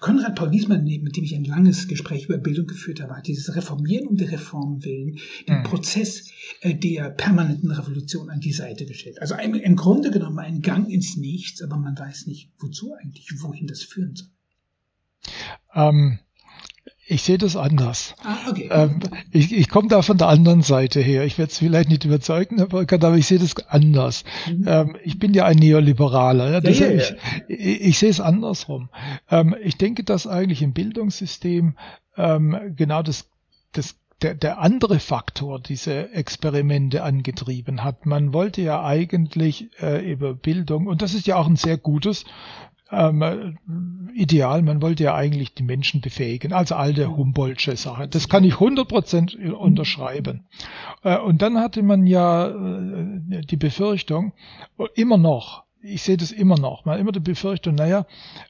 [0.00, 3.56] Konrad Paul Wiesmann, mit dem ich ein langes Gespräch über Bildung geführt habe, hat dieses
[3.56, 5.18] Reformieren um der Reform willen
[5.48, 5.62] den mhm.
[5.64, 6.30] Prozess
[6.60, 9.20] äh, der permanenten Revolution an die Seite gestellt.
[9.20, 13.66] Also im Grunde genommen ein Gang ins Nichts, aber man weiß nicht, wozu eigentlich, wohin
[13.66, 14.28] das führen soll.
[15.74, 16.18] Ähm,
[17.06, 18.14] ich sehe das anders.
[18.22, 18.68] Ah, okay.
[18.70, 19.00] Ähm,
[19.30, 21.24] ich ich komme da von der anderen Seite her.
[21.24, 24.24] Ich werde es vielleicht nicht überzeugen, Herr Volkert, aber ich sehe das anders.
[24.48, 24.64] Mhm.
[24.66, 26.50] Ähm, ich bin ja ein Neoliberaler.
[26.52, 27.02] Ja, ja, ja,
[27.48, 28.88] ich, ich, ich, sehe es andersrum.
[29.30, 31.76] Ähm, ich denke, dass eigentlich im Bildungssystem
[32.16, 33.26] ähm, genau das,
[33.72, 38.06] das der, der andere Faktor diese Experimente angetrieben hat.
[38.06, 42.24] Man wollte ja eigentlich äh, über Bildung, und das ist ja auch ein sehr gutes,
[42.90, 43.58] ähm,
[44.14, 44.62] ideal.
[44.62, 46.52] Man wollte ja eigentlich die Menschen befähigen.
[46.52, 48.08] Also alte Humboldtsche Sache.
[48.08, 50.44] Das kann ich 100% unterschreiben.
[51.02, 54.32] Äh, und dann hatte man ja äh, die Befürchtung,
[54.94, 58.06] immer noch, ich sehe das immer noch, man hat immer die Befürchtung, naja,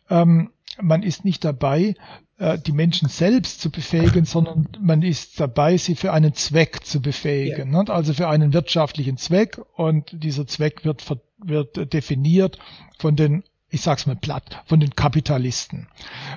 [0.08, 0.50] ähm,
[0.80, 1.94] man ist nicht dabei,
[2.38, 7.00] äh, die Menschen selbst zu befähigen, sondern man ist dabei, sie für einen Zweck zu
[7.00, 7.72] befähigen.
[7.72, 7.80] Ja.
[7.84, 11.04] Also für einen wirtschaftlichen Zweck und dieser Zweck wird,
[11.38, 12.58] wird definiert
[12.98, 13.44] von den
[13.74, 15.88] ich sag's mal platt, von den Kapitalisten.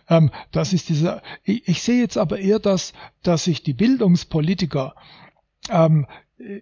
[0.09, 4.95] Ähm, das ist dieser, ich, ich, sehe jetzt aber eher, dass, dass sich die Bildungspolitiker
[5.69, 6.07] ähm,
[6.39, 6.61] äh,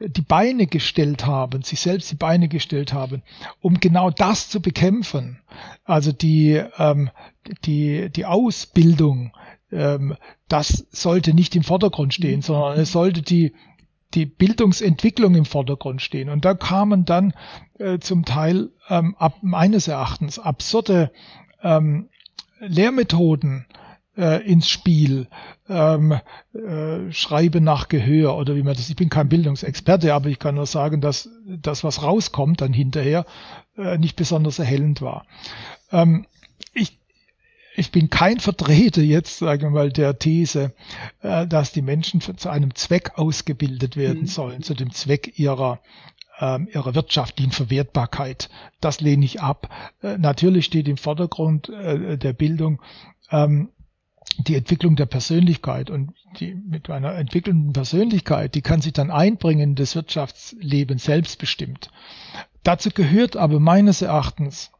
[0.00, 3.22] die Beine gestellt haben, sich selbst die Beine gestellt haben,
[3.60, 5.40] um genau das zu bekämpfen.
[5.84, 7.10] Also die, ähm,
[7.64, 9.36] die, die Ausbildung,
[9.70, 10.16] ähm,
[10.48, 13.52] das sollte nicht im Vordergrund stehen, sondern es sollte die,
[14.14, 16.28] die Bildungsentwicklung im Vordergrund stehen.
[16.28, 17.34] Und da kamen dann
[17.78, 21.10] äh, zum Teil ähm, ab, meines Erachtens absurde
[21.62, 22.08] ähm,
[22.60, 23.66] Lehrmethoden
[24.16, 25.28] äh, ins Spiel.
[25.68, 26.18] Ähm,
[26.54, 30.54] äh, Schreibe nach Gehör oder wie man das, ich bin kein Bildungsexperte, aber ich kann
[30.54, 33.26] nur sagen, dass das, was rauskommt dann hinterher,
[33.76, 35.26] äh, nicht besonders erhellend war.
[35.90, 36.26] Ähm,
[37.76, 40.72] ich bin kein Vertreter jetzt, sagen wir mal, der These,
[41.22, 44.26] äh, dass die Menschen zu einem Zweck ausgebildet werden mhm.
[44.26, 45.80] sollen, zu dem Zweck ihrer
[46.38, 48.50] ähm, ihrer wirtschaftlichen Verwertbarkeit.
[48.80, 49.70] Das lehne ich ab.
[50.02, 52.82] Äh, natürlich steht im Vordergrund äh, der Bildung
[53.30, 53.70] ähm,
[54.38, 59.70] die Entwicklung der Persönlichkeit und die mit einer entwickelnden Persönlichkeit, die kann sich dann einbringen
[59.70, 61.90] in das Wirtschaftsleben selbstbestimmt.
[62.62, 64.72] Dazu gehört aber meines Erachtens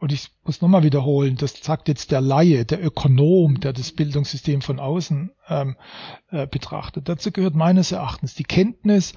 [0.00, 4.62] und ich muss nochmal wiederholen, das sagt jetzt der Laie, der Ökonom, der das Bildungssystem
[4.62, 5.76] von außen ähm,
[6.30, 7.08] äh, betrachtet.
[7.08, 9.14] Dazu gehört meines Erachtens die Kenntnis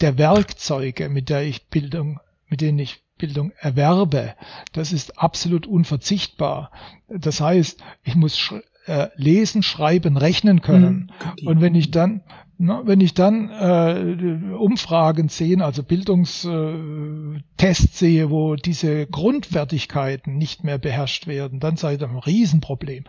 [0.00, 4.34] der Werkzeuge, mit der ich Bildung, mit denen ich Bildung erwerbe.
[4.72, 6.70] Das ist absolut unverzichtbar.
[7.08, 8.54] Das heißt, ich muss
[8.86, 11.12] äh, lesen, schreiben, rechnen können.
[11.42, 11.46] Mhm.
[11.46, 12.22] Und wenn ich dann,
[12.60, 21.26] wenn ich dann äh, Umfragen sehe, also Bildungstests sehe, wo diese Grundfertigkeiten nicht mehr beherrscht
[21.26, 23.04] werden, dann sei das ein Riesenproblem.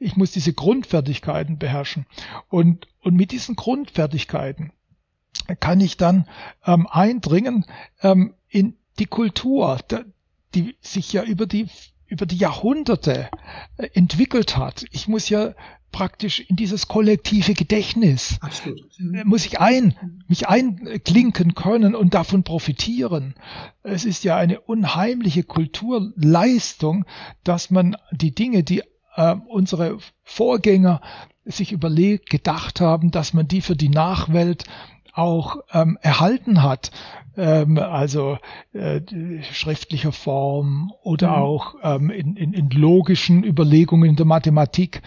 [0.00, 2.06] Ich muss diese Grundfertigkeiten beherrschen.
[2.48, 4.72] Und, und mit diesen Grundfertigkeiten
[5.60, 6.26] kann ich dann
[6.66, 7.66] ähm, eindringen
[8.02, 9.78] ähm, in die Kultur,
[10.56, 11.68] die sich ja über die
[12.08, 13.28] über die Jahrhunderte
[13.76, 14.84] äh, entwickelt hat.
[14.90, 15.54] Ich muss ja
[15.92, 18.80] praktisch in dieses kollektive Gedächtnis Absolut.
[18.98, 19.96] Äh, muss ich ein,
[20.28, 23.34] mich einklinken können und davon profitieren.
[23.82, 27.04] Es ist ja eine unheimliche Kulturleistung,
[27.44, 28.82] dass man die Dinge, die
[29.16, 31.00] äh, unsere Vorgänger
[31.44, 34.64] sich überlegt, gedacht haben, dass man die für die Nachwelt
[35.18, 36.92] auch ähm, erhalten hat,
[37.36, 38.38] ähm, also
[38.72, 39.00] äh,
[39.52, 41.42] schriftlicher Form oder mhm.
[41.42, 45.02] auch ähm, in, in, in logischen Überlegungen in der Mathematik.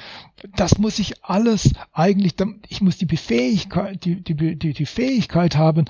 [0.56, 2.36] Das muss ich alles eigentlich,
[2.68, 5.86] ich muss die Befähigkeit, die, die, die, die Fähigkeit haben,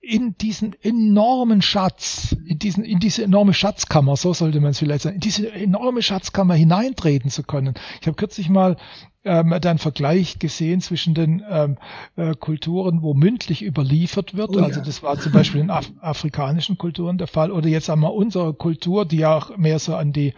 [0.00, 5.02] in diesen enormen Schatz, in, diesen, in diese enorme Schatzkammer, so sollte man es vielleicht
[5.02, 7.74] sagen, in diese enorme Schatzkammer hineintreten zu können.
[8.00, 8.76] Ich habe kürzlich mal
[9.26, 11.76] ähm, einen Vergleich gesehen zwischen den ähm,
[12.16, 14.56] äh, Kulturen, wo mündlich überliefert wird.
[14.56, 17.50] Oh, also das war zum Beispiel in Af afrikanischen Kulturen der Fall.
[17.50, 20.32] Oder jetzt einmal unsere Kultur, die ja auch mehr so an die,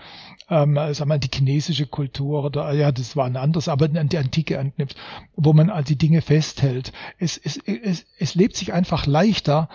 [0.48, 4.19] ähm, sagen wir, die chinesische Kultur oder ja, das war ein anderes, aber an die
[4.19, 4.97] Antike anknüpft,
[5.36, 6.93] wo man all die Dinge festhält.
[7.19, 9.69] Es, es, es, es lebt sich einfach leichter,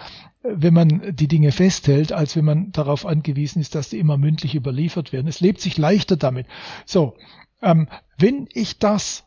[0.43, 4.55] wenn man die Dinge festhält, als wenn man darauf angewiesen ist, dass die immer mündlich
[4.55, 5.27] überliefert werden.
[5.27, 6.47] Es lebt sich leichter damit.
[6.85, 7.15] So,
[7.63, 7.87] ähm,
[8.17, 9.23] wenn ich das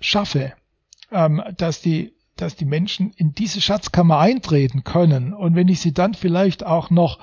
[0.00, 0.52] schaffe,
[1.10, 5.92] ähm, dass die dass die Menschen in diese Schatzkammer eintreten können und wenn ich sie
[5.92, 7.18] dann vielleicht auch noch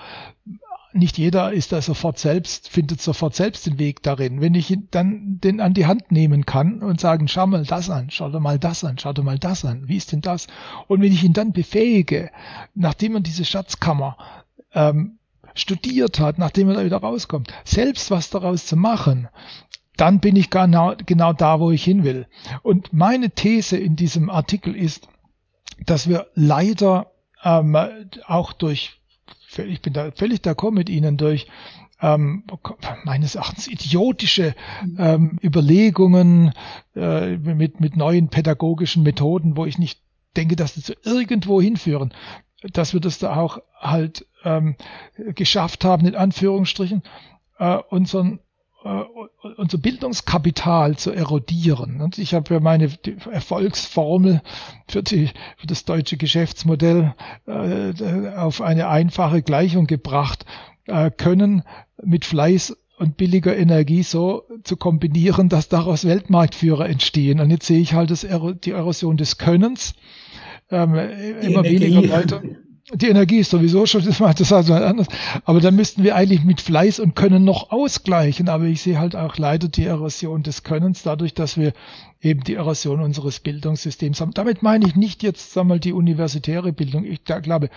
[0.93, 4.41] nicht jeder ist da sofort selbst, findet sofort selbst den Weg darin.
[4.41, 7.89] Wenn ich ihn dann den an die Hand nehmen kann und sagen, schau mal das
[7.89, 10.47] an, schau dir mal das an, schau dir mal das an, wie ist denn das?
[10.87, 12.31] Und wenn ich ihn dann befähige,
[12.73, 14.17] nachdem man diese Schatzkammer
[14.73, 15.17] ähm,
[15.53, 19.27] studiert hat, nachdem er da wieder rauskommt, selbst was daraus zu machen,
[19.97, 22.27] dann bin ich genau, genau da, wo ich hin will.
[22.63, 25.07] Und meine These in diesem Artikel ist,
[25.85, 27.11] dass wir leider
[27.43, 27.75] ähm,
[28.25, 28.99] auch durch,
[29.57, 31.47] ich bin da völlig d'accord mit Ihnen, durch
[32.01, 32.43] ähm,
[33.03, 34.55] meines Erachtens idiotische
[34.97, 36.53] ähm, Überlegungen
[36.95, 39.99] äh, mit, mit neuen pädagogischen Methoden, wo ich nicht
[40.35, 42.13] denke, dass sie zu irgendwo hinführen,
[42.61, 44.75] dass wir das da auch halt ähm,
[45.15, 47.01] geschafft haben, in Anführungsstrichen,
[47.57, 48.39] äh, unseren
[49.57, 52.01] unser Bildungskapital zu erodieren.
[52.01, 52.89] Und ich habe ja meine
[53.31, 54.41] Erfolgsformel
[54.87, 57.13] für, die, für das deutsche Geschäftsmodell
[57.47, 60.45] äh, auf eine einfache Gleichung gebracht.
[60.85, 61.63] äh, Können
[62.03, 67.39] mit Fleiß und billiger Energie so zu kombinieren, dass daraus Weltmarktführer entstehen.
[67.39, 68.25] Und jetzt sehe ich halt das,
[68.63, 69.93] die Erosion des Könnens.
[70.69, 71.79] Ähm, immer Energie.
[71.81, 72.57] weniger Leute.
[72.93, 75.07] Die Energie ist sowieso schon, das macht das also anders.
[75.43, 78.49] Aber da müssten wir eigentlich mit Fleiß und Können noch ausgleichen.
[78.49, 81.73] Aber ich sehe halt auch leider die Erosion des Könnens dadurch, dass wir
[82.21, 84.33] eben die Erosion unseres Bildungssystems haben.
[84.33, 87.03] Damit meine ich nicht jetzt, sagen wir mal, die universitäre Bildung.
[87.03, 87.69] Ich glaube,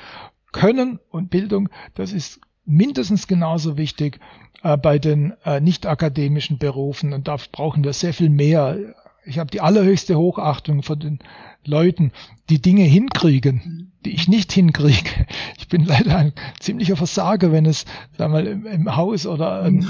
[0.52, 4.20] Können und Bildung, das ist mindestens genauso wichtig
[4.62, 8.94] äh, bei den äh, nicht akademischen Berufen und da brauchen wir sehr viel mehr.
[9.24, 11.18] Ich habe die allerhöchste Hochachtung von den
[11.64, 12.12] Leuten,
[12.48, 15.26] die Dinge hinkriegen, die ich nicht hinkriege.
[15.58, 17.84] Ich bin leider ein ziemlicher Versager, wenn es
[18.16, 19.86] sagen wir, im, im Haus oder ähm,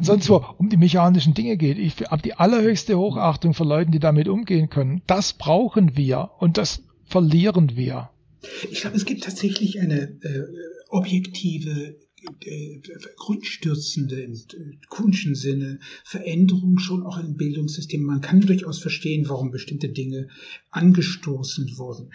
[0.00, 1.78] sonst wo um die mechanischen Dinge geht.
[1.78, 5.02] Ich habe die allerhöchste Hochachtung für Leute, die damit umgehen können.
[5.06, 8.10] Das brauchen wir und das verlieren wir.
[8.70, 10.44] Ich glaube, es gibt tatsächlich eine äh,
[10.88, 11.96] objektive
[13.16, 14.34] grundstürzende im
[14.88, 18.02] Kunschen Sinne Veränderungen schon auch im Bildungssystem.
[18.02, 20.28] Man kann durchaus verstehen, warum bestimmte Dinge
[20.70, 22.10] angestoßen wurden.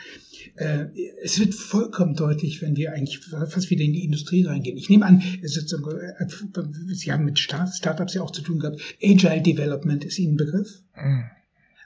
[0.55, 0.87] Äh,
[1.21, 4.77] es wird vollkommen deutlich, wenn wir eigentlich fast wieder in die Industrie reingehen.
[4.77, 8.81] Ich nehme an, äh, Sie haben mit Startups ja auch zu tun gehabt.
[9.01, 10.81] Agile Development ist Ihnen ein Begriff?
[10.95, 11.23] Mhm.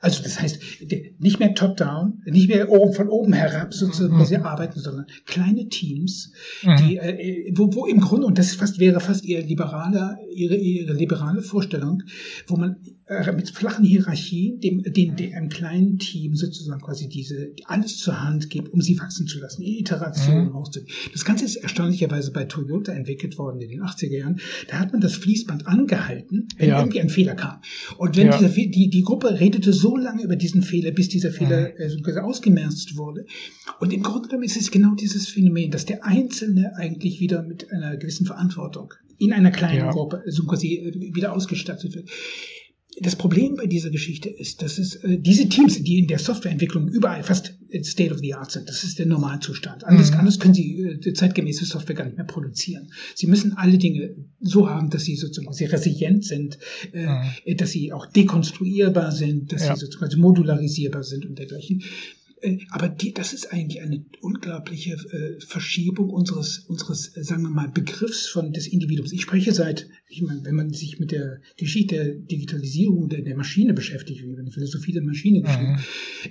[0.04, 0.60] Also das heißt,
[1.20, 4.44] nicht mehr top-down, nicht mehr oben, von oben herab sozusagen, wo sie mhm.
[4.44, 6.76] arbeiten, sondern kleine Teams, mhm.
[6.76, 10.94] die, äh, wo, wo im Grunde, und das fast, wäre fast ihr liberaler, ihre, ihre
[10.94, 12.04] liberale Vorstellung,
[12.48, 17.52] wo man äh, mit flachen Hierarchien dem, dem, dem einem kleinen Team sozusagen quasi diese
[17.66, 20.56] alles zur Hand gibt, um sie wachsen zu lassen, Iterationen mhm.
[20.56, 20.94] auszuführen.
[21.12, 24.40] Das Ganze ist erstaunlicherweise bei Toyota entwickelt worden in den 80er Jahren.
[24.70, 26.80] Da hat man das Fließband angehalten, wenn ja.
[26.80, 27.60] irgendwie ein Fehler kam.
[27.98, 28.38] Und wenn ja.
[28.38, 32.06] dieser, die, die Gruppe redete so lange über diesen Fehler, bis dieser Fehler mhm.
[32.06, 33.26] äh, ausgemerzt wurde.
[33.80, 37.72] Und im Grunde genommen ist es genau dieses Phänomen, dass der Einzelne eigentlich wieder mit
[37.72, 38.94] einer gewissen Verantwortung
[39.24, 39.92] in einer kleinen ja.
[39.92, 42.10] Gruppe so quasi äh, wieder ausgestattet wird
[43.02, 46.88] das Problem bei dieser Geschichte ist, dass es äh, diese Teams, die in der Softwareentwicklung
[46.88, 49.84] überall fast State of the Art sind, das ist der Normalzustand.
[49.84, 50.20] Anders, mhm.
[50.20, 52.92] anders können sie äh, zeitgemäße Software gar nicht mehr produzieren.
[53.16, 56.60] Sie müssen alle Dinge so haben, dass sie sozusagen sehr resilient sind,
[56.94, 57.58] äh, mhm.
[57.58, 59.76] dass sie auch dekonstruierbar sind, dass ja.
[59.76, 61.82] sie sozusagen modularisierbar sind und dergleichen.
[62.44, 67.50] Äh, aber die, das ist eigentlich eine unglaubliche äh, Verschiebung unseres, unseres, äh, sagen wir
[67.50, 69.14] mal, Begriffs von des Individuums.
[69.14, 73.36] Ich spreche seit, ich meine, wenn man sich mit der Geschichte der Digitalisierung der, der
[73.36, 75.44] Maschine beschäftigt, wie eine Philosophie der Maschine mhm.
[75.44, 75.80] geschrieben,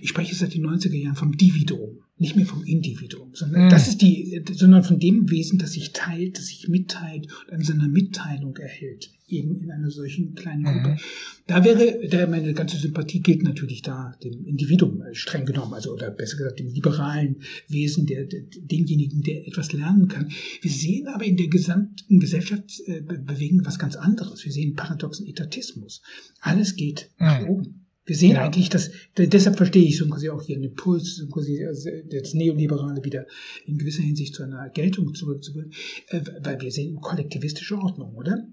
[0.00, 3.70] ich spreche seit den 90er Jahren vom Dividuum, nicht mehr vom Individuum, sondern mhm.
[3.70, 7.62] das ist die, sondern von dem Wesen, das sich teilt, das sich mitteilt und an
[7.62, 10.88] seiner Mitteilung erhält eben in einer solchen kleinen Gruppe.
[10.90, 10.98] Mhm.
[11.46, 15.92] Da wäre, da meine ganze Sympathie gilt natürlich da dem Individuum äh, streng genommen, also
[15.92, 17.36] oder besser gesagt dem liberalen
[17.68, 20.30] Wesen, der, der demjenigen, der etwas lernen kann.
[20.60, 24.44] Wir sehen aber in der gesamten Gesellschaftsbewegung was ganz anderes.
[24.44, 26.02] Wir sehen paradoxen Etatismus.
[26.40, 27.48] Alles geht nach mhm.
[27.48, 27.81] oben.
[28.04, 28.44] Wir sehen ja.
[28.44, 32.34] eigentlich, dass, deshalb verstehe ich so quasi auch hier einen Impuls, so quasi also das
[32.34, 33.26] Neoliberale wieder
[33.64, 35.72] in gewisser Hinsicht zu einer Geltung zurückzubringen,
[36.08, 38.44] äh, weil wir sehen kollektivistische Ordnung, oder?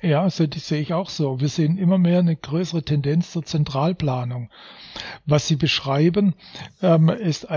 [0.00, 1.40] Ja, so, das sehe ich auch so.
[1.40, 4.48] Wir sehen immer mehr eine größere Tendenz zur Zentralplanung.
[5.26, 6.34] Was Sie beschreiben,
[6.82, 7.48] ähm, ist,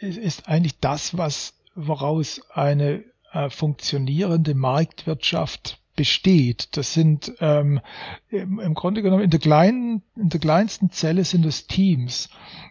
[0.00, 6.76] ist, eigentlich das, was woraus eine äh, funktionierende Marktwirtschaft besteht.
[6.76, 7.80] Das sind ähm,
[8.30, 12.28] im Grunde genommen in der kleinen, in der kleinsten Zelle sind es Teams,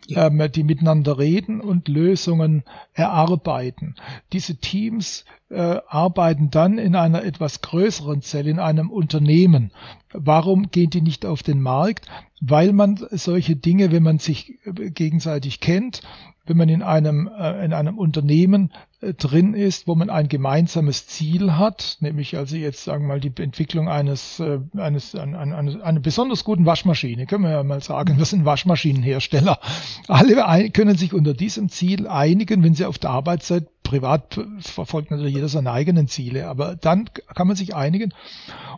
[0.07, 0.27] ja.
[0.27, 2.63] ähm, die miteinander reden und Lösungen
[2.93, 3.95] erarbeiten.
[4.31, 9.71] Diese Teams äh, arbeiten dann in einer etwas größeren Zelle, in einem Unternehmen.
[10.11, 12.07] Warum gehen die nicht auf den Markt?
[12.41, 16.01] Weil man solche Dinge, wenn man sich äh, gegenseitig kennt,
[16.45, 18.71] wenn man in einem, äh, in einem Unternehmen
[19.01, 23.19] äh, drin ist, wo man ein gemeinsames Ziel hat, nämlich also jetzt sagen wir mal
[23.19, 27.81] die Entwicklung eines, äh, eines, eines, eines einer besonders guten Waschmaschine, können wir ja mal
[27.81, 29.59] sagen, wir sind Waschmaschinenhersteller.
[30.07, 35.35] Alle können sich unter diesem Ziel einigen, wenn sie auf der Arbeitszeit privat verfolgt natürlich
[35.35, 38.13] jeder seine eigenen Ziele, aber dann kann man sich einigen.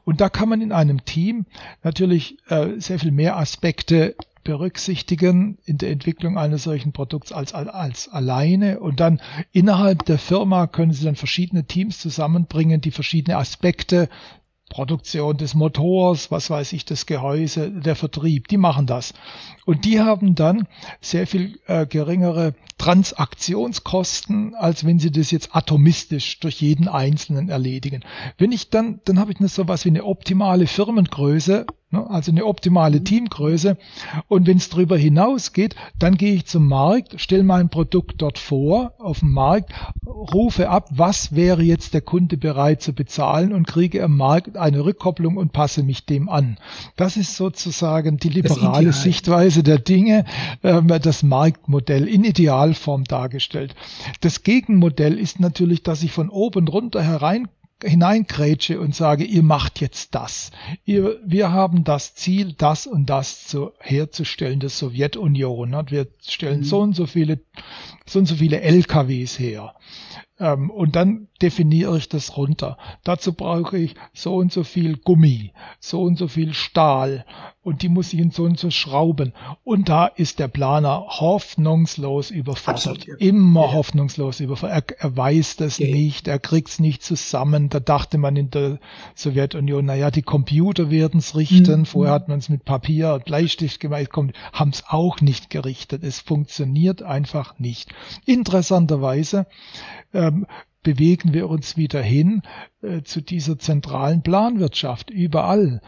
[0.03, 1.45] Und da kann man in einem Team
[1.83, 4.15] natürlich äh, sehr viel mehr Aspekte
[4.45, 8.79] berücksichtigen in der Entwicklung eines solchen Produkts als, als, als alleine.
[8.79, 9.19] Und dann
[9.51, 14.07] innerhalb der Firma können Sie dann verschiedene Teams zusammenbringen, die verschiedene Aspekte
[14.69, 19.13] Produktion des Motors, was weiß ich, das Gehäuse, der Vertrieb, die machen das.
[19.65, 20.67] Und die haben dann
[21.01, 28.03] sehr viel äh, geringere Transaktionskosten, als wenn sie das jetzt atomistisch durch jeden Einzelnen erledigen.
[28.37, 31.67] Wenn ich dann, dann habe ich so was wie eine optimale Firmengröße?
[32.03, 33.77] Also eine optimale Teamgröße.
[34.27, 38.93] Und wenn es darüber hinausgeht, dann gehe ich zum Markt, stelle mein Produkt dort vor,
[38.99, 39.71] auf dem Markt,
[40.05, 44.83] rufe ab, was wäre jetzt der Kunde bereit zu bezahlen und kriege im Markt eine
[44.83, 46.57] Rückkopplung und passe mich dem an.
[46.95, 50.25] Das ist sozusagen die liberale Sichtweise der Dinge,
[50.63, 53.75] ähm, das Marktmodell in Idealform dargestellt.
[54.21, 57.47] Das Gegenmodell ist natürlich, dass ich von oben runter herein
[57.85, 60.51] hineingrätsche und sage, ihr macht jetzt das.
[60.85, 65.75] Ihr, wir haben das Ziel, das und das zu, herzustellen, der Sowjetunion.
[65.89, 66.63] Wir stellen mhm.
[66.63, 67.39] so und so viele,
[68.05, 69.75] so und so viele LKWs her.
[70.39, 72.75] Ähm, und dann definiere ich das runter.
[73.03, 77.23] Dazu brauche ich so und so viel Gummi, so und so viel Stahl
[77.61, 79.33] und die muss ich in so und so schrauben.
[79.63, 82.87] Und da ist der Planer hoffnungslos überfordert.
[82.87, 83.21] Absolut.
[83.21, 83.73] Immer ja.
[83.73, 84.91] hoffnungslos überfordert.
[84.91, 87.69] Er, er weiß das ja, nicht, er kriegt's nicht zusammen.
[87.69, 88.79] Da dachte man in der
[89.13, 91.81] Sowjetunion, naja, die Computer werden's richten.
[91.81, 91.85] Mhm.
[91.85, 94.09] Vorher hat man es mit Papier und Bleistift gemacht,
[94.51, 96.03] haben's auch nicht gerichtet.
[96.03, 97.93] Es funktioniert einfach nicht.
[98.25, 99.45] Interessanterweise
[100.13, 100.47] ähm,
[100.85, 102.43] bewegen wir uns wieder hin
[102.81, 105.81] äh, zu dieser zentralen Planwirtschaft überall.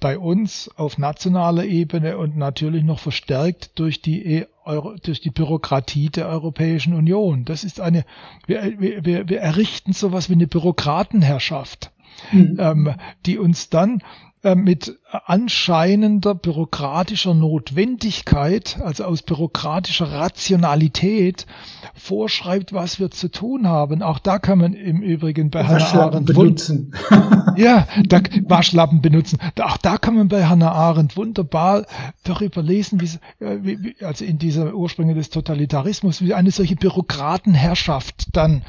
[0.00, 5.30] Bei uns auf nationaler Ebene und natürlich noch verstärkt durch die, e Euro, durch die
[5.30, 7.44] Bürokratie der Europäischen Union.
[7.44, 8.04] Das ist eine,
[8.46, 11.92] wir, wir, wir errichten sowas wie eine Bürokratenherrschaft,
[12.32, 12.56] mhm.
[12.58, 12.94] ähm,
[13.26, 14.02] die uns dann
[14.42, 21.46] mit anscheinender bürokratischer Notwendigkeit, also aus bürokratischer Rationalität,
[21.94, 24.02] vorschreibt, was wir zu tun haben.
[24.02, 26.94] Auch da kann man im Übrigen bei Hannah Arendt benutzen.
[27.56, 29.38] ja, da, Waschlappen benutzen.
[29.60, 31.84] Auch da kann man bei Hannah Arendt wunderbar
[32.24, 33.00] darüber lesen,
[33.40, 38.62] äh, wie, wie also in dieser Ursprünge des Totalitarismus, wie eine solche Bürokratenherrschaft dann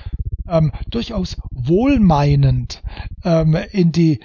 [0.50, 2.82] ähm, durchaus wohlmeinend
[3.24, 4.20] ähm, in die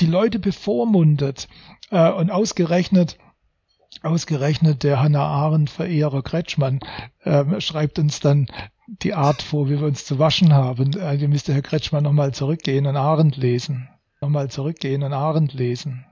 [0.00, 1.48] die Leute bevormundet
[1.90, 3.18] äh, und ausgerechnet
[4.00, 6.80] Ausgerechnet der Hannah Arendt-Verehrer Kretschmann
[7.24, 8.48] äh, schreibt uns dann
[8.86, 10.98] die Art vor, wie wir uns zu waschen haben.
[10.98, 13.88] Also müsste Herr Kretschmann nochmal zurückgehen und Arendt lesen.
[14.20, 16.04] Nochmal zurückgehen und Arendt lesen.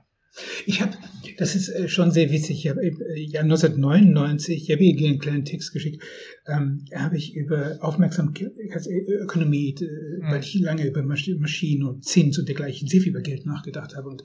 [0.65, 0.93] Ich habe,
[1.37, 5.19] das ist äh, schon sehr witzig, ich habe äh, ja 1999, ich habe hier einen
[5.19, 6.01] kleinen Text geschickt,
[6.47, 10.31] ähm, habe ich über Aufmerksamkeitsökonomie, äh, mhm.
[10.31, 14.09] weil ich lange über Maschinen und Zins und dergleichen sehr viel über Geld nachgedacht habe.
[14.09, 14.23] Und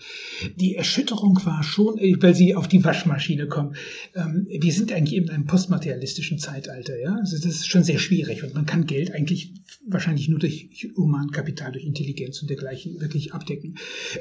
[0.57, 3.77] die Erschütterung war schon, weil Sie auf die Waschmaschine kommen.
[4.15, 7.17] Ähm, wir sind eigentlich in einem postmaterialistischen Zeitalter, ja.
[7.17, 9.53] Also das ist schon sehr schwierig und man kann Geld eigentlich
[9.89, 13.77] wahrscheinlich nur durch Humankapital, durch Intelligenz und dergleichen wirklich abdecken.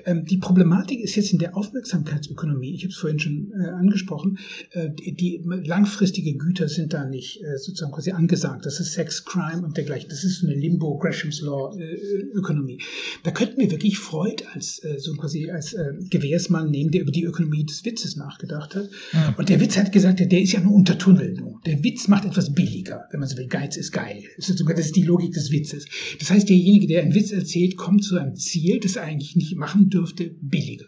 [0.06, 3.68] Ähm, die Problematik ist jetzt in der Aufmerksamkeit Aufmerksamkeitsökonomie, ich habe es vorhin schon äh,
[3.70, 4.40] angesprochen,
[4.72, 8.66] äh, die, die, langfristige Güter sind da nicht äh, sozusagen quasi angesagt.
[8.66, 10.10] Das ist Sex, Crime und dergleichen.
[10.10, 11.96] Das ist so eine Limbo, Gresham's Law äh,
[12.34, 12.82] Ökonomie.
[13.24, 17.12] Da könnten wir wirklich Freud als äh, so quasi als äh, Gewährsmann nehmen, der über
[17.12, 18.90] die Ökonomie des Witzes nachgedacht hat.
[19.14, 19.36] Ja.
[19.38, 21.36] Und der Witz hat gesagt, der ist ja nur Untertunnel.
[21.66, 23.48] Der Witz macht etwas billiger, wenn man so will.
[23.48, 24.24] Geiz ist geil.
[24.38, 25.86] Das ist, sogar, das ist die Logik des Witzes.
[26.20, 29.56] Das heißt, derjenige, der einen Witz erzählt, kommt zu einem Ziel, das er eigentlich nicht
[29.56, 30.86] machen dürfte, billiger.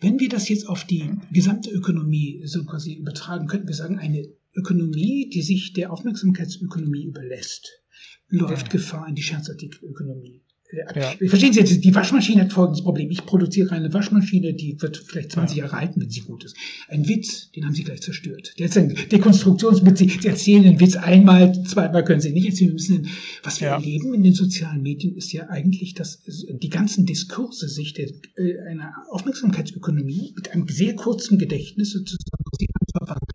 [0.00, 4.28] Wenn wir das jetzt auf die gesamte Ökonomie so quasi übertragen, könnten wir sagen, eine
[4.56, 7.82] Ökonomie, die sich der Aufmerksamkeitsökonomie überlässt,
[8.28, 8.72] läuft ja.
[8.72, 10.42] Gefahr in die Scherzartikelökonomie.
[10.72, 11.12] Ja.
[11.28, 13.10] Verstehen Sie jetzt, die Waschmaschine hat folgendes Problem.
[13.10, 15.64] Ich produziere eine Waschmaschine, die wird vielleicht 20 ja.
[15.64, 16.56] Jahre halten, wenn sie gut ist.
[16.88, 18.52] Ein Witz, den haben Sie gleich zerstört.
[18.58, 19.98] Der ist ein Dekonstruktionswitz.
[20.00, 22.70] Sie erzählen den Witz einmal, zweimal können Sie nicht erzählen.
[22.70, 23.08] Wir müssen,
[23.44, 23.74] was wir ja.
[23.76, 28.58] erleben in den sozialen Medien ist ja eigentlich, dass die ganzen Diskurse sich der, äh,
[28.68, 33.25] einer Aufmerksamkeitsökonomie mit einem sehr kurzen Gedächtnis sozusagen aus die Hand verwandeln.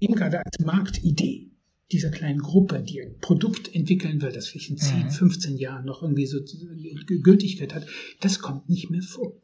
[0.00, 1.48] Eben gerade als Marktidee
[1.90, 5.10] dieser kleinen Gruppe, die ein Produkt entwickeln will, das vielleicht in 10, mhm.
[5.10, 6.38] 15 Jahren noch irgendwie so
[7.22, 7.86] Gültigkeit hat,
[8.20, 9.40] das kommt nicht mehr vor.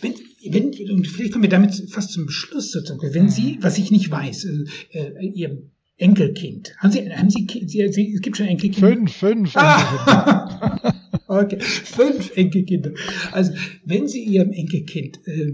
[0.00, 0.14] Wenn,
[0.50, 3.30] wenn, und vielleicht kommen wir damit fast zum Beschluss sozusagen, wenn mhm.
[3.30, 4.64] Sie, was ich nicht weiß, äh,
[4.98, 5.62] äh, Ihr
[5.96, 8.88] Enkelkind, haben Sie, haben Sie, Sie, Sie es gibt schon Enkelkinder?
[8.88, 9.52] Fünf, fünf.
[9.54, 10.92] Ah!
[11.28, 12.92] okay, fünf Enkelkinder.
[13.30, 13.52] Also,
[13.84, 15.52] wenn Sie Ihrem Enkelkind äh,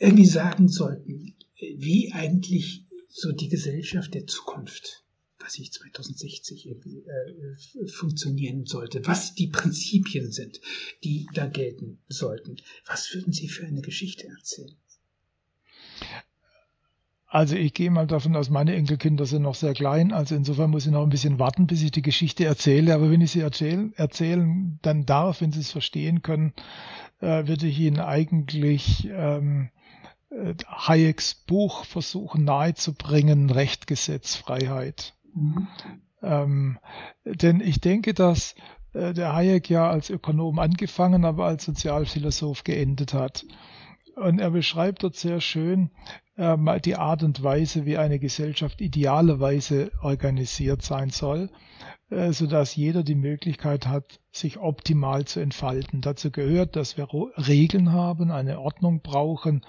[0.00, 1.34] irgendwie sagen sollten,
[1.76, 2.87] wie eigentlich
[3.18, 5.04] so die Gesellschaft der Zukunft
[5.40, 10.60] weiß ich, 2060 irgendwie äh, funktionieren sollte, was die Prinzipien sind,
[11.04, 12.56] die da gelten sollten.
[12.86, 14.74] Was würden Sie für eine Geschichte erzählen?
[17.30, 20.86] Also ich gehe mal davon aus, meine Enkelkinder sind noch sehr klein, also insofern muss
[20.86, 22.94] ich noch ein bisschen warten, bis ich die Geschichte erzähle.
[22.94, 26.54] Aber wenn ich sie erzählen, erzählen dann darf, wenn sie es verstehen können,
[27.20, 29.77] äh, würde ich ihnen eigentlich ähm, äh,
[30.30, 35.14] Hayeks Buch versuchen nahezubringen, Recht, Gesetz, Freiheit.
[35.34, 35.68] Mhm.
[36.22, 36.78] Ähm,
[37.24, 38.54] denn ich denke, dass
[38.92, 43.46] äh, der Hayek ja als Ökonom angefangen, aber als Sozialphilosoph geendet hat.
[44.16, 45.90] Und er beschreibt dort sehr schön
[46.36, 51.50] ähm, die Art und Weise, wie eine Gesellschaft idealerweise organisiert sein soll,
[52.10, 56.00] äh, sodass jeder die Möglichkeit hat, sich optimal zu entfalten.
[56.00, 59.64] Dazu gehört, dass wir Regeln haben, eine Ordnung brauchen,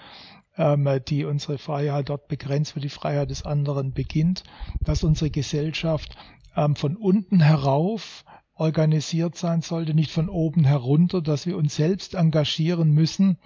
[1.08, 4.44] die unsere Freiheit dort begrenzt, wo die Freiheit des anderen beginnt,
[4.84, 6.16] dass unsere Gesellschaft
[6.54, 8.24] ähm, von unten herauf
[8.54, 13.38] organisiert sein sollte, nicht von oben herunter, dass wir uns selbst engagieren müssen,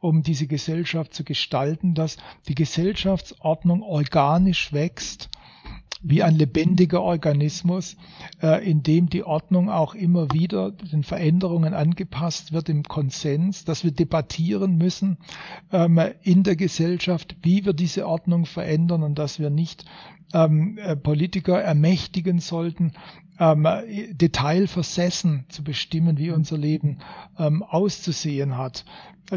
[0.00, 5.30] um diese Gesellschaft zu gestalten, dass die Gesellschaftsordnung organisch wächst
[6.02, 7.96] wie ein lebendiger Organismus,
[8.42, 13.84] äh, in dem die Ordnung auch immer wieder den Veränderungen angepasst wird im Konsens, dass
[13.84, 15.18] wir debattieren müssen
[15.72, 19.84] ähm, in der Gesellschaft, wie wir diese Ordnung verändern und dass wir nicht
[20.32, 22.92] ähm, äh, Politiker ermächtigen sollten,
[23.38, 23.66] ähm,
[24.12, 26.98] detailversessen zu bestimmen, wie unser Leben
[27.36, 28.84] auszusehen hat.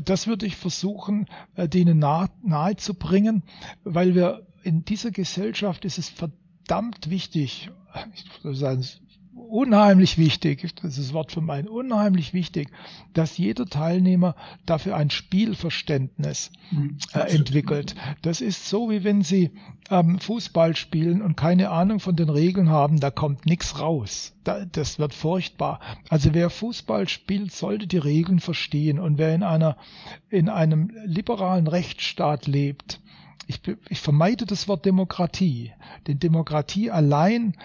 [0.05, 3.43] Das würde ich versuchen, äh, denen nahe, nahe zu bringen,
[3.83, 6.42] weil wir in dieser Gesellschaft ist es verdammt
[7.07, 7.69] wichtig,
[8.13, 8.83] ich würde sagen,
[9.35, 12.69] unheimlich wichtig, das ist das Wort von meinen, unheimlich wichtig,
[13.13, 14.35] dass jeder Teilnehmer
[14.65, 16.97] dafür ein Spielverständnis mhm.
[17.13, 17.95] äh, entwickelt.
[18.21, 19.51] Das ist so, wie wenn Sie
[19.89, 24.33] ähm, Fußball spielen und keine Ahnung von den Regeln haben, da kommt nichts raus.
[24.43, 25.79] Da, das wird furchtbar.
[26.09, 28.99] Also wer Fußball spielt, sollte die Regeln verstehen.
[28.99, 29.77] Und wer in einer,
[30.29, 33.01] in einem liberalen Rechtsstaat lebt,
[33.47, 35.73] ich, ich vermeide das Wort Demokratie,
[36.07, 37.55] denn Demokratie allein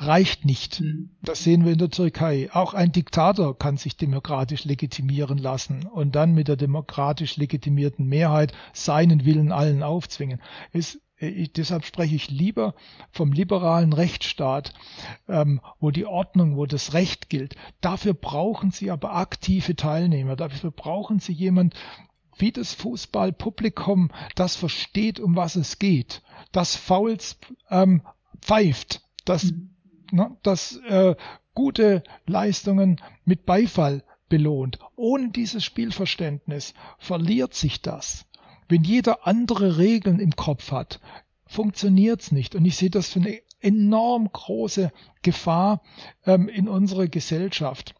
[0.00, 0.76] reicht nicht.
[0.76, 1.10] Hm.
[1.22, 2.48] Das sehen wir in der Türkei.
[2.52, 8.52] Auch ein Diktator kann sich demokratisch legitimieren lassen und dann mit der demokratisch legitimierten Mehrheit
[8.72, 10.40] seinen Willen allen aufzwingen.
[10.72, 12.74] Es, ich, deshalb spreche ich lieber
[13.12, 14.72] vom liberalen Rechtsstaat,
[15.28, 17.56] ähm, wo die Ordnung, wo das Recht gilt.
[17.82, 20.36] Dafür brauchen Sie aber aktive Teilnehmer.
[20.36, 21.74] Dafür brauchen Sie jemand,
[22.40, 26.22] wie das Fußballpublikum, das versteht, um was es geht,
[26.52, 27.38] das Fouls
[27.70, 28.02] ähm,
[28.40, 29.70] pfeift, das, mhm.
[30.10, 31.14] ne, das äh,
[31.54, 34.78] gute Leistungen mit Beifall belohnt.
[34.96, 38.26] Ohne dieses Spielverständnis verliert sich das.
[38.68, 41.00] Wenn jeder andere Regeln im Kopf hat,
[41.46, 42.54] funktioniert's nicht.
[42.54, 44.92] Und ich sehe das für eine enorm große
[45.22, 45.82] Gefahr
[46.24, 47.94] ähm, in unserer Gesellschaft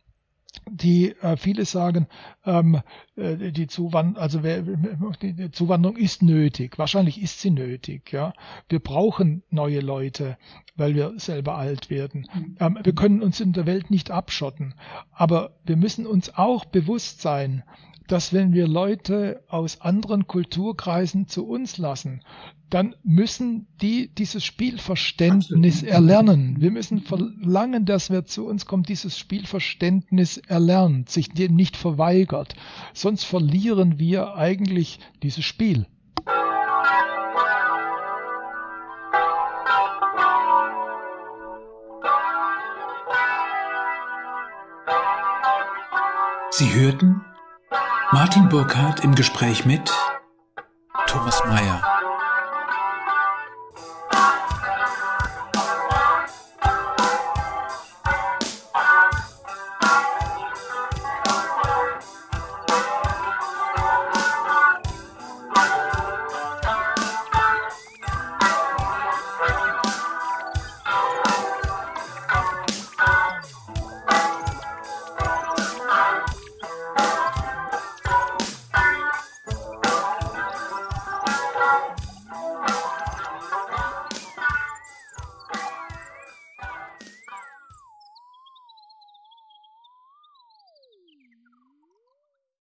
[0.71, 2.07] die äh, viele sagen,
[2.45, 2.81] ähm,
[3.17, 6.79] äh, die, Zuwand also wer, die Zuwanderung ist nötig.
[6.79, 8.13] Wahrscheinlich ist sie nötig.
[8.13, 8.33] Ja,
[8.69, 10.39] wir brauchen neue Leute,
[10.77, 12.27] weil wir selber alt werden.
[12.33, 12.57] Mhm.
[12.61, 14.75] Ähm, wir können uns in der Welt nicht abschotten,
[15.13, 17.63] aber wir müssen uns auch bewusst sein,
[18.11, 22.23] dass wenn wir Leute aus anderen Kulturkreisen zu uns lassen,
[22.69, 26.57] dann müssen die dieses Spielverständnis erlernen.
[26.59, 32.55] Wir müssen verlangen, dass wer zu uns kommt, dieses Spielverständnis erlernt, sich dem nicht verweigert.
[32.95, 35.87] Sonst verlieren wir eigentlich dieses Spiel.
[46.51, 47.23] Sie hörten
[48.13, 49.89] Martin Burkhardt im Gespräch mit
[51.07, 52.00] Thomas Mayer.